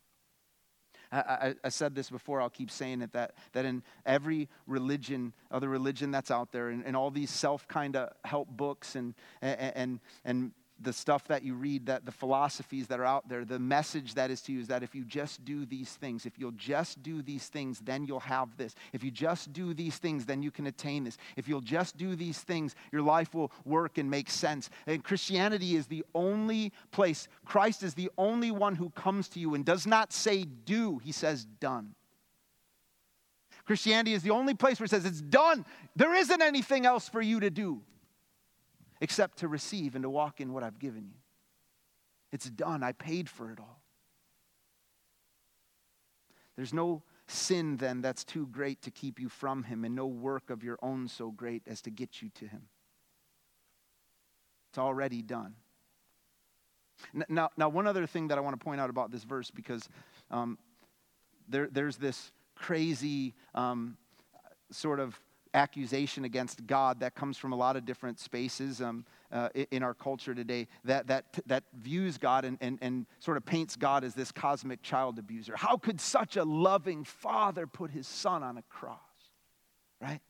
I, 1.12 1.20
I, 1.20 1.56
I, 1.66 1.70
said 1.70 1.96
this 1.96 2.10
before, 2.10 2.42
I'll 2.42 2.50
keep 2.50 2.72
saying 2.72 3.02
it 3.02 3.14
that, 3.14 3.36
that 3.54 3.66
in 3.66 3.84
every 4.06 4.50
religion, 4.66 5.34
other 5.52 5.70
religion 5.70 6.12
that's 6.12 6.32
out 6.32 6.52
there, 6.52 6.70
and, 6.70 6.96
all 6.96 7.12
these 7.12 7.30
self 7.30 7.68
kind 7.68 7.96
of 7.96 8.12
help 8.26 8.50
books 8.50 8.96
and, 8.96 9.14
and, 9.42 9.74
and, 9.76 10.00
and 10.26 10.52
the 10.80 10.94
stuff 10.94 11.28
that 11.28 11.44
you 11.44 11.56
read, 11.56 11.86
that 11.88 12.06
the 12.06 12.12
philosophies 12.12 12.88
that 12.88 13.00
are 13.00 13.06
out 13.06 13.28
there, 13.28 13.44
the 13.44 13.60
message 13.60 14.14
that 14.14 14.30
is 14.30 14.42
to 14.42 14.52
you 14.52 14.60
is 14.60 14.68
that 14.68 14.84
if 14.84 14.94
you 14.94 15.04
just 15.04 15.44
do 15.44 15.66
these 15.66 15.90
things, 15.90 16.26
if 16.26 16.38
you'll 16.38 16.52
just 16.52 17.02
do 17.02 17.22
these 17.22 17.48
things, 17.48 17.80
then 17.80 18.06
you'll 18.06 18.20
have 18.20 18.56
this. 18.58 18.76
If 18.94 19.04
you 19.04 19.12
just 19.12 19.54
do 19.54 19.74
these 19.74 19.98
things, 19.98 20.26
then 20.26 20.44
you 20.44 20.52
can 20.52 20.68
attain 20.68 21.04
this. 21.04 21.18
If 21.36 21.48
you'll 21.48 21.62
just 21.62 21.98
do 21.98 22.16
these 22.16 22.40
things, 22.40 22.76
your 22.92 23.02
life 23.02 23.34
will 23.34 23.52
work 23.66 23.98
and 23.98 24.10
make 24.10 24.30
sense. 24.30 24.70
And 24.86 25.04
Christianity 25.04 25.76
is 25.76 25.88
the 25.88 26.04
only 26.14 26.72
place, 26.92 27.28
Christ 27.46 27.84
is 27.84 27.94
the 27.94 28.12
only 28.18 28.52
one 28.52 28.76
who 28.76 28.90
comes 28.92 29.30
to 29.30 29.40
you 29.40 29.56
and 29.56 29.66
does 29.66 29.88
not 29.88 30.14
say 30.14 30.44
do, 30.44 31.00
he 31.00 31.12
says 31.12 31.46
done. 31.60 31.96
Christianity 33.66 34.14
is 34.14 34.24
the 34.24 34.32
only 34.32 34.54
place 34.54 34.80
where 34.80 34.86
it 34.86 34.90
says 34.90 35.06
it's 35.06 35.22
done. 35.22 35.66
There 35.96 36.14
isn't 36.16 36.42
anything 36.42 36.86
else 36.86 37.10
for 37.10 37.22
you 37.22 37.42
to 37.42 37.50
do 37.50 37.82
except 39.02 39.40
to 39.40 39.48
receive 39.48 39.96
and 39.96 40.04
to 40.04 40.10
walk 40.10 40.42
in 40.42 40.54
what 40.54 40.64
I've 40.64 40.80
given 40.80 41.08
you. 41.08 41.20
It's 42.32 42.50
done. 42.50 42.84
I 42.84 42.92
paid 42.92 43.30
for 43.30 43.52
it 43.52 43.60
all. 43.60 43.82
There's 46.56 46.74
no 46.74 47.04
sin 47.28 47.78
then 47.78 48.02
that's 48.02 48.24
too 48.24 48.48
great 48.48 48.82
to 48.82 48.92
keep 48.92 49.20
you 49.20 49.30
from 49.30 49.64
Him, 49.64 49.86
and 49.86 49.96
no 49.96 50.08
work 50.08 50.50
of 50.50 50.64
your 50.64 50.80
own 50.82 51.08
so 51.08 51.32
great 51.32 51.64
as 51.68 51.82
to 51.84 51.90
get 51.90 52.22
you 52.22 52.30
to 52.36 52.48
Him. 52.48 52.64
It's 54.70 54.78
already 54.78 55.22
done. 55.22 55.56
Now, 57.30 57.50
now 57.58 57.70
one 57.70 57.86
other 57.86 58.08
thing 58.08 58.30
that 58.30 58.38
I 58.38 58.42
want 58.42 58.60
to 58.60 58.64
point 58.64 58.82
out 58.82 58.90
about 58.90 59.12
this 59.12 59.24
verse, 59.24 59.52
because 59.52 59.88
um, 60.32 60.58
there, 61.48 61.68
there's 61.72 61.98
this 61.98 62.32
crazy 62.56 63.36
um, 63.54 63.98
sort 64.72 65.00
of 65.00 65.20
accusation 65.54 66.26
against 66.26 66.66
God 66.68 67.00
that 67.00 67.16
comes 67.16 67.38
from 67.38 67.54
a 67.54 67.56
lot 67.56 67.76
of 67.76 67.86
different 67.86 68.20
spaces 68.20 68.82
um, 68.82 69.06
uh, 69.32 69.50
in 69.72 69.84
our 69.84 69.94
culture 69.94 70.34
today 70.34 70.68
that, 70.86 71.08
that, 71.08 71.40
that 71.46 71.64
views 71.74 72.18
God 72.18 72.46
and, 72.46 72.58
and, 72.62 72.78
and 72.82 73.06
sort 73.20 73.38
of 73.38 73.46
paints 73.46 73.76
God 73.76 74.04
as 74.04 74.14
this 74.14 74.32
cosmic 74.32 74.82
child 74.82 75.20
abuser. 75.20 75.56
How 75.56 75.78
could 75.78 76.00
such 76.00 76.38
a 76.38 76.44
loving 76.44 77.04
father 77.04 77.68
put 77.68 77.92
his 77.92 78.08
son 78.08 78.44
on 78.44 78.58
a 78.58 78.62
cross? 78.64 79.00
Right? 80.02 80.22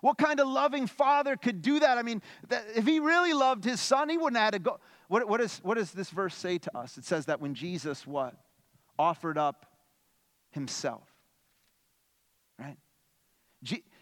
What 0.00 0.18
kind 0.18 0.40
of 0.40 0.48
loving 0.48 0.86
father 0.86 1.36
could 1.36 1.62
do 1.62 1.80
that? 1.80 1.98
I 1.98 2.02
mean, 2.02 2.22
that 2.48 2.64
if 2.74 2.86
he 2.86 3.00
really 3.00 3.32
loved 3.32 3.64
his 3.64 3.80
son, 3.80 4.08
he 4.08 4.16
wouldn't 4.16 4.36
have 4.36 4.46
had 4.46 4.52
to 4.52 4.58
go. 4.60 4.80
What, 5.08 5.28
what, 5.28 5.40
is, 5.40 5.58
what 5.62 5.76
does 5.76 5.92
this 5.92 6.10
verse 6.10 6.34
say 6.34 6.58
to 6.58 6.78
us? 6.78 6.98
It 6.98 7.04
says 7.04 7.26
that 7.26 7.40
when 7.40 7.54
Jesus 7.54 8.06
what? 8.06 8.34
Offered 8.98 9.38
up 9.38 9.66
himself. 10.50 11.08
Right? 12.58 12.76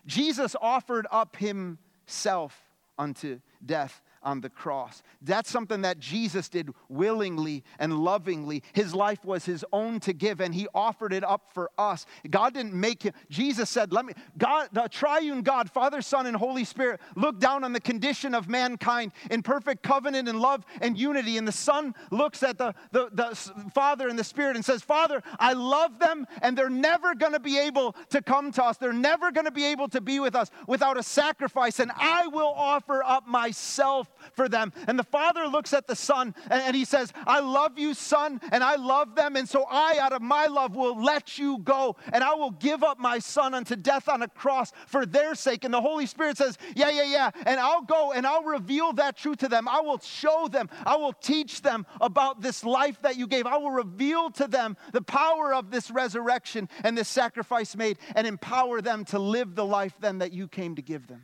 Jesus 0.06 0.54
offered 0.60 1.06
up 1.10 1.36
himself 1.36 2.60
unto 2.98 3.40
death 3.64 4.02
on 4.26 4.40
the 4.40 4.50
cross. 4.50 5.02
That's 5.22 5.48
something 5.48 5.82
that 5.82 6.00
Jesus 6.00 6.48
did 6.48 6.70
willingly 6.88 7.62
and 7.78 7.96
lovingly. 8.00 8.64
His 8.72 8.92
life 8.92 9.24
was 9.24 9.44
his 9.44 9.64
own 9.72 10.00
to 10.00 10.12
give, 10.12 10.40
and 10.40 10.52
he 10.52 10.66
offered 10.74 11.12
it 11.12 11.22
up 11.22 11.52
for 11.54 11.70
us. 11.78 12.04
God 12.28 12.52
didn't 12.52 12.74
make 12.74 13.04
him. 13.04 13.14
Jesus 13.30 13.70
said, 13.70 13.92
Let 13.92 14.04
me, 14.04 14.14
God, 14.36 14.68
the 14.72 14.88
triune 14.88 15.42
God, 15.42 15.70
Father, 15.70 16.02
Son, 16.02 16.26
and 16.26 16.36
Holy 16.36 16.64
Spirit, 16.64 17.00
look 17.14 17.38
down 17.38 17.62
on 17.62 17.72
the 17.72 17.80
condition 17.80 18.34
of 18.34 18.48
mankind 18.48 19.12
in 19.30 19.42
perfect 19.42 19.84
covenant 19.84 20.28
and 20.28 20.40
love 20.40 20.66
and 20.80 20.98
unity. 20.98 21.38
And 21.38 21.46
the 21.46 21.52
Son 21.52 21.94
looks 22.10 22.42
at 22.42 22.58
the, 22.58 22.74
the, 22.90 23.08
the 23.12 23.70
Father 23.74 24.08
and 24.08 24.18
the 24.18 24.24
Spirit 24.24 24.56
and 24.56 24.64
says, 24.64 24.82
Father, 24.82 25.22
I 25.38 25.52
love 25.52 26.00
them, 26.00 26.26
and 26.42 26.58
they're 26.58 26.68
never 26.68 27.14
going 27.14 27.32
to 27.32 27.40
be 27.40 27.58
able 27.60 27.94
to 28.10 28.20
come 28.20 28.50
to 28.52 28.64
us. 28.64 28.76
They're 28.76 28.92
never 28.92 29.30
going 29.30 29.44
to 29.44 29.52
be 29.52 29.66
able 29.66 29.88
to 29.90 30.00
be 30.00 30.18
with 30.18 30.34
us 30.34 30.50
without 30.66 30.98
a 30.98 31.02
sacrifice, 31.04 31.78
and 31.78 31.92
I 31.94 32.26
will 32.26 32.52
offer 32.56 33.04
up 33.04 33.28
myself 33.28 34.08
for 34.32 34.48
them. 34.48 34.72
And 34.86 34.98
the 34.98 35.04
father 35.04 35.46
looks 35.46 35.72
at 35.72 35.86
the 35.86 35.96
son 35.96 36.34
and, 36.50 36.62
and 36.62 36.76
he 36.76 36.84
says, 36.84 37.12
I 37.26 37.40
love 37.40 37.78
you, 37.78 37.94
son, 37.94 38.40
and 38.52 38.62
I 38.62 38.76
love 38.76 39.14
them. 39.14 39.36
And 39.36 39.48
so 39.48 39.66
I, 39.68 39.98
out 40.00 40.12
of 40.12 40.22
my 40.22 40.46
love, 40.46 40.76
will 40.76 41.02
let 41.02 41.38
you 41.38 41.58
go. 41.58 41.96
And 42.12 42.22
I 42.22 42.34
will 42.34 42.50
give 42.50 42.82
up 42.82 42.98
my 42.98 43.18
son 43.18 43.54
unto 43.54 43.76
death 43.76 44.08
on 44.08 44.22
a 44.22 44.28
cross 44.28 44.72
for 44.86 45.06
their 45.06 45.34
sake. 45.34 45.64
And 45.64 45.72
the 45.72 45.80
Holy 45.80 46.06
Spirit 46.06 46.36
says, 46.36 46.58
Yeah, 46.74 46.90
yeah, 46.90 47.04
yeah. 47.04 47.30
And 47.46 47.60
I'll 47.60 47.82
go 47.82 48.12
and 48.12 48.26
I'll 48.26 48.44
reveal 48.44 48.92
that 48.94 49.16
truth 49.16 49.38
to 49.38 49.48
them. 49.48 49.68
I 49.68 49.80
will 49.80 49.98
show 49.98 50.48
them. 50.48 50.68
I 50.84 50.96
will 50.96 51.12
teach 51.12 51.62
them 51.62 51.86
about 52.00 52.40
this 52.40 52.64
life 52.64 53.00
that 53.02 53.16
you 53.16 53.26
gave. 53.26 53.46
I 53.46 53.56
will 53.56 53.70
reveal 53.70 54.30
to 54.32 54.46
them 54.46 54.76
the 54.92 55.02
power 55.02 55.54
of 55.54 55.70
this 55.70 55.90
resurrection 55.90 56.68
and 56.84 56.96
this 56.96 57.08
sacrifice 57.08 57.76
made 57.76 57.98
and 58.14 58.26
empower 58.26 58.80
them 58.80 59.04
to 59.06 59.18
live 59.18 59.54
the 59.54 59.64
life 59.64 59.94
then 60.00 60.18
that 60.18 60.32
you 60.32 60.48
came 60.48 60.76
to 60.76 60.82
give 60.82 61.06
them. 61.06 61.22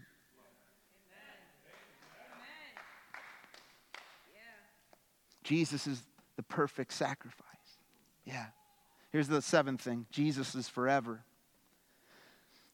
Jesus 5.43 5.87
is 5.87 6.03
the 6.37 6.43
perfect 6.43 6.93
sacrifice. 6.93 7.47
Yeah. 8.25 8.47
Here's 9.11 9.29
the 9.29 9.43
seventh 9.43 9.81
thing 9.83 10.07
Jesus 10.11 10.55
is 10.55 10.69
forever. 10.69 11.25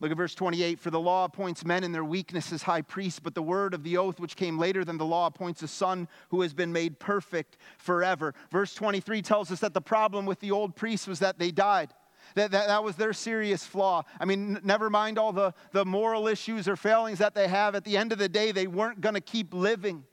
Look 0.01 0.13
at 0.13 0.17
verse 0.17 0.35
28. 0.35 0.79
For 0.79 0.91
the 0.91 1.01
law 1.01 1.25
appoints 1.25 1.65
men 1.65 1.83
in 1.83 1.91
their 1.91 2.05
weakness 2.05 2.53
as 2.53 2.63
high 2.63 2.83
priests, 2.83 3.19
but 3.19 3.35
the 3.35 3.43
word 3.43 3.75
of 3.75 3.83
the 3.83 3.97
oath, 3.97 4.21
which 4.21 4.37
came 4.37 4.57
later 4.57 4.85
than 4.85 4.97
the 4.97 5.05
law, 5.05 5.27
appoints 5.27 5.63
a 5.63 5.69
son 5.69 6.07
who 6.29 6.43
has 6.43 6.55
been 6.55 6.73
made 6.73 7.01
perfect 7.01 7.57
forever. 7.79 8.33
Verse 8.53 8.75
23 8.75 9.23
tells 9.23 9.51
us 9.51 9.59
that 9.61 9.75
the 9.75 9.81
problem 9.81 10.25
with 10.25 10.39
the 10.39 10.53
old 10.53 10.77
priests 10.77 11.09
was 11.09 11.19
that 11.19 11.39
they 11.41 11.51
died. 11.51 11.93
That, 12.37 12.53
that, 12.53 12.69
that 12.69 12.85
was 12.85 12.95
their 12.95 13.13
serious 13.13 13.65
flaw. 13.65 14.05
I 14.21 14.25
mean, 14.25 14.61
never 14.63 14.89
mind 14.89 15.19
all 15.19 15.33
the, 15.33 15.53
the 15.73 15.85
moral 15.85 16.29
issues 16.29 16.69
or 16.69 16.77
failings 16.77 17.19
that 17.19 17.35
they 17.35 17.49
have. 17.49 17.75
At 17.75 17.85
the 17.85 17.97
end 17.97 18.13
of 18.13 18.19
the 18.19 18.29
day, 18.29 18.53
they 18.53 18.67
weren't 18.69 19.01
going 19.01 19.15
to 19.15 19.21
keep 19.21 19.53
living. 19.53 20.05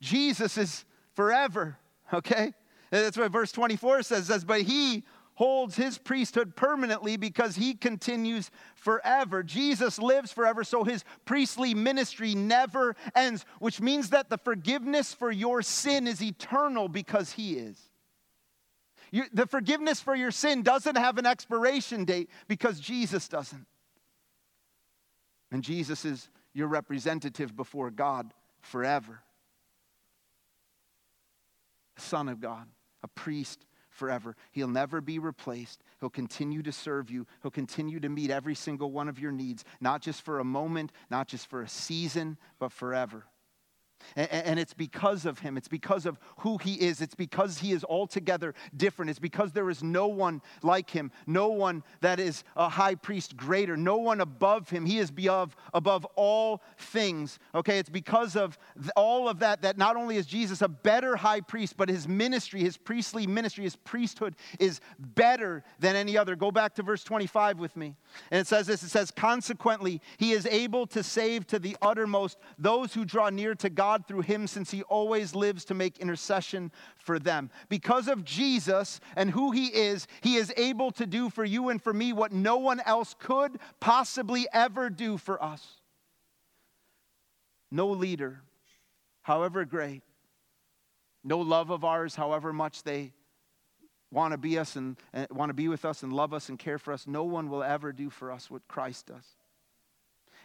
Jesus 0.00 0.58
is 0.58 0.84
forever, 1.14 1.78
okay? 2.12 2.52
That's 2.90 3.16
what 3.16 3.32
verse 3.32 3.52
24 3.52 4.02
says, 4.02 4.26
says, 4.26 4.44
but 4.44 4.62
he 4.62 5.04
holds 5.34 5.76
his 5.76 5.98
priesthood 5.98 6.56
permanently 6.56 7.16
because 7.16 7.56
he 7.56 7.74
continues 7.74 8.50
forever. 8.74 9.42
Jesus 9.42 9.98
lives 9.98 10.32
forever, 10.32 10.64
so 10.64 10.82
his 10.82 11.04
priestly 11.26 11.74
ministry 11.74 12.34
never 12.34 12.96
ends, 13.14 13.44
which 13.58 13.80
means 13.80 14.10
that 14.10 14.30
the 14.30 14.38
forgiveness 14.38 15.12
for 15.12 15.30
your 15.30 15.60
sin 15.60 16.06
is 16.06 16.22
eternal 16.22 16.88
because 16.88 17.32
he 17.32 17.54
is. 17.54 17.78
You, 19.12 19.24
the 19.32 19.46
forgiveness 19.46 20.00
for 20.00 20.14
your 20.14 20.30
sin 20.30 20.62
doesn't 20.62 20.96
have 20.96 21.18
an 21.18 21.26
expiration 21.26 22.04
date 22.04 22.30
because 22.48 22.80
Jesus 22.80 23.28
doesn't. 23.28 23.66
And 25.52 25.62
Jesus 25.62 26.04
is 26.04 26.28
your 26.54 26.68
representative 26.68 27.54
before 27.54 27.90
God 27.90 28.32
forever. 28.62 29.20
Son 31.96 32.28
of 32.28 32.40
God, 32.40 32.68
a 33.02 33.08
priest 33.08 33.66
forever. 33.90 34.36
He'll 34.52 34.68
never 34.68 35.00
be 35.00 35.18
replaced. 35.18 35.82
He'll 36.00 36.10
continue 36.10 36.62
to 36.62 36.72
serve 36.72 37.10
you. 37.10 37.26
He'll 37.42 37.50
continue 37.50 37.98
to 38.00 38.08
meet 38.08 38.30
every 38.30 38.54
single 38.54 38.92
one 38.92 39.08
of 39.08 39.18
your 39.18 39.32
needs, 39.32 39.64
not 39.80 40.02
just 40.02 40.22
for 40.22 40.38
a 40.38 40.44
moment, 40.44 40.92
not 41.10 41.28
just 41.28 41.48
for 41.48 41.62
a 41.62 41.68
season, 41.68 42.36
but 42.58 42.72
forever. 42.72 43.24
And 44.14 44.58
it's 44.58 44.74
because 44.74 45.26
of 45.26 45.38
him. 45.40 45.56
It's 45.56 45.68
because 45.68 46.06
of 46.06 46.18
who 46.38 46.58
he 46.58 46.74
is. 46.74 47.00
It's 47.00 47.14
because 47.14 47.58
he 47.58 47.72
is 47.72 47.84
altogether 47.84 48.54
different. 48.76 49.10
It's 49.10 49.18
because 49.18 49.52
there 49.52 49.68
is 49.68 49.82
no 49.82 50.06
one 50.06 50.42
like 50.62 50.90
him, 50.90 51.10
no 51.26 51.48
one 51.48 51.82
that 52.00 52.20
is 52.20 52.44
a 52.56 52.68
high 52.68 52.94
priest 52.94 53.36
greater, 53.36 53.76
no 53.76 53.96
one 53.96 54.20
above 54.20 54.70
him. 54.70 54.86
He 54.86 54.98
is 54.98 55.10
above, 55.10 55.56
above 55.74 56.04
all 56.14 56.62
things. 56.78 57.38
Okay, 57.54 57.78
it's 57.78 57.90
because 57.90 58.36
of 58.36 58.58
all 58.96 59.28
of 59.28 59.40
that 59.40 59.62
that 59.62 59.76
not 59.76 59.96
only 59.96 60.16
is 60.16 60.26
Jesus 60.26 60.62
a 60.62 60.68
better 60.68 61.16
high 61.16 61.40
priest, 61.40 61.76
but 61.76 61.88
his 61.88 62.06
ministry, 62.06 62.60
his 62.60 62.76
priestly 62.76 63.26
ministry, 63.26 63.64
his 63.64 63.76
priesthood 63.76 64.36
is 64.58 64.80
better 64.98 65.64
than 65.78 65.96
any 65.96 66.16
other. 66.16 66.36
Go 66.36 66.50
back 66.50 66.74
to 66.76 66.82
verse 66.82 67.02
25 67.04 67.58
with 67.58 67.76
me. 67.76 67.96
And 68.30 68.40
it 68.40 68.46
says 68.46 68.66
this 68.66 68.82
it 68.82 68.88
says, 68.90 69.10
Consequently, 69.10 70.00
he 70.18 70.32
is 70.32 70.46
able 70.46 70.86
to 70.88 71.02
save 71.02 71.46
to 71.48 71.58
the 71.58 71.76
uttermost 71.82 72.38
those 72.58 72.94
who 72.94 73.04
draw 73.04 73.30
near 73.30 73.54
to 73.56 73.70
God 73.70 73.85
God 73.86 74.04
through 74.08 74.22
him 74.22 74.48
since 74.48 74.72
he 74.72 74.82
always 74.82 75.32
lives 75.32 75.64
to 75.66 75.74
make 75.74 75.98
intercession 75.98 76.72
for 76.96 77.20
them. 77.20 77.50
Because 77.68 78.08
of 78.08 78.24
Jesus 78.24 78.98
and 79.14 79.30
who 79.30 79.52
he 79.52 79.66
is, 79.66 80.08
he 80.22 80.34
is 80.34 80.52
able 80.56 80.90
to 80.90 81.06
do 81.06 81.30
for 81.30 81.44
you 81.44 81.68
and 81.68 81.80
for 81.80 81.92
me 81.92 82.12
what 82.12 82.32
no 82.32 82.56
one 82.56 82.80
else 82.80 83.14
could 83.16 83.60
possibly 83.78 84.48
ever 84.52 84.90
do 84.90 85.16
for 85.16 85.40
us. 85.40 85.64
No 87.70 87.86
leader, 87.86 88.40
however 89.22 89.64
great, 89.64 90.02
no 91.22 91.38
love 91.38 91.70
of 91.70 91.84
ours, 91.84 92.16
however 92.16 92.52
much 92.52 92.82
they 92.82 93.12
want 94.10 94.32
to 94.32 94.38
be 94.38 94.58
us 94.58 94.74
and, 94.74 94.96
and 95.12 95.28
want 95.30 95.50
to 95.50 95.54
be 95.54 95.68
with 95.68 95.84
us 95.84 96.02
and 96.02 96.12
love 96.12 96.34
us 96.34 96.48
and 96.48 96.58
care 96.58 96.78
for 96.78 96.92
us, 96.92 97.06
no 97.06 97.22
one 97.22 97.48
will 97.48 97.62
ever 97.62 97.92
do 97.92 98.10
for 98.10 98.32
us 98.32 98.50
what 98.50 98.66
Christ 98.66 99.06
does. 99.06 99.36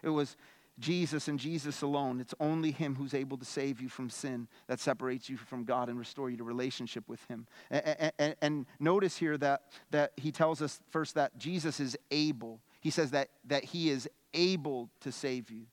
It 0.04 0.10
was 0.10 0.38
Jesus 0.82 1.28
and 1.28 1.40
Jesus 1.40 1.82
alone. 1.82 2.20
It's 2.20 2.34
only 2.40 2.72
Him 2.72 2.96
who's 2.96 3.14
able 3.14 3.38
to 3.38 3.46
save 3.46 3.80
you 3.80 3.88
from 3.88 4.10
sin 4.10 4.48
that 4.68 4.80
separates 4.80 5.30
you 5.30 5.38
from 5.38 5.64
God 5.64 5.88
and 5.88 5.98
restore 5.98 6.30
you 6.30 6.38
to 6.38 6.44
relationship 6.44 7.08
with 7.08 7.24
Him. 7.28 7.48
And, 7.70 8.12
and, 8.20 8.36
and, 8.42 8.66
notice 8.80 9.16
here 9.16 9.38
that, 9.38 9.62
that 9.92 10.12
He 10.18 10.32
tells 10.32 10.62
us 10.62 10.82
first 10.90 11.16
that 11.16 11.38
Jesus 11.38 11.80
is 11.80 11.96
able. 12.10 12.60
He 12.82 12.90
says 12.90 13.12
that, 13.12 13.30
that 13.46 13.64
He 13.64 13.90
is 13.90 14.10
able 14.34 14.90
to 15.02 15.12
save 15.12 15.50
you 15.50 15.68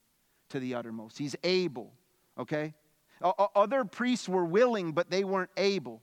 to 0.49 0.59
the 0.59 0.75
uttermost. 0.75 1.17
He's 1.17 1.35
able, 1.43 1.93
okay? 2.37 2.73
Other 3.21 3.83
priests 3.83 4.29
were 4.29 4.45
willing, 4.45 4.93
but 4.93 5.09
they 5.09 5.23
weren't 5.23 5.51
able. 5.57 6.01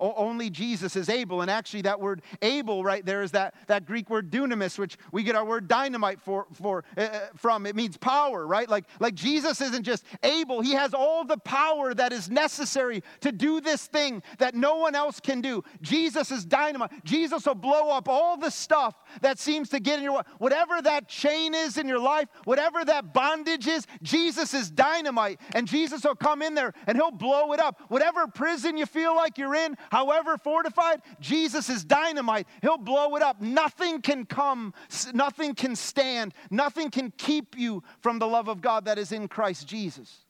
Only 0.00 0.50
Jesus 0.50 0.96
is 0.96 1.08
able. 1.08 1.42
And 1.42 1.50
actually, 1.50 1.82
that 1.82 2.00
word 2.00 2.22
able 2.42 2.84
right 2.84 3.04
there 3.04 3.22
is 3.22 3.32
that, 3.32 3.54
that 3.66 3.86
Greek 3.86 4.10
word 4.10 4.30
dunamis, 4.30 4.78
which 4.78 4.96
we 5.12 5.22
get 5.22 5.34
our 5.34 5.44
word 5.44 5.68
dynamite 5.68 6.20
for, 6.20 6.46
for, 6.52 6.84
uh, 6.96 7.08
from. 7.36 7.66
It 7.66 7.76
means 7.76 7.96
power, 7.96 8.46
right? 8.46 8.68
Like, 8.68 8.84
like 9.00 9.14
Jesus 9.14 9.60
isn't 9.60 9.84
just 9.84 10.04
able, 10.22 10.60
he 10.60 10.72
has 10.72 10.94
all 10.94 11.24
the 11.24 11.38
power 11.38 11.94
that 11.94 12.12
is 12.12 12.30
necessary 12.30 13.02
to 13.20 13.32
do 13.32 13.60
this 13.60 13.86
thing 13.86 14.22
that 14.38 14.54
no 14.54 14.76
one 14.76 14.94
else 14.94 15.20
can 15.20 15.40
do. 15.40 15.62
Jesus 15.80 16.30
is 16.30 16.44
dynamite. 16.44 16.90
Jesus 17.04 17.46
will 17.46 17.54
blow 17.54 17.90
up 17.90 18.08
all 18.08 18.36
the 18.36 18.50
stuff 18.50 18.94
that 19.22 19.38
seems 19.38 19.68
to 19.70 19.80
get 19.80 19.98
in 19.98 20.04
your 20.04 20.22
whatever 20.38 20.82
that 20.82 21.08
chain 21.08 21.54
is 21.54 21.78
in 21.78 21.88
your 21.88 21.98
life, 21.98 22.28
whatever 22.44 22.84
that 22.84 23.12
bondage 23.12 23.66
is, 23.66 23.86
Jesus 24.02 24.54
is 24.54 24.70
dynamite. 24.70 25.40
And 25.54 25.66
Jesus 25.66 26.04
will 26.04 26.14
come 26.14 26.42
in 26.42 26.54
there 26.54 26.72
and 26.86 26.96
he'll 26.96 27.10
blow 27.10 27.52
it 27.52 27.60
up. 27.60 27.80
Whatever 27.88 28.26
prison 28.26 28.76
you 28.76 28.86
feel 28.86 29.14
like 29.14 29.38
you're 29.38 29.54
in, 29.54 29.76
however 29.90 30.36
fortified, 30.38 31.02
Jesus 31.20 31.68
is 31.68 31.84
dynamite. 31.84 32.46
He'll 32.62 32.78
blow 32.78 33.16
it 33.16 33.22
up. 33.22 33.40
Nothing 33.40 34.02
can 34.02 34.24
come, 34.24 34.74
nothing 35.12 35.54
can 35.54 35.76
stand, 35.76 36.34
nothing 36.50 36.90
can 36.90 37.12
keep 37.16 37.56
you 37.58 37.82
from 38.00 38.18
the 38.18 38.26
love 38.26 38.48
of 38.48 38.60
God 38.60 38.84
that 38.86 38.98
is 38.98 39.12
in 39.12 39.28
Christ 39.28 39.66
Jesus. 39.66 40.26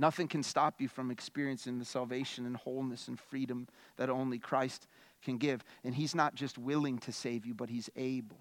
Nothing 0.00 0.28
can 0.28 0.42
stop 0.42 0.80
you 0.80 0.88
from 0.88 1.10
experiencing 1.10 1.78
the 1.78 1.84
salvation 1.84 2.46
and 2.46 2.56
wholeness 2.56 3.06
and 3.06 3.20
freedom 3.20 3.68
that 3.98 4.08
only 4.08 4.38
Christ 4.38 4.86
can 5.22 5.36
give. 5.36 5.62
And 5.84 5.94
He's 5.94 6.14
not 6.14 6.34
just 6.34 6.56
willing 6.56 6.98
to 7.00 7.12
save 7.12 7.44
you, 7.44 7.52
but 7.52 7.68
He's 7.68 7.90
able. 7.96 8.40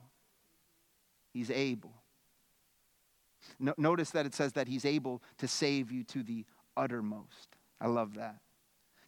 He's 1.33 1.51
able. 1.51 1.91
No, 3.59 3.73
notice 3.77 4.11
that 4.11 4.25
it 4.25 4.33
says 4.33 4.53
that 4.53 4.69
He's 4.69 4.85
able 4.85 5.21
to 5.39 5.49
save 5.49 5.91
you 5.91 6.05
to 6.05 6.23
the 6.23 6.45
uttermost. 6.77 7.48
I 7.81 7.87
love 7.87 8.15
that. 8.15 8.37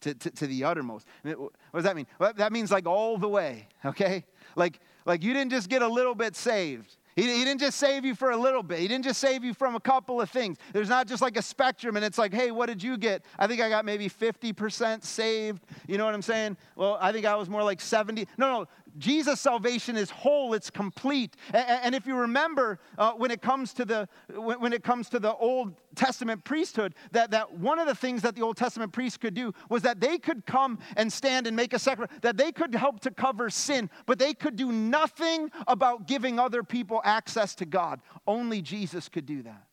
To, 0.01 0.15
to, 0.15 0.31
to, 0.31 0.47
the 0.47 0.63
uttermost. 0.63 1.05
What 1.21 1.53
does 1.75 1.83
that 1.83 1.95
mean? 1.95 2.07
Well, 2.17 2.33
that 2.33 2.51
means 2.51 2.71
like 2.71 2.87
all 2.87 3.19
the 3.19 3.27
way, 3.27 3.67
okay? 3.85 4.23
Like, 4.55 4.79
like 5.05 5.23
you 5.23 5.31
didn't 5.31 5.51
just 5.51 5.69
get 5.69 5.83
a 5.83 5.87
little 5.87 6.15
bit 6.15 6.35
saved. 6.35 6.97
He, 7.15 7.23
he 7.23 7.43
didn't 7.43 7.59
just 7.59 7.77
save 7.77 8.05
you 8.05 8.15
for 8.15 8.31
a 8.31 8.37
little 8.37 8.63
bit. 8.63 8.79
He 8.79 8.87
didn't 8.87 9.03
just 9.03 9.19
save 9.19 9.43
you 9.43 9.53
from 9.53 9.75
a 9.75 9.79
couple 9.79 10.21
of 10.21 10.29
things. 10.29 10.57
There's 10.73 10.89
not 10.89 11.07
just 11.07 11.21
like 11.21 11.37
a 11.37 11.41
spectrum 11.41 11.97
and 11.97 12.05
it's 12.05 12.17
like, 12.17 12.33
hey, 12.33 12.51
what 12.51 12.67
did 12.67 12.81
you 12.81 12.97
get? 12.97 13.25
I 13.37 13.47
think 13.47 13.61
I 13.61 13.69
got 13.69 13.85
maybe 13.85 14.09
50% 14.09 15.03
saved. 15.03 15.63
You 15.87 15.97
know 15.97 16.05
what 16.05 16.13
I'm 16.13 16.21
saying? 16.21 16.57
Well, 16.75 16.97
I 17.01 17.11
think 17.11 17.25
I 17.25 17.35
was 17.35 17.49
more 17.49 17.63
like 17.63 17.81
70. 17.81 18.27
No, 18.37 18.59
no. 18.61 18.67
Jesus' 18.97 19.39
salvation 19.39 19.95
is 19.95 20.09
whole, 20.09 20.53
it's 20.53 20.69
complete. 20.69 21.35
And, 21.53 21.95
if 21.95 22.05
you 22.05 22.15
remember, 22.15 22.79
uh, 22.97 23.11
when 23.13 23.31
it 23.31 23.41
comes 23.41 23.73
to 23.73 23.85
the 23.85 24.07
when 24.35 24.73
it 24.73 24.83
comes 24.83 25.09
to 25.09 25.19
the 25.19 25.33
Old 25.35 25.75
Testament 25.95 26.43
priesthood, 26.43 26.95
that, 27.11 27.31
that 27.31 27.53
one 27.53 27.79
of 27.79 27.87
the 27.87 27.95
things 27.95 28.21
that 28.21 28.35
the 28.35 28.41
Old 28.41 28.57
Testament 28.57 28.91
priests 28.91 29.17
could 29.17 29.33
do 29.33 29.53
was 29.69 29.81
that 29.83 29.99
they 29.99 30.17
could 30.17 30.45
come 30.45 30.79
and 30.97 31.11
stand 31.11 31.47
and 31.47 31.55
make 31.55 31.73
a 31.73 31.79
sacrifice, 31.79 32.17
that 32.21 32.37
they 32.37 32.51
could 32.51 32.73
help 32.75 32.99
to 33.01 33.11
cover 33.11 33.49
sin, 33.49 33.89
but 34.05 34.19
they 34.19 34.33
could 34.33 34.55
do 34.55 34.71
nothing 34.71 35.51
about 35.67 36.07
giving 36.07 36.39
other 36.39 36.63
people 36.63 37.01
access 37.03 37.55
to 37.55 37.65
God. 37.65 38.01
Only 38.27 38.61
Jesus 38.61 39.09
could 39.09 39.25
do 39.25 39.43
that. 39.43 39.67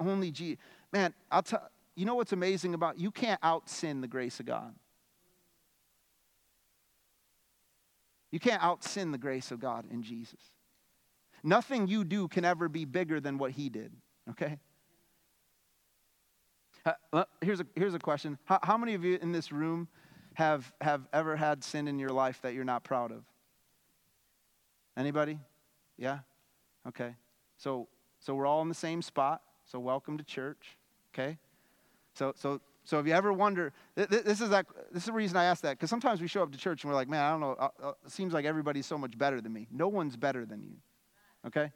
Only 0.00 0.30
Jesus. 0.30 0.58
Man, 0.92 1.14
I'll 1.30 1.42
tell 1.42 1.68
you 1.94 2.04
know 2.04 2.14
what's 2.14 2.32
amazing 2.32 2.74
about 2.74 2.98
you 2.98 3.10
can't 3.10 3.40
out 3.42 3.68
sin 3.68 4.00
the 4.00 4.06
grace 4.06 4.38
of 4.38 4.46
God. 4.46 4.72
You 8.30 8.40
can't 8.40 8.62
out 8.62 8.84
sin 8.84 9.10
the 9.10 9.18
grace 9.18 9.50
of 9.50 9.60
God 9.60 9.86
in 9.90 10.02
Jesus. 10.02 10.40
Nothing 11.42 11.86
you 11.86 12.04
do 12.04 12.28
can 12.28 12.44
ever 12.44 12.68
be 12.68 12.84
bigger 12.84 13.20
than 13.20 13.38
what 13.38 13.52
he 13.52 13.68
did, 13.68 13.92
okay? 14.30 14.58
Here's 17.40 17.60
a, 17.60 17.66
here's 17.74 17.94
a 17.94 17.98
question. 17.98 18.38
How, 18.44 18.58
how 18.62 18.76
many 18.76 18.94
of 18.94 19.04
you 19.04 19.18
in 19.20 19.32
this 19.32 19.52
room 19.52 19.88
have, 20.34 20.72
have 20.80 21.02
ever 21.12 21.36
had 21.36 21.62
sin 21.62 21.88
in 21.88 21.98
your 21.98 22.10
life 22.10 22.40
that 22.42 22.54
you're 22.54 22.64
not 22.64 22.84
proud 22.84 23.12
of? 23.12 23.24
Anybody? 24.96 25.38
Yeah? 25.96 26.20
Okay. 26.86 27.14
So, 27.56 27.88
so 28.20 28.34
we're 28.34 28.46
all 28.46 28.62
in 28.62 28.68
the 28.68 28.74
same 28.74 29.02
spot. 29.02 29.42
So 29.64 29.78
welcome 29.78 30.16
to 30.18 30.24
church, 30.24 30.78
okay? 31.14 31.38
So, 32.14 32.32
so 32.36 32.60
so 32.88 32.98
if 32.98 33.06
you 33.06 33.12
ever 33.12 33.34
wonder, 33.34 33.74
this 33.96 34.40
is, 34.40 34.48
that, 34.48 34.64
this 34.90 35.02
is 35.02 35.04
the 35.08 35.12
reason 35.12 35.36
I 35.36 35.44
ask 35.44 35.60
that, 35.60 35.72
because 35.72 35.90
sometimes 35.90 36.22
we 36.22 36.26
show 36.26 36.42
up 36.42 36.50
to 36.52 36.56
church 36.56 36.84
and 36.84 36.90
we're 36.90 36.96
like, 36.96 37.10
man, 37.10 37.22
I 37.22 37.30
don't 37.32 37.40
know, 37.40 37.52
uh, 37.52 37.68
uh, 37.82 37.92
it 38.02 38.10
seems 38.10 38.32
like 38.32 38.46
everybody's 38.46 38.86
so 38.86 38.96
much 38.96 39.18
better 39.18 39.42
than 39.42 39.52
me. 39.52 39.68
No 39.70 39.88
one's 39.88 40.16
better 40.16 40.46
than 40.46 40.62
you, 40.62 40.76
okay? 41.46 41.70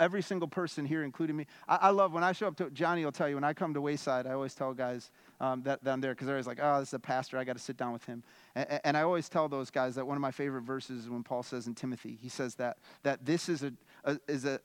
Every 0.00 0.20
single 0.20 0.48
person 0.48 0.86
here, 0.86 1.04
including 1.04 1.36
me. 1.36 1.46
I, 1.68 1.76
I 1.82 1.90
love 1.90 2.12
when 2.12 2.24
I 2.24 2.32
show 2.32 2.48
up 2.48 2.56
to, 2.56 2.68
Johnny 2.70 3.04
will 3.04 3.12
tell 3.12 3.28
you, 3.28 3.36
when 3.36 3.44
I 3.44 3.52
come 3.52 3.74
to 3.74 3.80
Wayside, 3.80 4.26
I 4.26 4.32
always 4.32 4.54
tell 4.54 4.74
guys 4.74 5.12
um, 5.40 5.62
that, 5.62 5.84
that, 5.84 5.92
I'm 5.92 6.00
there, 6.00 6.14
because 6.14 6.26
they're 6.26 6.34
always 6.34 6.48
like, 6.48 6.58
oh, 6.60 6.80
this 6.80 6.88
is 6.88 6.94
a 6.94 6.98
pastor, 6.98 7.38
I 7.38 7.44
got 7.44 7.56
to 7.56 7.62
sit 7.62 7.76
down 7.76 7.92
with 7.92 8.04
him. 8.04 8.24
And, 8.56 8.80
and 8.82 8.96
I 8.96 9.02
always 9.02 9.28
tell 9.28 9.48
those 9.48 9.70
guys 9.70 9.94
that 9.94 10.04
one 10.04 10.16
of 10.16 10.20
my 10.20 10.32
favorite 10.32 10.62
verses 10.62 11.04
is 11.04 11.10
when 11.10 11.22
Paul 11.22 11.44
says 11.44 11.68
in 11.68 11.76
Timothy, 11.76 12.18
he 12.20 12.28
says 12.28 12.56
that, 12.56 12.78
that 13.04 13.24
this 13.24 13.48
is 13.48 13.62
a, 13.62 13.72
a 14.02 14.18
is 14.26 14.46
a, 14.46 14.58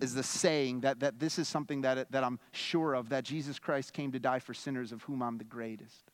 is 0.00 0.14
the 0.14 0.22
saying 0.22 0.80
that, 0.80 1.00
that 1.00 1.18
this 1.18 1.38
is 1.38 1.48
something 1.48 1.82
that, 1.82 2.10
that 2.10 2.24
I'm 2.24 2.38
sure 2.52 2.94
of, 2.94 3.10
that 3.10 3.24
Jesus 3.24 3.58
Christ 3.58 3.92
came 3.92 4.12
to 4.12 4.18
die 4.18 4.38
for 4.38 4.54
sinners, 4.54 4.92
of 4.92 5.02
whom 5.02 5.22
I'm 5.22 5.38
the 5.38 5.44
greatest. 5.44 6.10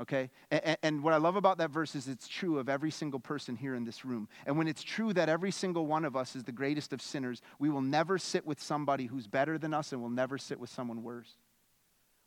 Okay? 0.00 0.30
And, 0.50 0.76
and, 0.82 1.04
what 1.04 1.12
I 1.12 1.18
love 1.18 1.36
about 1.36 1.58
that 1.58 1.70
verse 1.70 1.94
is 1.94 2.08
it's 2.08 2.26
true 2.26 2.58
of 2.58 2.68
every 2.68 2.90
single 2.90 3.20
person 3.20 3.54
here 3.54 3.76
in 3.76 3.84
this 3.84 4.04
room. 4.04 4.28
And 4.44 4.58
when 4.58 4.66
it's 4.66 4.82
true 4.82 5.12
that 5.12 5.28
every 5.28 5.52
single 5.52 5.86
one 5.86 6.04
of 6.04 6.16
us 6.16 6.34
is 6.34 6.42
the 6.42 6.52
greatest 6.52 6.92
of 6.92 7.00
sinners, 7.00 7.42
we 7.60 7.70
will 7.70 7.80
never 7.80 8.18
sit 8.18 8.44
with 8.44 8.60
somebody 8.60 9.06
who's 9.06 9.28
better 9.28 9.56
than 9.56 9.72
us 9.72 9.92
and 9.92 10.00
we'll 10.00 10.10
never 10.10 10.36
sit 10.36 10.58
with 10.58 10.70
someone 10.70 11.04
worse. 11.04 11.36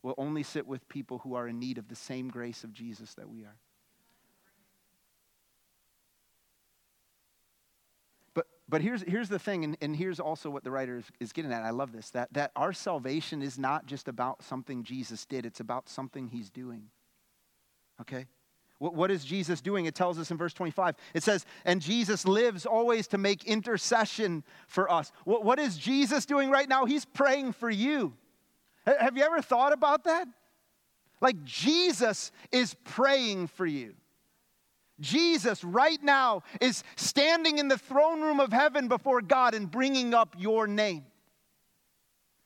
We'll 0.02 0.14
only 0.16 0.42
sit 0.44 0.66
with 0.66 0.88
people 0.88 1.18
who 1.18 1.34
are 1.34 1.46
in 1.46 1.58
need 1.58 1.76
of 1.76 1.88
the 1.88 1.96
same 1.96 2.28
grace 2.28 2.64
of 2.64 2.72
Jesus 2.72 3.14
that 3.14 3.28
we 3.28 3.44
are. 3.44 3.56
But 8.68 8.82
here's, 8.82 9.02
here's 9.02 9.30
the 9.30 9.38
thing, 9.38 9.64
and, 9.64 9.76
and 9.80 9.96
here's 9.96 10.20
also 10.20 10.50
what 10.50 10.62
the 10.62 10.70
writer 10.70 10.98
is, 10.98 11.04
is 11.20 11.32
getting 11.32 11.52
at. 11.52 11.62
I 11.62 11.70
love 11.70 11.92
this 11.92 12.10
that, 12.10 12.32
that 12.34 12.52
our 12.54 12.72
salvation 12.72 13.40
is 13.40 13.58
not 13.58 13.86
just 13.86 14.08
about 14.08 14.42
something 14.42 14.84
Jesus 14.84 15.24
did, 15.24 15.46
it's 15.46 15.60
about 15.60 15.88
something 15.88 16.28
he's 16.28 16.50
doing. 16.50 16.84
Okay? 18.00 18.26
What, 18.78 18.94
what 18.94 19.10
is 19.10 19.24
Jesus 19.24 19.60
doing? 19.60 19.86
It 19.86 19.94
tells 19.94 20.18
us 20.18 20.30
in 20.30 20.36
verse 20.36 20.52
25. 20.52 20.94
It 21.14 21.22
says, 21.22 21.46
And 21.64 21.80
Jesus 21.80 22.26
lives 22.26 22.66
always 22.66 23.08
to 23.08 23.18
make 23.18 23.44
intercession 23.44 24.44
for 24.66 24.90
us. 24.90 25.12
What, 25.24 25.44
what 25.44 25.58
is 25.58 25.76
Jesus 25.76 26.26
doing 26.26 26.50
right 26.50 26.68
now? 26.68 26.84
He's 26.84 27.04
praying 27.04 27.52
for 27.52 27.70
you. 27.70 28.14
Have 28.86 29.16
you 29.16 29.24
ever 29.24 29.42
thought 29.42 29.72
about 29.72 30.04
that? 30.04 30.28
Like 31.20 31.42
Jesus 31.44 32.30
is 32.52 32.74
praying 32.84 33.48
for 33.48 33.66
you. 33.66 33.94
Jesus, 35.00 35.62
right 35.62 36.02
now, 36.02 36.42
is 36.60 36.82
standing 36.96 37.58
in 37.58 37.68
the 37.68 37.78
throne 37.78 38.20
room 38.20 38.40
of 38.40 38.52
heaven 38.52 38.88
before 38.88 39.20
God 39.20 39.54
and 39.54 39.70
bringing 39.70 40.14
up 40.14 40.34
your 40.38 40.66
name. 40.66 41.04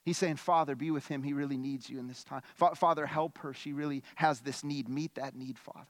He's 0.04 0.18
saying, 0.18 0.36
Father, 0.36 0.74
be 0.74 0.90
with 0.90 1.06
him. 1.06 1.22
He 1.22 1.32
really 1.32 1.56
needs 1.56 1.88
you 1.88 1.98
in 1.98 2.08
this 2.08 2.24
time. 2.24 2.42
Father, 2.54 3.06
help 3.06 3.38
her. 3.38 3.54
She 3.54 3.72
really 3.72 4.02
has 4.16 4.40
this 4.40 4.64
need. 4.64 4.88
Meet 4.88 5.14
that 5.14 5.36
need, 5.36 5.58
Father. 5.58 5.86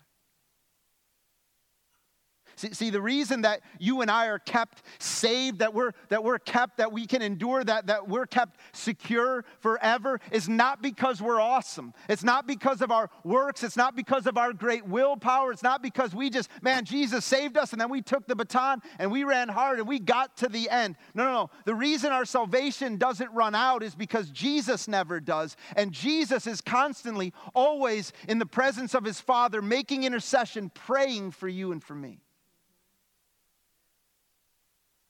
See, 2.57 2.73
see, 2.73 2.91
the 2.91 3.01
reason 3.01 3.43
that 3.43 3.63
you 3.79 4.01
and 4.01 4.11
I 4.11 4.27
are 4.27 4.39
kept 4.39 4.83
saved, 4.99 5.61
that 5.61 5.75
we're, 5.75 5.93
that 6.09 6.23
we're 6.23 6.39
kept, 6.39 6.79
that 6.79 6.93
we 6.93 7.07
can 7.07 7.23
endure, 7.23 7.65
that, 7.65 7.87
that 7.87 8.09
we're 8.09 8.27
kept 8.27 8.59
secure 8.73 9.45
forever 9.61 10.21
is 10.31 10.49
not 10.49 10.83
because 10.83 11.21
we're 11.21 11.41
awesome. 11.41 11.95
It's 12.09 12.25
not 12.25 12.47
because 12.47 12.83
of 12.83 12.91
our 12.91 13.11
works. 13.25 13.63
It's 13.63 13.77
not 13.77 13.97
because 13.97 14.27
of 14.27 14.37
our 14.37 14.53
great 14.53 14.87
willpower. 14.87 15.53
It's 15.53 15.63
not 15.63 15.83
because 15.83 16.15
we 16.15 16.31
just, 16.31 16.51
man, 16.63 16.85
Jesus 16.85 17.25
saved 17.25 17.57
us 17.57 17.73
and 17.73 17.81
then 17.81 17.91
we 17.91 18.03
took 18.03 18.27
the 18.27 18.37
baton 18.37 18.81
and 18.99 19.11
we 19.11 19.25
ran 19.25 19.49
hard 19.49 19.79
and 19.79 19.89
we 19.89 19.99
got 19.99 20.37
to 20.39 20.49
the 20.49 20.69
end. 20.71 20.97
No, 21.15 21.25
no, 21.25 21.33
no. 21.33 21.51
The 21.65 21.75
reason 21.75 22.13
our 22.13 22.25
salvation 22.25 22.97
doesn't 22.97 23.33
run 23.33 23.55
out 23.55 23.83
is 23.83 23.95
because 23.95 24.31
Jesus 24.31 24.89
never 24.89 25.21
does. 25.21 25.57
And 25.77 25.93
Jesus 25.93 26.47
is 26.47 26.61
constantly, 26.61 27.33
always 27.55 28.13
in 28.29 28.39
the 28.39 28.47
presence 28.47 28.95
of 28.95 29.05
his 29.05 29.21
Father, 29.21 29.63
making 29.63 30.05
intercession, 30.05 30.71
praying 30.71 31.33
for 31.33 31.49
you 31.49 31.73
and 31.73 31.83
for 31.83 31.95
me. 31.95 32.21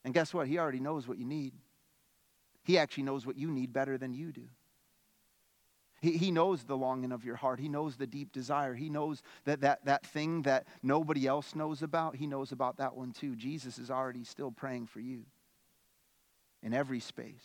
And 0.04 0.12
guess 0.12 0.34
what? 0.34 0.48
He 0.48 0.58
already 0.58 0.80
knows 0.80 1.06
what 1.06 1.18
you 1.18 1.24
need. 1.24 1.52
He 2.64 2.78
actually 2.78 3.04
knows 3.04 3.26
what 3.26 3.36
you 3.36 3.50
need 3.50 3.72
better 3.72 3.98
than 3.98 4.14
you 4.14 4.32
do. 4.32 4.48
He, 6.00 6.16
he 6.16 6.30
knows 6.32 6.64
the 6.64 6.76
longing 6.76 7.12
of 7.12 7.24
your 7.24 7.36
heart. 7.36 7.60
He 7.60 7.68
knows 7.68 7.96
the 7.96 8.08
deep 8.08 8.32
desire. 8.32 8.74
He 8.74 8.90
knows 8.90 9.22
that, 9.44 9.60
that 9.60 9.84
that 9.84 10.04
thing 10.04 10.42
that 10.42 10.66
nobody 10.82 11.26
else 11.26 11.54
knows 11.54 11.82
about, 11.82 12.16
he 12.16 12.26
knows 12.26 12.50
about 12.50 12.78
that 12.78 12.96
one 12.96 13.12
too. 13.12 13.36
Jesus 13.36 13.78
is 13.78 13.90
already 13.90 14.24
still 14.24 14.50
praying 14.50 14.86
for 14.86 15.00
you 15.00 15.22
in 16.62 16.74
every 16.74 17.00
space. 17.00 17.44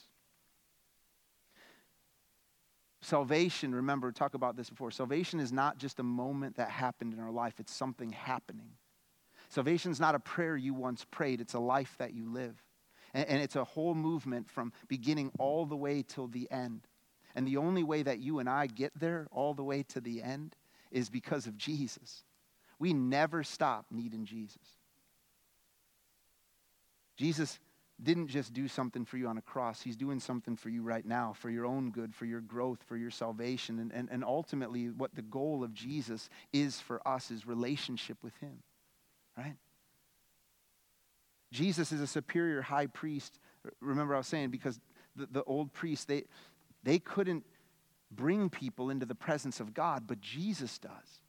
Salvation, 3.01 3.73
remember, 3.73 4.11
talk 4.11 4.33
about 4.33 4.57
this 4.57 4.71
before. 4.71 4.89
Salvation 4.89 5.39
is 5.39 5.51
not 5.51 5.77
just 5.77 5.99
a 5.99 6.03
moment 6.03 6.57
that 6.57 6.69
happened 6.69 7.13
in 7.13 7.19
our 7.19 7.31
life, 7.31 7.59
it's 7.59 7.73
something 7.73 8.11
happening. 8.11 8.71
Salvation 9.49 9.91
is 9.91 9.99
not 9.99 10.15
a 10.15 10.19
prayer 10.19 10.57
you 10.57 10.73
once 10.73 11.05
prayed, 11.09 11.41
it's 11.41 11.53
a 11.53 11.59
life 11.59 11.95
that 11.99 12.13
you 12.13 12.31
live. 12.31 12.55
And, 13.13 13.27
and 13.27 13.41
it's 13.41 13.55
a 13.55 13.63
whole 13.63 13.95
movement 13.95 14.49
from 14.49 14.73
beginning 14.87 15.31
all 15.39 15.65
the 15.65 15.75
way 15.75 16.03
till 16.07 16.27
the 16.27 16.49
end. 16.51 16.81
And 17.35 17.47
the 17.47 17.57
only 17.57 17.83
way 17.83 18.03
that 18.03 18.19
you 18.19 18.39
and 18.39 18.49
I 18.49 18.67
get 18.67 18.91
there 18.99 19.27
all 19.31 19.53
the 19.53 19.63
way 19.63 19.83
to 19.89 20.01
the 20.01 20.23
end 20.23 20.55
is 20.91 21.09
because 21.09 21.47
of 21.47 21.57
Jesus. 21.57 22.23
We 22.79 22.93
never 22.93 23.43
stop 23.43 23.85
needing 23.91 24.25
Jesus. 24.25 24.57
Jesus 27.15 27.59
didn't 28.01 28.27
just 28.27 28.53
do 28.53 28.67
something 28.67 29.05
for 29.05 29.17
you 29.17 29.27
on 29.27 29.37
a 29.37 29.41
cross, 29.41 29.81
He's 29.81 29.95
doing 29.95 30.19
something 30.19 30.55
for 30.55 30.69
you 30.69 30.83
right 30.83 31.05
now, 31.05 31.33
for 31.33 31.49
your 31.49 31.65
own 31.65 31.89
good, 31.89 32.13
for 32.13 32.25
your 32.25 32.41
growth, 32.41 32.83
for 32.87 32.95
your 32.95 33.09
salvation. 33.09 33.79
And, 33.79 33.91
and, 33.91 34.07
and 34.11 34.23
ultimately, 34.23 34.89
what 34.89 35.15
the 35.15 35.23
goal 35.23 35.63
of 35.63 35.73
Jesus 35.73 36.29
is 36.53 36.79
for 36.79 37.05
us 37.07 37.31
is 37.31 37.47
relationship 37.47 38.17
with 38.21 38.35
Him, 38.37 38.61
right? 39.37 39.55
Jesus 41.51 41.91
is 41.91 42.01
a 42.01 42.07
superior 42.07 42.61
high 42.61 42.87
priest. 42.87 43.39
Remember, 43.79 44.15
I 44.15 44.17
was 44.17 44.27
saying, 44.27 44.49
because 44.49 44.79
the, 45.15 45.27
the 45.31 45.43
old 45.43 45.73
priests, 45.73 46.05
they, 46.05 46.23
they 46.83 46.99
couldn't 46.99 47.45
bring 48.11 48.49
people 48.49 48.89
into 48.89 49.05
the 49.05 49.15
presence 49.15 49.59
of 49.59 49.73
God, 49.73 50.03
but 50.07 50.21
Jesus 50.21 50.77
does. 50.77 51.21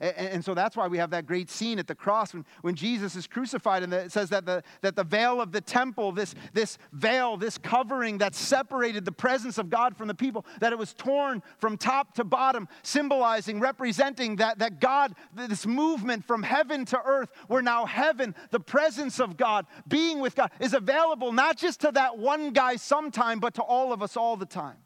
And, 0.00 0.16
and, 0.16 0.44
so 0.44 0.54
that's 0.54 0.76
why 0.76 0.88
we 0.88 0.98
have 0.98 1.10
that 1.10 1.26
great 1.26 1.50
scene 1.50 1.78
at 1.78 1.86
the 1.86 1.94
cross 1.94 2.34
when, 2.34 2.44
when 2.62 2.74
Jesus 2.74 3.14
is 3.16 3.26
crucified, 3.26 3.82
and 3.82 3.92
it 3.92 4.12
says 4.12 4.28
that 4.30 4.44
the, 4.44 4.62
that 4.82 4.96
the 4.96 5.04
veil 5.04 5.40
of 5.40 5.52
the 5.52 5.60
temple, 5.60 6.12
this, 6.12 6.34
this 6.52 6.78
veil, 6.92 7.36
this 7.36 7.58
covering 7.58 8.18
that 8.18 8.34
separated 8.34 9.04
the 9.04 9.12
presence 9.12 9.58
of 9.58 9.70
God 9.70 9.96
from 9.96 10.08
the 10.08 10.14
people, 10.14 10.44
that 10.60 10.72
it 10.72 10.78
was 10.78 10.94
torn 10.94 11.42
from 11.58 11.76
top 11.76 12.14
to 12.14 12.24
bottom, 12.24 12.68
symbolizing, 12.82 13.60
representing 13.60 14.36
that, 14.36 14.58
that 14.58 14.80
God, 14.80 15.14
this 15.34 15.66
movement 15.66 16.24
from 16.24 16.42
heaven 16.42 16.84
to 16.86 17.00
earth, 17.04 17.30
where 17.48 17.62
now 17.62 17.86
heaven, 17.86 18.34
the 18.50 18.60
presence 18.60 19.20
of 19.20 19.36
God, 19.36 19.66
being 19.88 20.20
with 20.20 20.34
God, 20.34 20.50
is 20.60 20.74
available 20.74 21.32
not 21.32 21.56
just 21.56 21.80
to 21.80 21.92
that 21.92 22.18
one 22.18 22.50
guy 22.50 22.76
sometime, 22.76 23.38
but 23.38 23.54
to 23.54 23.62
all 23.62 23.92
of 23.92 24.02
us 24.02 24.16
all 24.16 24.36
the 24.36 24.46
time. 24.46 24.76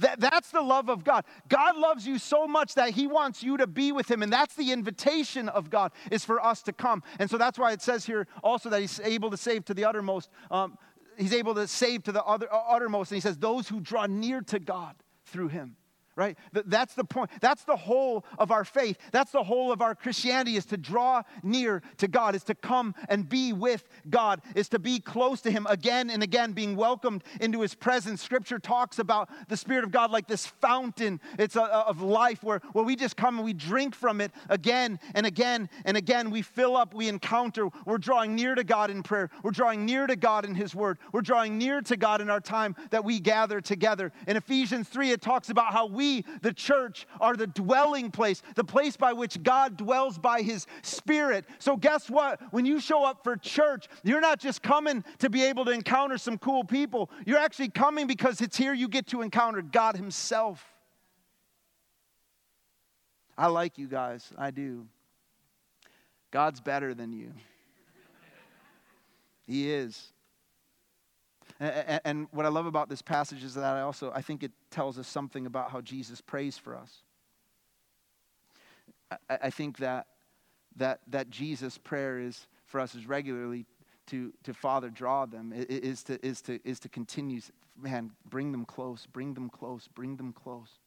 That, 0.00 0.20
that's 0.20 0.50
the 0.50 0.60
love 0.60 0.88
of 0.88 1.04
God. 1.04 1.24
God 1.48 1.76
loves 1.76 2.06
you 2.06 2.18
so 2.18 2.46
much 2.46 2.74
that 2.74 2.90
he 2.90 3.06
wants 3.06 3.42
you 3.42 3.56
to 3.56 3.66
be 3.66 3.92
with 3.92 4.10
him. 4.10 4.22
And 4.22 4.32
that's 4.32 4.54
the 4.54 4.72
invitation 4.72 5.48
of 5.48 5.70
God 5.70 5.92
is 6.10 6.24
for 6.24 6.44
us 6.44 6.62
to 6.62 6.72
come. 6.72 7.02
And 7.18 7.30
so 7.30 7.38
that's 7.38 7.58
why 7.58 7.72
it 7.72 7.82
says 7.82 8.04
here 8.04 8.26
also 8.42 8.68
that 8.70 8.80
he's 8.80 9.00
able 9.00 9.30
to 9.30 9.36
save 9.36 9.64
to 9.66 9.74
the 9.74 9.84
uttermost. 9.84 10.30
Um, 10.50 10.78
he's 11.16 11.32
able 11.32 11.54
to 11.54 11.66
save 11.66 12.02
to 12.04 12.12
the 12.12 12.24
other, 12.24 12.48
uttermost. 12.52 13.12
And 13.12 13.16
he 13.16 13.20
says, 13.20 13.38
those 13.38 13.68
who 13.68 13.80
draw 13.80 14.06
near 14.06 14.40
to 14.42 14.58
God 14.58 14.94
through 15.26 15.48
him 15.48 15.76
right? 16.16 16.36
That's 16.52 16.94
the 16.94 17.04
point. 17.04 17.30
That's 17.40 17.64
the 17.64 17.76
whole 17.76 18.24
of 18.38 18.50
our 18.50 18.64
faith. 18.64 18.98
That's 19.10 19.32
the 19.32 19.42
whole 19.42 19.72
of 19.72 19.82
our 19.82 19.94
Christianity 19.94 20.56
is 20.56 20.64
to 20.66 20.76
draw 20.76 21.22
near 21.42 21.82
to 21.98 22.08
God, 22.08 22.34
is 22.34 22.44
to 22.44 22.54
come 22.54 22.94
and 23.08 23.28
be 23.28 23.52
with 23.52 23.84
God, 24.08 24.40
is 24.54 24.68
to 24.70 24.78
be 24.78 25.00
close 25.00 25.40
to 25.42 25.50
Him 25.50 25.66
again 25.68 26.10
and 26.10 26.22
again, 26.22 26.52
being 26.52 26.76
welcomed 26.76 27.24
into 27.40 27.60
His 27.60 27.74
presence. 27.74 28.22
Scripture 28.22 28.58
talks 28.58 28.98
about 28.98 29.28
the 29.48 29.56
Spirit 29.56 29.84
of 29.84 29.90
God 29.90 30.10
like 30.10 30.28
this 30.28 30.46
fountain. 30.46 31.20
It's 31.38 31.56
a, 31.56 31.62
of 31.62 32.00
life 32.00 32.42
where, 32.42 32.60
where 32.72 32.84
we 32.84 32.96
just 32.96 33.16
come 33.16 33.36
and 33.36 33.44
we 33.44 33.52
drink 33.52 33.94
from 33.94 34.20
it 34.20 34.30
again 34.48 35.00
and 35.14 35.26
again 35.26 35.68
and 35.84 35.96
again. 35.96 36.30
We 36.30 36.42
fill 36.42 36.76
up, 36.76 36.94
we 36.94 37.08
encounter. 37.08 37.68
We're 37.84 37.98
drawing 37.98 38.34
near 38.34 38.54
to 38.54 38.64
God 38.64 38.90
in 38.90 39.02
prayer. 39.02 39.30
We're 39.42 39.50
drawing 39.50 39.84
near 39.84 40.06
to 40.06 40.16
God 40.16 40.44
in 40.44 40.54
His 40.54 40.74
Word. 40.74 40.98
We're 41.12 41.22
drawing 41.22 41.58
near 41.58 41.80
to 41.82 41.96
God 41.96 42.20
in 42.20 42.30
our 42.30 42.40
time 42.40 42.76
that 42.90 43.04
we 43.04 43.18
gather 43.18 43.60
together. 43.60 44.12
In 44.28 44.36
Ephesians 44.36 44.88
3, 44.88 45.10
it 45.10 45.20
talks 45.20 45.50
about 45.50 45.72
how 45.72 45.86
we 45.86 46.03
we, 46.04 46.24
the 46.42 46.52
church, 46.52 47.06
are 47.20 47.36
the 47.36 47.46
dwelling 47.46 48.10
place, 48.10 48.42
the 48.54 48.64
place 48.64 48.96
by 48.96 49.12
which 49.12 49.42
God 49.42 49.76
dwells 49.76 50.18
by 50.18 50.42
his 50.42 50.66
spirit. 50.82 51.44
So, 51.58 51.76
guess 51.76 52.10
what? 52.10 52.40
When 52.52 52.66
you 52.66 52.80
show 52.80 53.04
up 53.04 53.24
for 53.24 53.36
church, 53.36 53.88
you're 54.02 54.20
not 54.20 54.38
just 54.38 54.62
coming 54.62 55.04
to 55.18 55.30
be 55.30 55.44
able 55.44 55.64
to 55.64 55.70
encounter 55.70 56.18
some 56.18 56.38
cool 56.38 56.64
people, 56.64 57.10
you're 57.26 57.38
actually 57.38 57.70
coming 57.70 58.06
because 58.06 58.40
it's 58.40 58.56
here 58.56 58.74
you 58.74 58.88
get 58.88 59.06
to 59.08 59.22
encounter 59.22 59.62
God 59.62 59.96
himself. 59.96 60.64
I 63.36 63.46
like 63.48 63.78
you 63.78 63.88
guys, 63.88 64.32
I 64.38 64.50
do. 64.50 64.86
God's 66.30 66.60
better 66.60 66.94
than 66.94 67.12
you. 67.12 67.32
He 69.46 69.70
is. 69.70 70.13
And 71.60 72.26
what 72.32 72.46
I 72.46 72.48
love 72.48 72.66
about 72.66 72.88
this 72.88 73.02
passage 73.02 73.44
is 73.44 73.54
that 73.54 73.64
I 73.64 73.80
also 73.80 74.10
I 74.14 74.22
think 74.22 74.42
it 74.42 74.52
tells 74.70 74.98
us 74.98 75.06
something 75.06 75.46
about 75.46 75.70
how 75.70 75.80
Jesus 75.80 76.20
prays 76.20 76.58
for 76.58 76.76
us. 76.76 77.02
I 79.28 79.50
think 79.50 79.78
that 79.78 80.06
that 80.76 81.00
that 81.08 81.30
Jesus' 81.30 81.78
prayer 81.78 82.18
is 82.18 82.48
for 82.66 82.80
us 82.80 82.94
is 82.94 83.06
regularly 83.06 83.66
to 84.06 84.32
to 84.42 84.52
Father 84.52 84.90
draw 84.90 85.26
them 85.26 85.52
is 85.54 86.02
to 86.04 86.24
is 86.26 86.42
to 86.42 86.58
is 86.64 86.80
to 86.80 86.88
continue 86.88 87.40
man 87.76 88.10
bring 88.28 88.52
them 88.52 88.64
close 88.64 89.06
bring 89.06 89.34
them 89.34 89.48
close 89.48 89.88
bring 89.88 90.16
them 90.16 90.32
close 90.32 90.78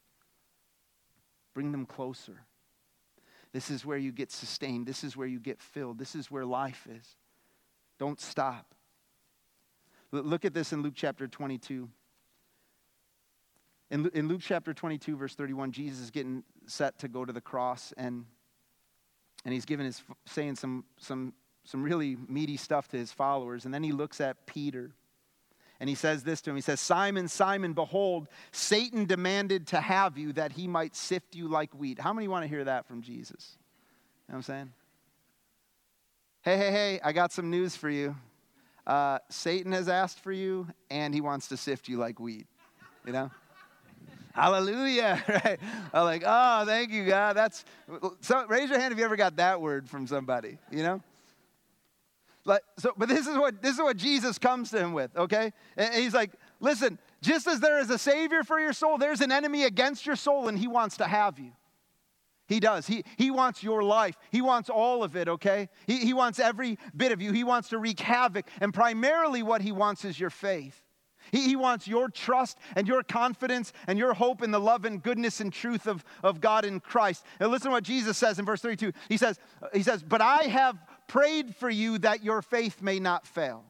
bring 1.58 1.72
them 1.72 1.88
closer. 1.88 2.44
This 3.52 3.72
is 3.72 3.84
where 3.84 3.98
you 3.98 4.12
get 4.12 4.32
sustained. 4.32 4.86
This 4.86 5.04
is 5.04 5.18
where 5.18 5.26
you 5.26 5.40
get 5.40 5.60
filled. 5.60 5.98
This 5.98 6.14
is 6.14 6.30
where 6.30 6.46
life 6.46 6.88
is. 6.88 7.16
Don't 7.98 8.22
stop. 8.22 8.76
Look 10.12 10.46
at 10.46 10.54
this 10.54 10.72
in 10.72 10.82
Luke 10.82 10.94
chapter 10.96 11.28
22. 11.28 11.90
In, 13.90 14.10
in 14.14 14.28
Luke 14.28 14.42
chapter 14.42 14.74
22, 14.74 15.18
verse 15.18 15.36
31, 15.36 15.72
Jesus 15.72 16.00
is 16.00 16.12
getting 16.12 16.44
set 16.66 17.00
to 17.00 17.08
go 17.08 17.26
to 17.26 17.34
the 17.34 17.42
cross, 17.42 17.94
and, 17.98 18.26
and 19.46 19.54
he's 19.54 19.66
giving 19.66 19.86
his, 19.86 20.02
saying 20.26 20.56
some, 20.56 20.86
some, 20.98 21.34
some 21.64 21.84
really 21.84 22.18
meaty 22.28 22.58
stuff 22.58 22.88
to 22.90 22.98
his 22.98 23.12
followers. 23.12 23.66
And 23.66 23.74
then 23.74 23.84
he 23.84 23.92
looks 23.92 24.20
at 24.22 24.46
Peter, 24.46 24.92
and 25.80 25.90
he 25.90 25.96
says 25.96 26.24
this 26.24 26.42
to 26.42 26.50
him 26.50 26.56
He 26.56 26.62
says, 26.62 26.80
Simon, 26.80 27.28
Simon, 27.28 27.74
behold, 27.74 28.28
Satan 28.52 29.06
demanded 29.06 29.68
to 29.68 29.82
have 29.82 30.18
you 30.18 30.34
that 30.34 30.54
he 30.54 30.68
might 30.68 30.96
sift 30.96 31.36
you 31.36 31.48
like 31.50 31.74
wheat. 31.74 32.00
How 32.00 32.14
many 32.14 32.28
want 32.28 32.44
to 32.44 32.50
hear 32.50 32.64
that 32.64 32.88
from 32.88 33.02
Jesus? 33.02 33.58
You 34.28 34.34
know 34.34 34.38
what 34.38 34.38
I'm 34.38 34.44
saying? 34.44 34.74
Hey, 36.44 36.58
hey, 36.58 36.72
hey, 36.72 37.00
I 37.04 37.12
got 37.12 37.34
some 37.34 37.50
news 37.50 37.76
for 37.76 37.90
you 37.90 38.16
uh, 38.88 39.20
Satan 39.30 39.74
has 39.74 39.90
asked 39.90 40.20
for 40.22 40.32
you 40.32 40.68
and 40.90 41.14
he 41.14 41.22
wants 41.22 41.50
to 41.50 41.58
sift 41.58 41.90
you 41.90 41.98
like 41.98 42.20
wheat, 42.20 42.48
you 43.06 43.12
know? 43.12 43.30
Hallelujah, 44.34 45.22
right? 45.28 45.60
I'm 45.94 46.06
like, 46.06 46.24
oh, 46.26 46.66
thank 46.66 46.92
you, 46.92 47.06
God. 47.06 47.36
That's 47.36 47.66
so. 48.22 48.46
Raise 48.48 48.70
your 48.70 48.80
hand 48.80 48.94
if 48.94 49.00
you 49.00 49.04
ever 49.04 49.16
got 49.16 49.36
that 49.38 49.60
word 49.60 49.90
from 49.90 50.08
somebody, 50.08 50.58
you 50.72 50.84
know. 50.84 51.02
Like, 52.46 52.62
so, 52.78 52.94
but 52.96 53.10
this 53.10 53.28
is 53.28 53.36
what 53.36 53.62
this 53.62 53.74
is 53.74 53.82
what 53.82 53.98
Jesus 53.98 54.38
comes 54.38 54.70
to 54.72 54.78
him 54.78 54.94
with, 54.94 55.16
okay? 55.18 55.52
And 55.76 55.94
he's 55.96 56.14
like, 56.14 56.32
listen, 56.60 56.98
just 57.22 57.48
as 57.48 57.60
there 57.60 57.80
is 57.80 57.90
a 57.90 57.98
savior 57.98 58.44
for 58.44 58.60
your 58.60 58.74
soul, 58.74 58.98
there's 58.98 59.22
an 59.22 59.32
enemy 59.32 59.64
against 59.64 60.06
your 60.06 60.16
soul, 60.16 60.48
and 60.48 60.58
he 60.58 60.68
wants 60.68 60.98
to 60.98 61.06
have 61.06 61.40
you. 61.40 61.52
He 62.48 62.60
does. 62.60 62.88
He, 62.88 63.04
he 63.18 63.30
wants 63.30 63.62
your 63.62 63.84
life. 63.84 64.18
He 64.32 64.42
wants 64.42 64.70
all 64.70 65.04
of 65.04 65.16
it, 65.16 65.28
okay? 65.28 65.68
He, 65.86 65.98
he 65.98 66.14
wants 66.14 66.40
every 66.40 66.80
bit 66.96 67.12
of 67.12 67.22
you. 67.22 67.34
He 67.34 67.44
wants 67.44 67.70
to 67.70 67.78
wreak 67.78 68.00
havoc. 68.00 68.48
And 68.62 68.74
primarily, 68.74 69.44
what 69.44 69.62
he 69.62 69.72
wants 69.72 70.06
is 70.06 70.20
your 70.20 70.30
faith. 70.30 70.82
He, 71.32 71.42
he 71.42 71.56
wants 71.58 71.88
your 71.88 72.10
trust 72.10 72.58
and 72.76 72.88
your 72.88 73.04
confidence 73.04 73.74
and 73.88 74.00
your 74.00 74.14
hope 74.14 74.42
in 74.42 74.52
the 74.52 74.60
love 74.60 74.86
and 74.86 75.04
goodness 75.04 75.42
and 75.42 75.52
truth 75.52 75.88
of, 75.88 76.06
of 76.24 76.40
God 76.40 76.64
in 76.64 76.80
Christ. 76.80 77.26
And 77.40 77.52
listen 77.52 77.70
to 77.70 77.72
what 77.74 77.84
Jesus 77.84 78.18
says 78.18 78.40
in 78.40 78.46
verse 78.46 78.62
32. 78.62 78.94
He 79.10 79.18
says, 79.18 79.40
he 79.74 79.84
says, 79.84 80.02
But 80.02 80.22
I 80.22 80.44
have 80.44 80.78
prayed 81.08 81.56
for 81.56 81.70
you 81.70 81.98
that 82.00 82.24
your 82.24 82.42
faith 82.42 82.82
may 82.82 83.00
not 83.00 83.28
fail. 83.28 83.66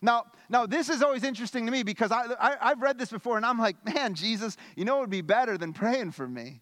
Now, 0.00 0.26
now 0.48 0.64
this 0.64 0.88
is 0.88 1.02
always 1.02 1.24
interesting 1.24 1.66
to 1.66 1.72
me 1.72 1.82
because 1.82 2.12
I, 2.12 2.24
I, 2.40 2.68
have 2.68 2.80
read 2.80 2.98
this 2.98 3.10
before 3.10 3.36
and 3.36 3.44
I'm 3.44 3.58
like, 3.58 3.76
man, 3.84 4.14
Jesus, 4.14 4.56
you 4.76 4.84
know 4.84 4.94
what 4.94 5.02
would 5.02 5.10
be 5.10 5.22
better 5.22 5.58
than 5.58 5.72
praying 5.72 6.12
for 6.12 6.26
me, 6.26 6.60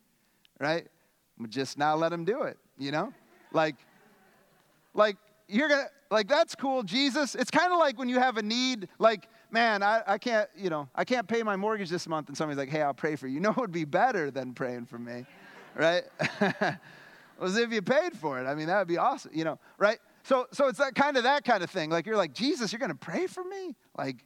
right? 0.59 0.87
Just 1.49 1.79
now 1.79 1.95
let 1.97 2.13
him 2.13 2.25
do 2.25 2.43
it, 2.43 2.59
you 2.79 2.91
know? 2.91 3.13
Like, 3.53 3.77
like 4.95 5.17
you're 5.49 5.69
gonna 5.69 5.87
like 6.11 6.29
that's 6.29 6.55
cool, 6.55 6.83
Jesus. 6.83 7.35
It's 7.35 7.51
kind 7.51 7.73
of 7.73 7.79
like 7.79 7.99
when 7.99 8.09
you 8.09 8.19
have 8.19 8.37
a 8.37 8.43
need, 8.43 8.89
like, 8.99 9.29
man, 9.51 9.83
I, 9.83 10.03
I 10.07 10.19
can't, 10.19 10.49
you 10.57 10.71
know, 10.71 10.89
I 10.95 11.05
can't 11.05 11.27
pay 11.27 11.43
my 11.43 11.57
mortgage 11.57 11.91
this 11.91 12.09
month, 12.09 12.29
and 12.29 12.37
somebody's 12.37 12.59
like, 12.59 12.69
hey, 12.69 12.83
I'll 12.83 12.95
pray 12.95 13.17
for 13.17 13.27
you. 13.27 13.35
You 13.37 13.41
know 13.41 13.51
it 13.51 13.59
would 13.59 13.73
be 13.73 13.85
better 13.85 14.31
than 14.31 14.55
praying 14.55 14.87
for 14.87 14.99
me, 14.99 15.27
right? 15.75 16.05
Was 17.39 17.57
if 17.59 17.71
you 17.71 17.83
paid 17.83 18.17
for 18.17 18.41
it. 18.41 18.47
I 18.47 18.55
mean, 18.55 18.67
that 18.69 18.79
would 18.79 18.89
be 18.89 18.97
awesome, 18.97 19.31
you 19.35 19.45
know, 19.45 19.59
right? 19.77 19.99
So 20.23 20.47
so 20.53 20.69
it's 20.69 20.79
that 20.79 20.95
kind 20.95 21.19
of 21.19 21.25
that 21.25 21.45
kind 21.45 21.63
of 21.63 21.71
thing. 21.71 21.91
Like 21.91 22.07
you're 22.07 22.17
like, 22.17 22.33
Jesus, 22.33 22.73
you're 22.73 22.79
gonna 22.79 22.95
pray 22.95 23.27
for 23.27 23.45
me? 23.45 23.77
Like, 23.97 24.25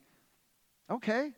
okay. 0.89 1.33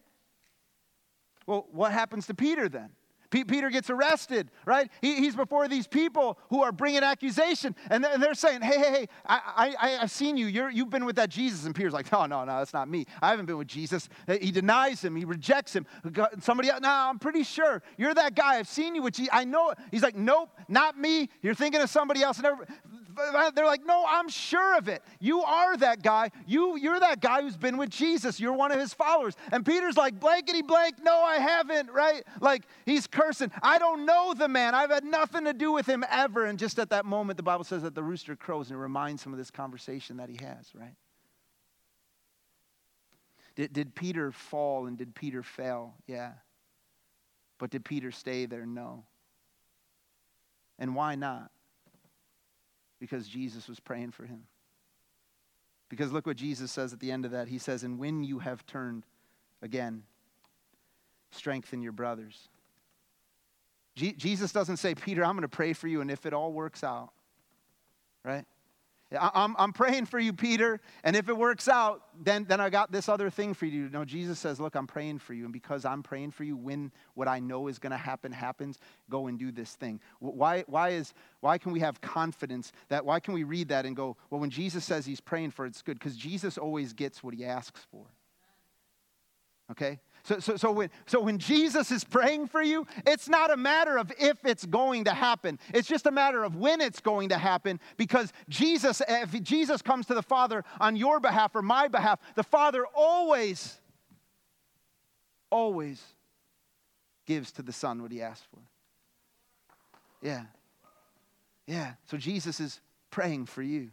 Well, 1.48 1.68
what 1.72 1.92
happens 1.92 2.28
to 2.28 2.36
Peter 2.36 2.70
then? 2.70 2.92
Peter 3.34 3.70
gets 3.70 3.90
arrested, 3.90 4.52
right? 4.66 4.92
He, 5.02 5.16
he's 5.16 5.36
before 5.36 5.68
these 5.68 5.88
people 5.88 6.38
who 6.50 6.62
are 6.62 6.72
bringing 6.72 7.04
accusation, 7.04 7.76
and 7.90 8.04
they're 8.04 8.34
saying, 8.36 8.62
hey, 8.62 8.78
hey, 8.78 8.92
hey, 8.92 9.08
I, 9.26 9.76
I, 9.80 9.98
I've 10.02 10.12
seen 10.12 10.38
you. 10.38 10.46
You're, 10.46 10.70
you've 10.70 10.90
been 10.90 11.06
with 11.06 11.16
that 11.16 11.30
Jesus. 11.30 11.66
And 11.66 11.74
Peter's 11.74 11.94
like, 11.94 12.12
no, 12.12 12.26
no, 12.26 12.44
no, 12.44 12.60
that's 12.60 12.74
not 12.74 12.88
me. 12.88 13.06
I 13.22 13.30
haven't 13.30 13.48
been 13.48 13.58
with 13.58 13.68
Jesus. 13.68 14.10
He 14.28 14.52
denies 14.52 15.04
him. 15.04 15.16
He 15.16 15.26
rejects 15.26 15.76
him. 15.76 15.86
Somebody 16.40 16.70
else, 16.70 16.82
no, 16.82 16.90
I'm 16.90 17.18
pretty 17.18 17.44
sure. 17.44 17.82
You're 17.98 18.14
that 18.14 18.36
guy. 18.36 18.58
I've 18.58 18.68
seen 18.68 18.96
you 18.96 19.02
with 19.02 19.16
Jesus. 19.16 19.32
I 19.34 19.46
know 19.46 19.72
it. 19.72 19.78
He's 19.90 20.04
like, 20.04 20.16
nope, 20.16 20.50
not 20.68 20.98
me. 20.98 21.30
You're 21.42 21.56
thinking 21.56 21.82
of 21.82 21.90
somebody 21.90 22.22
else. 22.22 22.40
And 22.40 22.48
They're 23.56 23.66
like, 23.66 23.86
no, 23.86 24.06
I'm 24.08 24.30
sure 24.30 24.78
of 24.78 24.88
it. 24.88 25.02
You 25.20 25.42
are 25.42 25.76
that 25.78 26.02
guy. 26.04 26.32
You, 26.46 26.78
you're 26.78 27.00
that 27.00 27.22
guy 27.22 27.42
who's 27.42 27.58
been 27.58 27.78
with 27.78 27.90
Jesus. 27.90 28.40
You're 28.40 28.54
one 28.54 28.72
of 28.72 28.80
his 28.80 28.94
followers. 28.94 29.36
And 29.52 29.66
Peter's 29.66 29.98
like, 29.98 30.20
blankety 30.20 30.62
blank, 30.62 30.96
no, 31.02 31.22
I 31.22 31.38
haven't, 31.38 31.92
right? 31.92 32.24
Like 32.42 32.64
he's 32.86 33.08
cursing. 33.08 33.52
I 33.62 33.78
don't 33.78 34.06
know 34.06 34.34
the 34.34 34.48
man. 34.48 34.76
I've 34.76 34.90
had 34.90 35.04
nothing 35.04 35.46
to 35.46 35.54
do 35.54 35.72
with 35.72 35.86
him 35.86 36.04
ever. 36.10 36.46
And 36.46 36.58
just 36.58 36.80
at 36.80 36.90
that 36.90 37.06
moment, 37.06 37.38
the 37.38 37.44
Bible 37.44 37.64
says 37.64 37.84
that 37.84 37.96
the 37.96 38.04
rooster 38.04 38.36
crows 38.36 38.70
and 38.70 38.78
it 38.78 38.82
reminds 38.82 39.24
him 39.24 39.32
of 39.32 39.38
this 39.38 39.52
conversation 39.52 40.18
that 40.18 40.30
he 40.30 40.44
has, 40.44 40.74
right? 40.74 40.96
Did, 43.56 43.74
did 43.74 43.96
Peter 43.96 44.32
fall 44.32 44.88
and 44.88 44.98
did 44.98 45.14
Peter 45.14 45.44
fail? 45.44 45.94
Yeah. 46.08 46.32
But 47.60 47.70
did 47.70 47.86
Peter 47.86 48.12
stay 48.12 48.46
there? 48.46 48.66
No. 48.66 49.06
And 50.80 50.96
why 50.96 51.16
not? 51.16 51.52
Because 53.04 53.28
Jesus 53.28 53.68
was 53.68 53.82
praying 53.82 54.12
for 54.12 54.26
him. 54.26 54.44
Because 55.90 56.14
look 56.14 56.26
what 56.26 56.38
Jesus 56.38 56.72
says 56.72 56.94
at 56.94 57.02
the 57.02 57.12
end 57.12 57.26
of 57.26 57.32
that. 57.32 57.50
He 57.50 57.58
says, 57.58 57.84
And 57.84 58.00
when 58.00 58.24
you 58.24 58.40
have 58.40 58.66
turned 58.66 59.06
again, 59.62 60.04
strengthen 61.30 61.82
your 61.82 61.92
brothers. 61.92 62.48
Jesus 63.94 64.54
doesn't 64.54 64.78
say, 64.78 64.96
Peter, 64.96 65.26
I'm 65.26 65.34
going 65.34 65.42
to 65.42 65.50
pray 65.50 65.74
for 65.74 65.90
you, 65.90 66.00
and 66.00 66.10
if 66.10 66.26
it 66.26 66.32
all 66.32 66.54
works 66.54 66.82
out, 66.82 67.10
right? 68.24 68.46
I'm, 69.20 69.56
I'm 69.58 69.74
praying 69.74 70.06
for 70.06 70.20
you, 70.20 70.34
Peter, 70.34 70.82
and 71.04 71.16
if 71.16 71.30
it 71.30 71.38
works 71.38 71.68
out, 71.68 72.04
then, 72.22 72.46
then 72.46 72.60
I 72.60 72.70
got 72.70 72.92
this 72.92 73.10
other 73.10 73.30
thing 73.30 73.54
for 73.54 73.66
you. 73.66 73.90
No, 73.90 74.06
Jesus 74.06 74.40
says, 74.40 74.60
Look, 74.60 74.76
I'm 74.76 74.88
praying 74.88 75.20
for 75.20 75.34
you, 75.34 75.44
and 75.44 75.54
because 75.54 75.86
I'm 75.86 76.04
praying 76.04 76.32
for 76.32 76.44
you, 76.44 76.56
when 76.56 76.92
what 77.14 77.28
I 77.28 77.40
know 77.40 77.68
is 77.68 77.80
going 77.80 77.92
to 77.92 77.98
happen 77.98 78.32
happens, 78.32 78.80
go 79.10 79.28
and 79.28 79.38
do 79.38 79.52
this 79.52 79.76
thing. 79.76 80.00
Why, 80.20 80.64
why, 80.68 80.90
is, 80.90 81.14
why 81.42 81.58
can 81.58 81.72
we 81.72 81.80
have 81.82 82.02
confidence 82.02 82.72
that, 82.90 83.06
why 83.06 83.20
can 83.20 83.34
we 83.34 83.44
read 83.44 83.70
that 83.70 83.86
and 83.86 83.96
go, 83.96 84.18
Well, 84.30 84.42
when 84.42 84.50
Jesus 84.50 84.84
says 84.86 85.06
he's 85.06 85.22
praying 85.22 85.52
for 85.52 85.66
it, 85.66 85.70
it's 85.70 85.82
good? 85.82 86.00
Because 86.00 86.16
Jesus 86.16 86.58
always 86.58 86.94
gets 86.94 87.24
what 87.24 87.34
he 87.34 87.46
asks 87.46 87.86
for. 87.92 88.06
Okay? 89.74 90.00
So, 90.24 90.40
so, 90.40 90.56
so, 90.56 90.72
when, 90.72 90.90
so 91.08 91.20
when 91.20 91.40
Jesus 91.40 91.92
is 91.92 92.04
praying 92.04 92.48
for 92.48 92.62
you, 92.62 92.88
it's 93.08 93.28
not 93.28 93.52
a 93.52 93.58
matter 93.58 93.98
of 93.98 94.12
if 94.20 94.38
it's 94.46 94.66
going 94.66 95.04
to 95.06 95.12
happen. 95.12 95.60
It's 95.74 95.88
just 95.88 96.06
a 96.06 96.12
matter 96.12 96.44
of 96.44 96.56
when 96.56 96.80
it's 96.80 97.02
going 97.02 97.30
to 97.30 97.38
happen 97.38 97.80
because 97.98 98.32
Jesus, 98.48 99.02
if 99.08 99.44
Jesus 99.44 99.82
comes 99.82 100.06
to 100.06 100.14
the 100.14 100.22
Father 100.22 100.64
on 100.80 100.96
your 100.96 101.20
behalf 101.20 101.56
or 101.56 101.62
my 101.62 101.88
behalf, 101.90 102.20
the 102.36 102.44
Father 102.44 102.86
always, 102.94 103.80
always 105.50 106.02
gives 107.26 107.52
to 107.54 107.64
the 107.64 107.74
Son 107.74 108.02
what 108.02 108.12
he 108.12 108.22
asks 108.22 108.46
for. 108.54 108.62
Yeah. 110.22 110.44
Yeah. 111.68 111.94
So 112.06 112.16
Jesus 112.16 112.60
is 112.60 112.80
praying 113.10 113.48
for 113.48 113.64
you. 113.64 113.90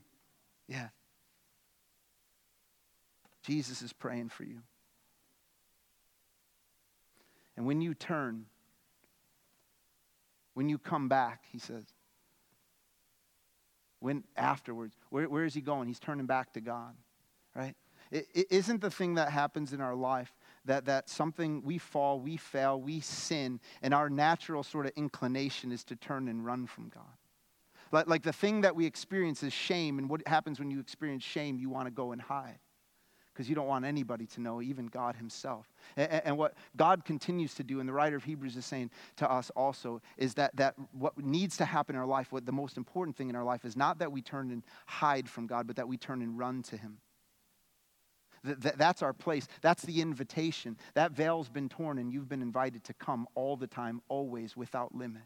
Yeah. 0.68 0.88
Jesus 3.42 3.82
is 3.82 3.92
praying 3.92 4.28
for 4.28 4.44
you. 4.44 4.60
And 7.60 7.66
when 7.66 7.82
you 7.82 7.92
turn, 7.92 8.46
when 10.54 10.70
you 10.70 10.78
come 10.78 11.10
back, 11.10 11.44
he 11.52 11.58
says, 11.58 11.84
when 13.98 14.24
afterwards, 14.34 14.96
where, 15.10 15.28
where 15.28 15.44
is 15.44 15.52
he 15.52 15.60
going? 15.60 15.86
He's 15.86 16.00
turning 16.00 16.24
back 16.24 16.54
to 16.54 16.62
God, 16.62 16.94
right? 17.54 17.74
It, 18.10 18.28
it 18.32 18.46
isn't 18.48 18.80
the 18.80 18.90
thing 18.90 19.16
that 19.16 19.28
happens 19.30 19.74
in 19.74 19.82
our 19.82 19.94
life 19.94 20.32
that, 20.64 20.86
that 20.86 21.10
something 21.10 21.60
we 21.62 21.76
fall, 21.76 22.18
we 22.18 22.38
fail, 22.38 22.80
we 22.80 23.00
sin, 23.00 23.60
and 23.82 23.92
our 23.92 24.08
natural 24.08 24.62
sort 24.62 24.86
of 24.86 24.92
inclination 24.96 25.70
is 25.70 25.84
to 25.84 25.96
turn 25.96 26.28
and 26.28 26.46
run 26.46 26.66
from 26.66 26.88
God. 26.88 27.02
Like, 27.92 28.08
like 28.08 28.22
the 28.22 28.32
thing 28.32 28.62
that 28.62 28.74
we 28.74 28.86
experience 28.86 29.42
is 29.42 29.52
shame, 29.52 29.98
and 29.98 30.08
what 30.08 30.26
happens 30.26 30.58
when 30.58 30.70
you 30.70 30.80
experience 30.80 31.24
shame, 31.24 31.58
you 31.58 31.68
want 31.68 31.88
to 31.88 31.90
go 31.90 32.12
and 32.12 32.22
hide 32.22 32.58
because 33.40 33.48
you 33.48 33.54
don't 33.54 33.68
want 33.68 33.86
anybody 33.86 34.26
to 34.26 34.40
know, 34.42 34.60
even 34.60 34.86
God 34.86 35.16
Himself. 35.16 35.72
And, 35.96 36.12
and, 36.26 36.36
what 36.36 36.52
God 36.76 37.06
continues 37.06 37.54
to 37.54 37.64
do, 37.64 37.80
and 37.80 37.88
the 37.88 37.92
writer 37.94 38.16
of 38.16 38.22
Hebrews 38.22 38.54
is 38.54 38.66
saying 38.66 38.90
to 39.16 39.30
us 39.30 39.48
also, 39.56 40.02
is 40.18 40.34
that, 40.34 40.54
that 40.56 40.74
what 40.92 41.16
needs 41.16 41.56
to 41.56 41.64
happen 41.64 41.96
in 41.96 42.00
our 42.02 42.06
life, 42.06 42.32
what 42.32 42.44
the 42.44 42.52
most 42.52 42.76
important 42.76 43.16
thing 43.16 43.30
in 43.30 43.36
our 43.36 43.42
life 43.42 43.64
is 43.64 43.78
not 43.78 44.00
that 44.00 44.12
we 44.12 44.20
turn 44.20 44.50
and 44.50 44.62
hide 44.84 45.26
from 45.26 45.46
God, 45.46 45.66
but 45.66 45.76
that 45.76 45.88
we 45.88 45.96
turn 45.96 46.20
and 46.20 46.38
run 46.38 46.62
to 46.64 46.76
Him. 46.76 46.98
That 48.44 48.76
that's 48.76 49.00
our 49.00 49.14
place. 49.14 49.48
That's 49.62 49.84
the 49.84 50.02
invitation. 50.02 50.76
That 50.92 51.12
veil's 51.12 51.48
been 51.48 51.70
torn, 51.70 51.96
and 51.96 52.12
you've 52.12 52.28
been 52.28 52.42
invited 52.42 52.84
to 52.84 52.92
come 52.92 53.26
all 53.34 53.56
the 53.56 53.66
time, 53.66 54.02
always, 54.10 54.54
without 54.54 54.94
limit. 54.94 55.22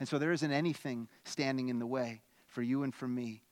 And 0.00 0.08
so 0.08 0.16
there 0.16 0.32
isn't 0.32 0.52
anything 0.52 1.08
standing 1.24 1.68
in 1.68 1.80
the 1.80 1.86
way 1.86 2.22
for 2.46 2.62
you 2.62 2.82
and 2.82 2.94
for 2.94 3.06
me 3.06 3.42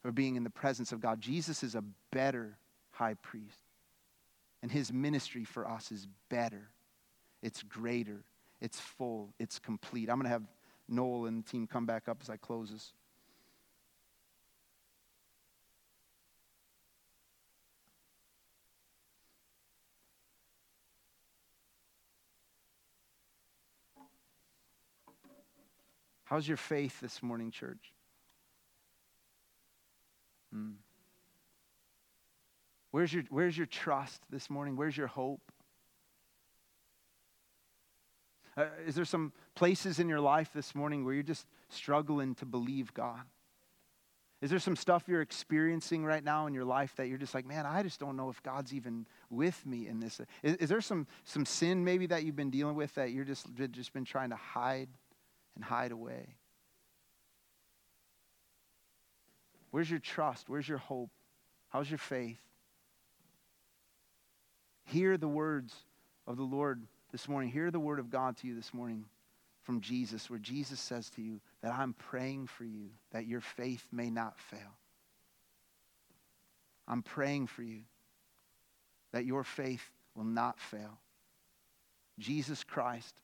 for 0.00 0.12
being 0.12 0.36
in 0.36 0.44
the 0.44 0.50
presence 0.50 0.92
of 0.92 1.00
God. 1.00 1.20
Jesus 1.20 1.62
is 1.62 1.74
a 1.74 1.84
better 2.10 2.56
high 3.02 3.14
priest. 3.14 3.58
And 4.62 4.70
his 4.70 4.92
ministry 4.92 5.44
for 5.44 5.68
us 5.68 5.90
is 5.90 6.06
better, 6.28 6.68
it's 7.42 7.64
greater, 7.64 8.22
it's 8.60 8.78
full, 8.78 9.34
it's 9.40 9.58
complete. 9.58 10.08
I'm 10.08 10.16
going 10.16 10.24
to 10.24 10.30
have 10.30 10.46
Noel 10.88 11.26
and 11.26 11.44
the 11.44 11.50
team 11.50 11.66
come 11.66 11.84
back 11.84 12.08
up 12.08 12.18
as 12.22 12.30
I 12.30 12.36
close 12.36 12.70
this. 12.70 12.92
How's 26.24 26.46
your 26.46 26.56
faith 26.56 27.00
this 27.00 27.20
morning, 27.20 27.50
church? 27.50 27.92
Hmm. 30.52 30.81
Where's 32.92 33.12
your, 33.12 33.24
where's 33.30 33.56
your 33.56 33.66
trust 33.66 34.22
this 34.30 34.48
morning? 34.48 34.76
Where's 34.76 34.96
your 34.96 35.08
hope? 35.08 35.40
Uh, 38.54 38.66
is 38.86 38.94
there 38.94 39.06
some 39.06 39.32
places 39.54 39.98
in 39.98 40.08
your 40.10 40.20
life 40.20 40.50
this 40.54 40.74
morning 40.74 41.04
where 41.04 41.14
you're 41.14 41.22
just 41.22 41.46
struggling 41.70 42.34
to 42.36 42.46
believe 42.46 42.92
God? 42.92 43.22
Is 44.42 44.50
there 44.50 44.58
some 44.58 44.76
stuff 44.76 45.04
you're 45.06 45.22
experiencing 45.22 46.04
right 46.04 46.22
now 46.22 46.46
in 46.46 46.52
your 46.52 46.64
life 46.64 46.94
that 46.96 47.08
you're 47.08 47.16
just 47.16 47.32
like, 47.32 47.46
man, 47.46 47.64
I 47.64 47.82
just 47.82 47.98
don't 47.98 48.16
know 48.16 48.28
if 48.28 48.42
God's 48.42 48.74
even 48.74 49.06
with 49.30 49.64
me 49.64 49.86
in 49.88 50.00
this? 50.00 50.20
Is, 50.42 50.56
is 50.56 50.68
there 50.68 50.80
some, 50.82 51.06
some 51.24 51.46
sin 51.46 51.84
maybe 51.84 52.06
that 52.06 52.24
you've 52.24 52.36
been 52.36 52.50
dealing 52.50 52.74
with 52.74 52.94
that 52.96 53.12
you're 53.12 53.24
just, 53.24 53.46
just 53.70 53.94
been 53.94 54.04
trying 54.04 54.30
to 54.30 54.36
hide 54.36 54.88
and 55.54 55.64
hide 55.64 55.92
away? 55.92 56.34
Where's 59.70 59.88
your 59.88 60.00
trust? 60.00 60.50
Where's 60.50 60.68
your 60.68 60.78
hope? 60.78 61.10
How's 61.70 61.88
your 61.88 61.98
faith? 61.98 62.40
Hear 64.84 65.16
the 65.16 65.28
words 65.28 65.74
of 66.26 66.36
the 66.36 66.42
Lord 66.42 66.82
this 67.10 67.28
morning. 67.28 67.50
Hear 67.50 67.70
the 67.70 67.80
word 67.80 67.98
of 67.98 68.10
God 68.10 68.36
to 68.38 68.46
you 68.46 68.54
this 68.54 68.74
morning 68.74 69.04
from 69.62 69.80
Jesus, 69.80 70.28
where 70.28 70.38
Jesus 70.38 70.80
says 70.80 71.08
to 71.10 71.22
you 71.22 71.40
that 71.62 71.72
I'm 71.72 71.92
praying 71.92 72.48
for 72.48 72.64
you 72.64 72.90
that 73.12 73.26
your 73.26 73.40
faith 73.40 73.86
may 73.92 74.10
not 74.10 74.38
fail. 74.38 74.76
I'm 76.88 77.02
praying 77.02 77.46
for 77.46 77.62
you 77.62 77.82
that 79.12 79.24
your 79.24 79.44
faith 79.44 79.90
will 80.14 80.24
not 80.24 80.58
fail. 80.58 80.98
Jesus 82.18 82.64
Christ 82.64 83.14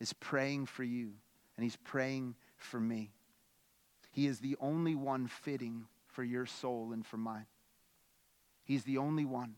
is 0.00 0.12
praying 0.12 0.66
for 0.66 0.84
you, 0.84 1.12
and 1.56 1.64
he's 1.64 1.76
praying 1.76 2.34
for 2.56 2.80
me. 2.80 3.10
He 4.12 4.26
is 4.26 4.38
the 4.38 4.56
only 4.60 4.94
one 4.94 5.26
fitting 5.26 5.86
for 6.06 6.22
your 6.22 6.46
soul 6.46 6.90
and 6.92 7.04
for 7.04 7.16
mine. 7.16 7.46
He's 8.64 8.84
the 8.84 8.98
only 8.98 9.24
one. 9.24 9.56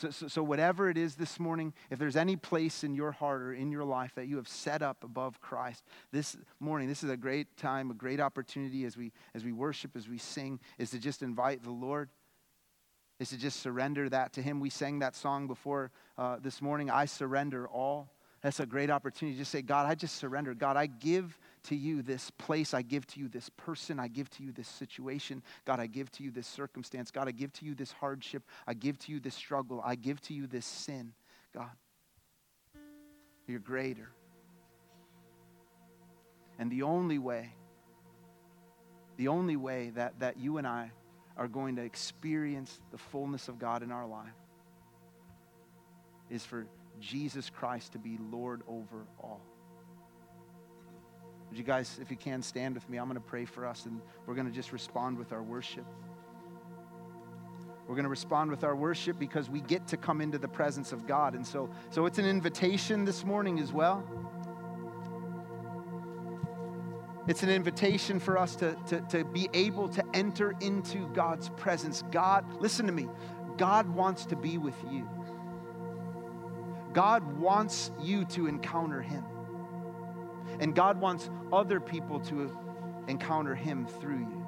So, 0.00 0.08
so, 0.08 0.28
so, 0.28 0.42
whatever 0.42 0.88
it 0.88 0.96
is 0.96 1.14
this 1.14 1.38
morning, 1.38 1.74
if 1.90 1.98
there's 1.98 2.16
any 2.16 2.34
place 2.34 2.84
in 2.84 2.94
your 2.94 3.12
heart 3.12 3.42
or 3.42 3.52
in 3.52 3.70
your 3.70 3.84
life 3.84 4.14
that 4.14 4.28
you 4.28 4.36
have 4.36 4.48
set 4.48 4.80
up 4.80 5.04
above 5.04 5.42
Christ, 5.42 5.84
this 6.10 6.38
morning, 6.58 6.88
this 6.88 7.04
is 7.04 7.10
a 7.10 7.18
great 7.18 7.54
time, 7.58 7.90
a 7.90 7.94
great 7.94 8.18
opportunity 8.18 8.86
as 8.86 8.96
we, 8.96 9.12
as 9.34 9.44
we 9.44 9.52
worship, 9.52 9.98
as 9.98 10.08
we 10.08 10.16
sing, 10.16 10.58
is 10.78 10.88
to 10.92 10.98
just 10.98 11.22
invite 11.22 11.62
the 11.62 11.70
Lord, 11.70 12.08
is 13.18 13.28
to 13.28 13.36
just 13.36 13.60
surrender 13.60 14.08
that 14.08 14.32
to 14.32 14.42
Him. 14.42 14.58
We 14.58 14.70
sang 14.70 15.00
that 15.00 15.14
song 15.14 15.46
before 15.46 15.90
uh, 16.16 16.38
this 16.40 16.62
morning, 16.62 16.88
I 16.88 17.04
surrender 17.04 17.68
all. 17.68 18.10
That's 18.42 18.58
a 18.58 18.66
great 18.66 18.90
opportunity 18.90 19.36
to 19.38 19.44
say, 19.44 19.60
God, 19.60 19.86
I 19.86 19.94
just 19.94 20.16
surrender. 20.16 20.54
God, 20.54 20.76
I 20.76 20.86
give 20.86 21.38
to 21.64 21.76
you 21.76 22.00
this 22.00 22.30
place. 22.30 22.72
I 22.72 22.80
give 22.80 23.06
to 23.08 23.20
you 23.20 23.28
this 23.28 23.50
person. 23.50 24.00
I 24.00 24.08
give 24.08 24.30
to 24.30 24.42
you 24.42 24.50
this 24.50 24.68
situation. 24.68 25.42
God, 25.66 25.78
I 25.78 25.86
give 25.86 26.10
to 26.12 26.22
you 26.22 26.30
this 26.30 26.46
circumstance. 26.46 27.10
God, 27.10 27.28
I 27.28 27.32
give 27.32 27.52
to 27.54 27.66
you 27.66 27.74
this 27.74 27.92
hardship. 27.92 28.42
I 28.66 28.72
give 28.72 28.98
to 29.00 29.12
you 29.12 29.20
this 29.20 29.34
struggle. 29.34 29.82
I 29.84 29.94
give 29.94 30.22
to 30.22 30.34
you 30.34 30.46
this 30.46 30.64
sin. 30.64 31.12
God, 31.52 31.70
you're 33.46 33.58
greater. 33.58 34.08
And 36.58 36.70
the 36.70 36.82
only 36.82 37.18
way, 37.18 37.52
the 39.18 39.28
only 39.28 39.56
way 39.56 39.90
that, 39.96 40.20
that 40.20 40.38
you 40.38 40.56
and 40.56 40.66
I 40.66 40.92
are 41.36 41.48
going 41.48 41.76
to 41.76 41.82
experience 41.82 42.80
the 42.90 42.98
fullness 42.98 43.48
of 43.48 43.58
God 43.58 43.82
in 43.82 43.90
our 43.90 44.06
life 44.06 44.32
is 46.30 46.44
for 46.44 46.66
Jesus 47.00 47.50
Christ 47.50 47.92
to 47.92 47.98
be 47.98 48.18
Lord 48.30 48.62
over 48.68 49.06
all. 49.22 49.40
Would 51.48 51.58
you 51.58 51.64
guys, 51.64 51.98
if 52.00 52.10
you 52.10 52.16
can, 52.16 52.42
stand 52.42 52.74
with 52.74 52.88
me? 52.88 52.98
I'm 52.98 53.06
going 53.06 53.16
to 53.16 53.20
pray 53.20 53.44
for 53.44 53.66
us 53.66 53.86
and 53.86 54.00
we're 54.26 54.34
going 54.34 54.46
to 54.46 54.52
just 54.52 54.72
respond 54.72 55.18
with 55.18 55.32
our 55.32 55.42
worship. 55.42 55.84
We're 57.88 57.96
going 57.96 58.04
to 58.04 58.10
respond 58.10 58.52
with 58.52 58.62
our 58.62 58.76
worship 58.76 59.18
because 59.18 59.50
we 59.50 59.60
get 59.62 59.88
to 59.88 59.96
come 59.96 60.20
into 60.20 60.38
the 60.38 60.46
presence 60.46 60.92
of 60.92 61.08
God. 61.08 61.34
And 61.34 61.44
so, 61.44 61.68
so 61.90 62.06
it's 62.06 62.20
an 62.20 62.24
invitation 62.24 63.04
this 63.04 63.24
morning 63.24 63.58
as 63.58 63.72
well. 63.72 64.04
It's 67.26 67.42
an 67.42 67.48
invitation 67.48 68.20
for 68.20 68.38
us 68.38 68.54
to, 68.56 68.76
to, 68.86 69.00
to 69.10 69.24
be 69.24 69.48
able 69.52 69.88
to 69.88 70.04
enter 70.14 70.54
into 70.60 71.08
God's 71.14 71.48
presence. 71.50 72.04
God, 72.12 72.44
listen 72.60 72.86
to 72.86 72.92
me, 72.92 73.08
God 73.56 73.88
wants 73.88 74.24
to 74.26 74.36
be 74.36 74.56
with 74.56 74.76
you. 74.90 75.08
God 76.92 77.38
wants 77.38 77.90
you 78.00 78.24
to 78.26 78.46
encounter 78.46 79.00
Him. 79.00 79.24
And 80.58 80.74
God 80.74 81.00
wants 81.00 81.30
other 81.52 81.80
people 81.80 82.20
to 82.20 82.56
encounter 83.08 83.54
Him 83.54 83.86
through 83.86 84.18
you. 84.18 84.46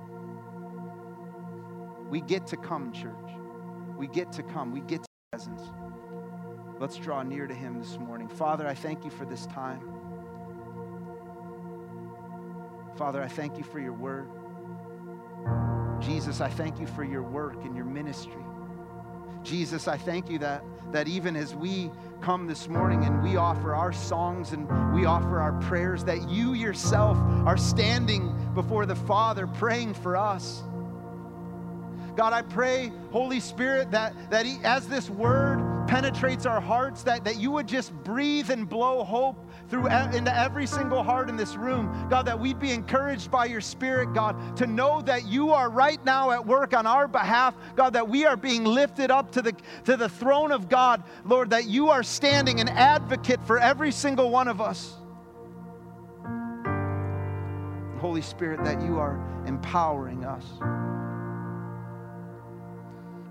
We 2.11 2.20
get 2.20 2.47
to 2.49 2.57
come, 2.57 2.93
church. 2.93 3.14
We 3.97 4.07
get 4.09 4.32
to 4.32 4.43
come. 4.43 4.72
We 4.72 4.80
get 4.80 5.03
to 5.03 5.09
presence. 5.30 5.62
Let's 6.78 6.97
draw 6.97 7.22
near 7.22 7.47
to 7.47 7.55
Him 7.55 7.78
this 7.78 7.99
morning. 7.99 8.28
Father, 8.28 8.66
I 8.66 8.74
thank 8.74 9.05
you 9.05 9.11
for 9.11 9.24
this 9.24 9.47
time. 9.47 9.80
Father, 12.97 13.22
I 13.22 13.28
thank 13.28 13.57
you 13.57 13.64
for 13.64 13.78
your 13.78 13.93
word. 13.93 14.28
Jesus, 16.01 16.40
I 16.40 16.49
thank 16.49 16.80
you 16.80 16.86
for 16.86 17.05
your 17.05 17.22
work 17.22 17.64
and 17.64 17.76
your 17.76 17.84
ministry. 17.84 18.43
Jesus, 19.45 19.88
I 19.88 19.97
thank 19.97 20.30
you 20.30 20.38
that, 20.38 20.64
that 20.93 21.09
even 21.09 21.36
as 21.36 21.55
we 21.55 21.90
come 22.20 22.47
this 22.47 22.68
morning 22.68 23.05
and 23.05 23.22
we 23.22 23.36
offer 23.36 23.74
our 23.74 23.93
songs 23.93 24.53
and 24.53 24.68
we 24.95 25.05
offer 25.05 25.40
our 25.40 25.53
prayers, 25.61 26.05
that 26.05 26.28
you 26.28 26.55
yourself 26.55 27.16
are 27.47 27.57
standing 27.57 28.34
before 28.55 28.86
the 28.86 28.95
Father 28.95 29.47
praying 29.47 29.95
for 29.95 30.16
us. 30.16 30.62
God, 32.16 32.32
I 32.32 32.43
pray, 32.43 32.93
Holy 33.11 33.40
Spirit, 33.40 33.90
that, 33.93 34.30
that 34.30 34.45
he, 34.45 34.59
as 34.62 34.86
this 34.86 35.09
word 35.09 35.59
penetrates 35.93 36.47
our 36.47 36.59
hearts, 36.59 37.03
that, 37.03 37.22
that 37.22 37.36
you 37.36 37.51
would 37.51 37.68
just 37.68 37.93
breathe 38.03 38.49
and 38.49 38.66
blow 38.66 39.05
hope 39.05 39.36
through 39.68 39.88
into 39.88 40.34
every 40.34 40.66
single 40.66 41.03
heart 41.03 41.28
in 41.28 41.36
this 41.36 41.55
room. 41.55 42.07
God, 42.09 42.24
that 42.24 42.40
we'd 42.40 42.59
be 42.59 42.70
encouraged 42.70 43.30
by 43.30 43.45
your 43.45 43.61
Spirit, 43.61 44.14
God, 44.14 44.57
to 44.57 44.66
know 44.66 45.03
that 45.03 45.26
you 45.26 45.51
are 45.51 45.68
right 45.68 46.03
now 46.03 46.30
at 46.30 46.47
work 46.47 46.72
on 46.72 46.86
our 46.86 47.07
behalf. 47.07 47.55
God, 47.76 47.93
that 47.93 48.09
we 48.09 48.24
are 48.24 48.38
being 48.38 48.64
lifted 48.64 49.11
up 49.11 49.32
to 49.32 49.43
the, 49.43 49.55
to 49.84 49.99
the 49.99 50.09
throne 50.09 50.51
of 50.51 50.70
God. 50.70 51.03
Lord, 51.26 51.51
that 51.51 51.66
you 51.66 51.90
are 51.90 52.03
standing 52.03 52.59
an 52.59 52.70
advocate 52.70 53.45
for 53.47 53.59
every 53.59 53.93
single 53.93 54.30
one 54.30 54.49
of 54.49 54.62
us. 54.62 54.97
Holy 57.99 58.22
Spirit, 58.22 58.64
that 58.64 58.80
you 58.80 58.99
are 58.99 59.20
empowering 59.47 60.24
us 60.24 60.47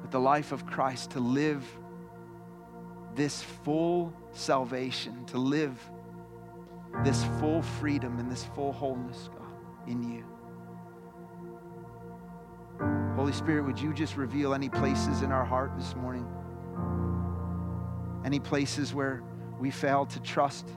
with 0.04 0.12
the 0.12 0.20
life 0.20 0.52
of 0.52 0.68
Christ, 0.68 1.10
to 1.12 1.20
live 1.20 1.66
this 3.16 3.42
full 3.42 4.14
salvation, 4.34 5.26
to 5.26 5.38
live 5.38 5.78
this 7.04 7.24
full 7.40 7.62
freedom 7.62 8.20
and 8.20 8.32
this 8.32 8.44
full 8.56 8.72
wholeness, 8.72 9.30
God, 9.34 9.90
in 9.90 10.04
you. 10.04 10.26
Holy 13.16 13.34
Spirit, 13.34 13.66
would 13.66 13.80
you 13.80 13.94
just 13.94 14.18
reveal 14.18 14.54
any 14.54 14.70
places 14.70 15.22
in 15.22 15.32
our 15.32 15.46
heart 15.46 15.72
this 15.78 15.96
morning? 15.96 16.28
Any 18.26 18.40
places 18.40 18.94
where 18.94 19.24
we 19.60 19.72
failed 19.72 20.10
to 20.12 20.20
trust? 20.22 20.68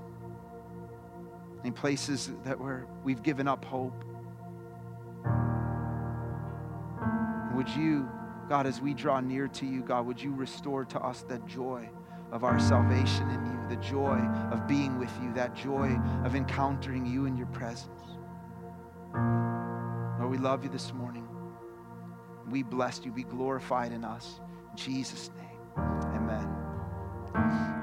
Any 1.62 1.70
places 1.70 2.30
that 2.44 2.60
where 2.60 2.86
we've 3.02 3.22
given 3.22 3.48
up 3.48 3.64
hope? 3.64 4.04
Would 7.54 7.68
you 7.68 8.08
God, 8.48 8.66
as 8.66 8.80
we 8.80 8.92
draw 8.92 9.20
near 9.20 9.48
to 9.48 9.66
you, 9.66 9.80
God, 9.80 10.06
would 10.06 10.22
you 10.22 10.32
restore 10.34 10.84
to 10.86 11.00
us 11.00 11.22
that 11.28 11.46
joy 11.46 11.88
of 12.34 12.42
our 12.42 12.58
salvation 12.58 13.30
in 13.30 13.46
you, 13.46 13.68
the 13.68 13.76
joy 13.76 14.18
of 14.50 14.66
being 14.66 14.98
with 14.98 15.12
you, 15.22 15.32
that 15.32 15.54
joy 15.54 15.96
of 16.24 16.34
encountering 16.34 17.06
you 17.06 17.26
in 17.26 17.36
your 17.36 17.46
presence. 17.46 17.88
Lord, 19.14 20.30
we 20.30 20.38
love 20.38 20.64
you 20.64 20.68
this 20.68 20.92
morning. 20.92 21.28
We 22.50 22.64
bless 22.64 23.04
you. 23.04 23.12
Be 23.12 23.22
glorified 23.22 23.92
in 23.92 24.04
us. 24.04 24.40
In 24.72 24.76
Jesus' 24.76 25.30
name, 25.38 25.60
amen. 26.12 27.73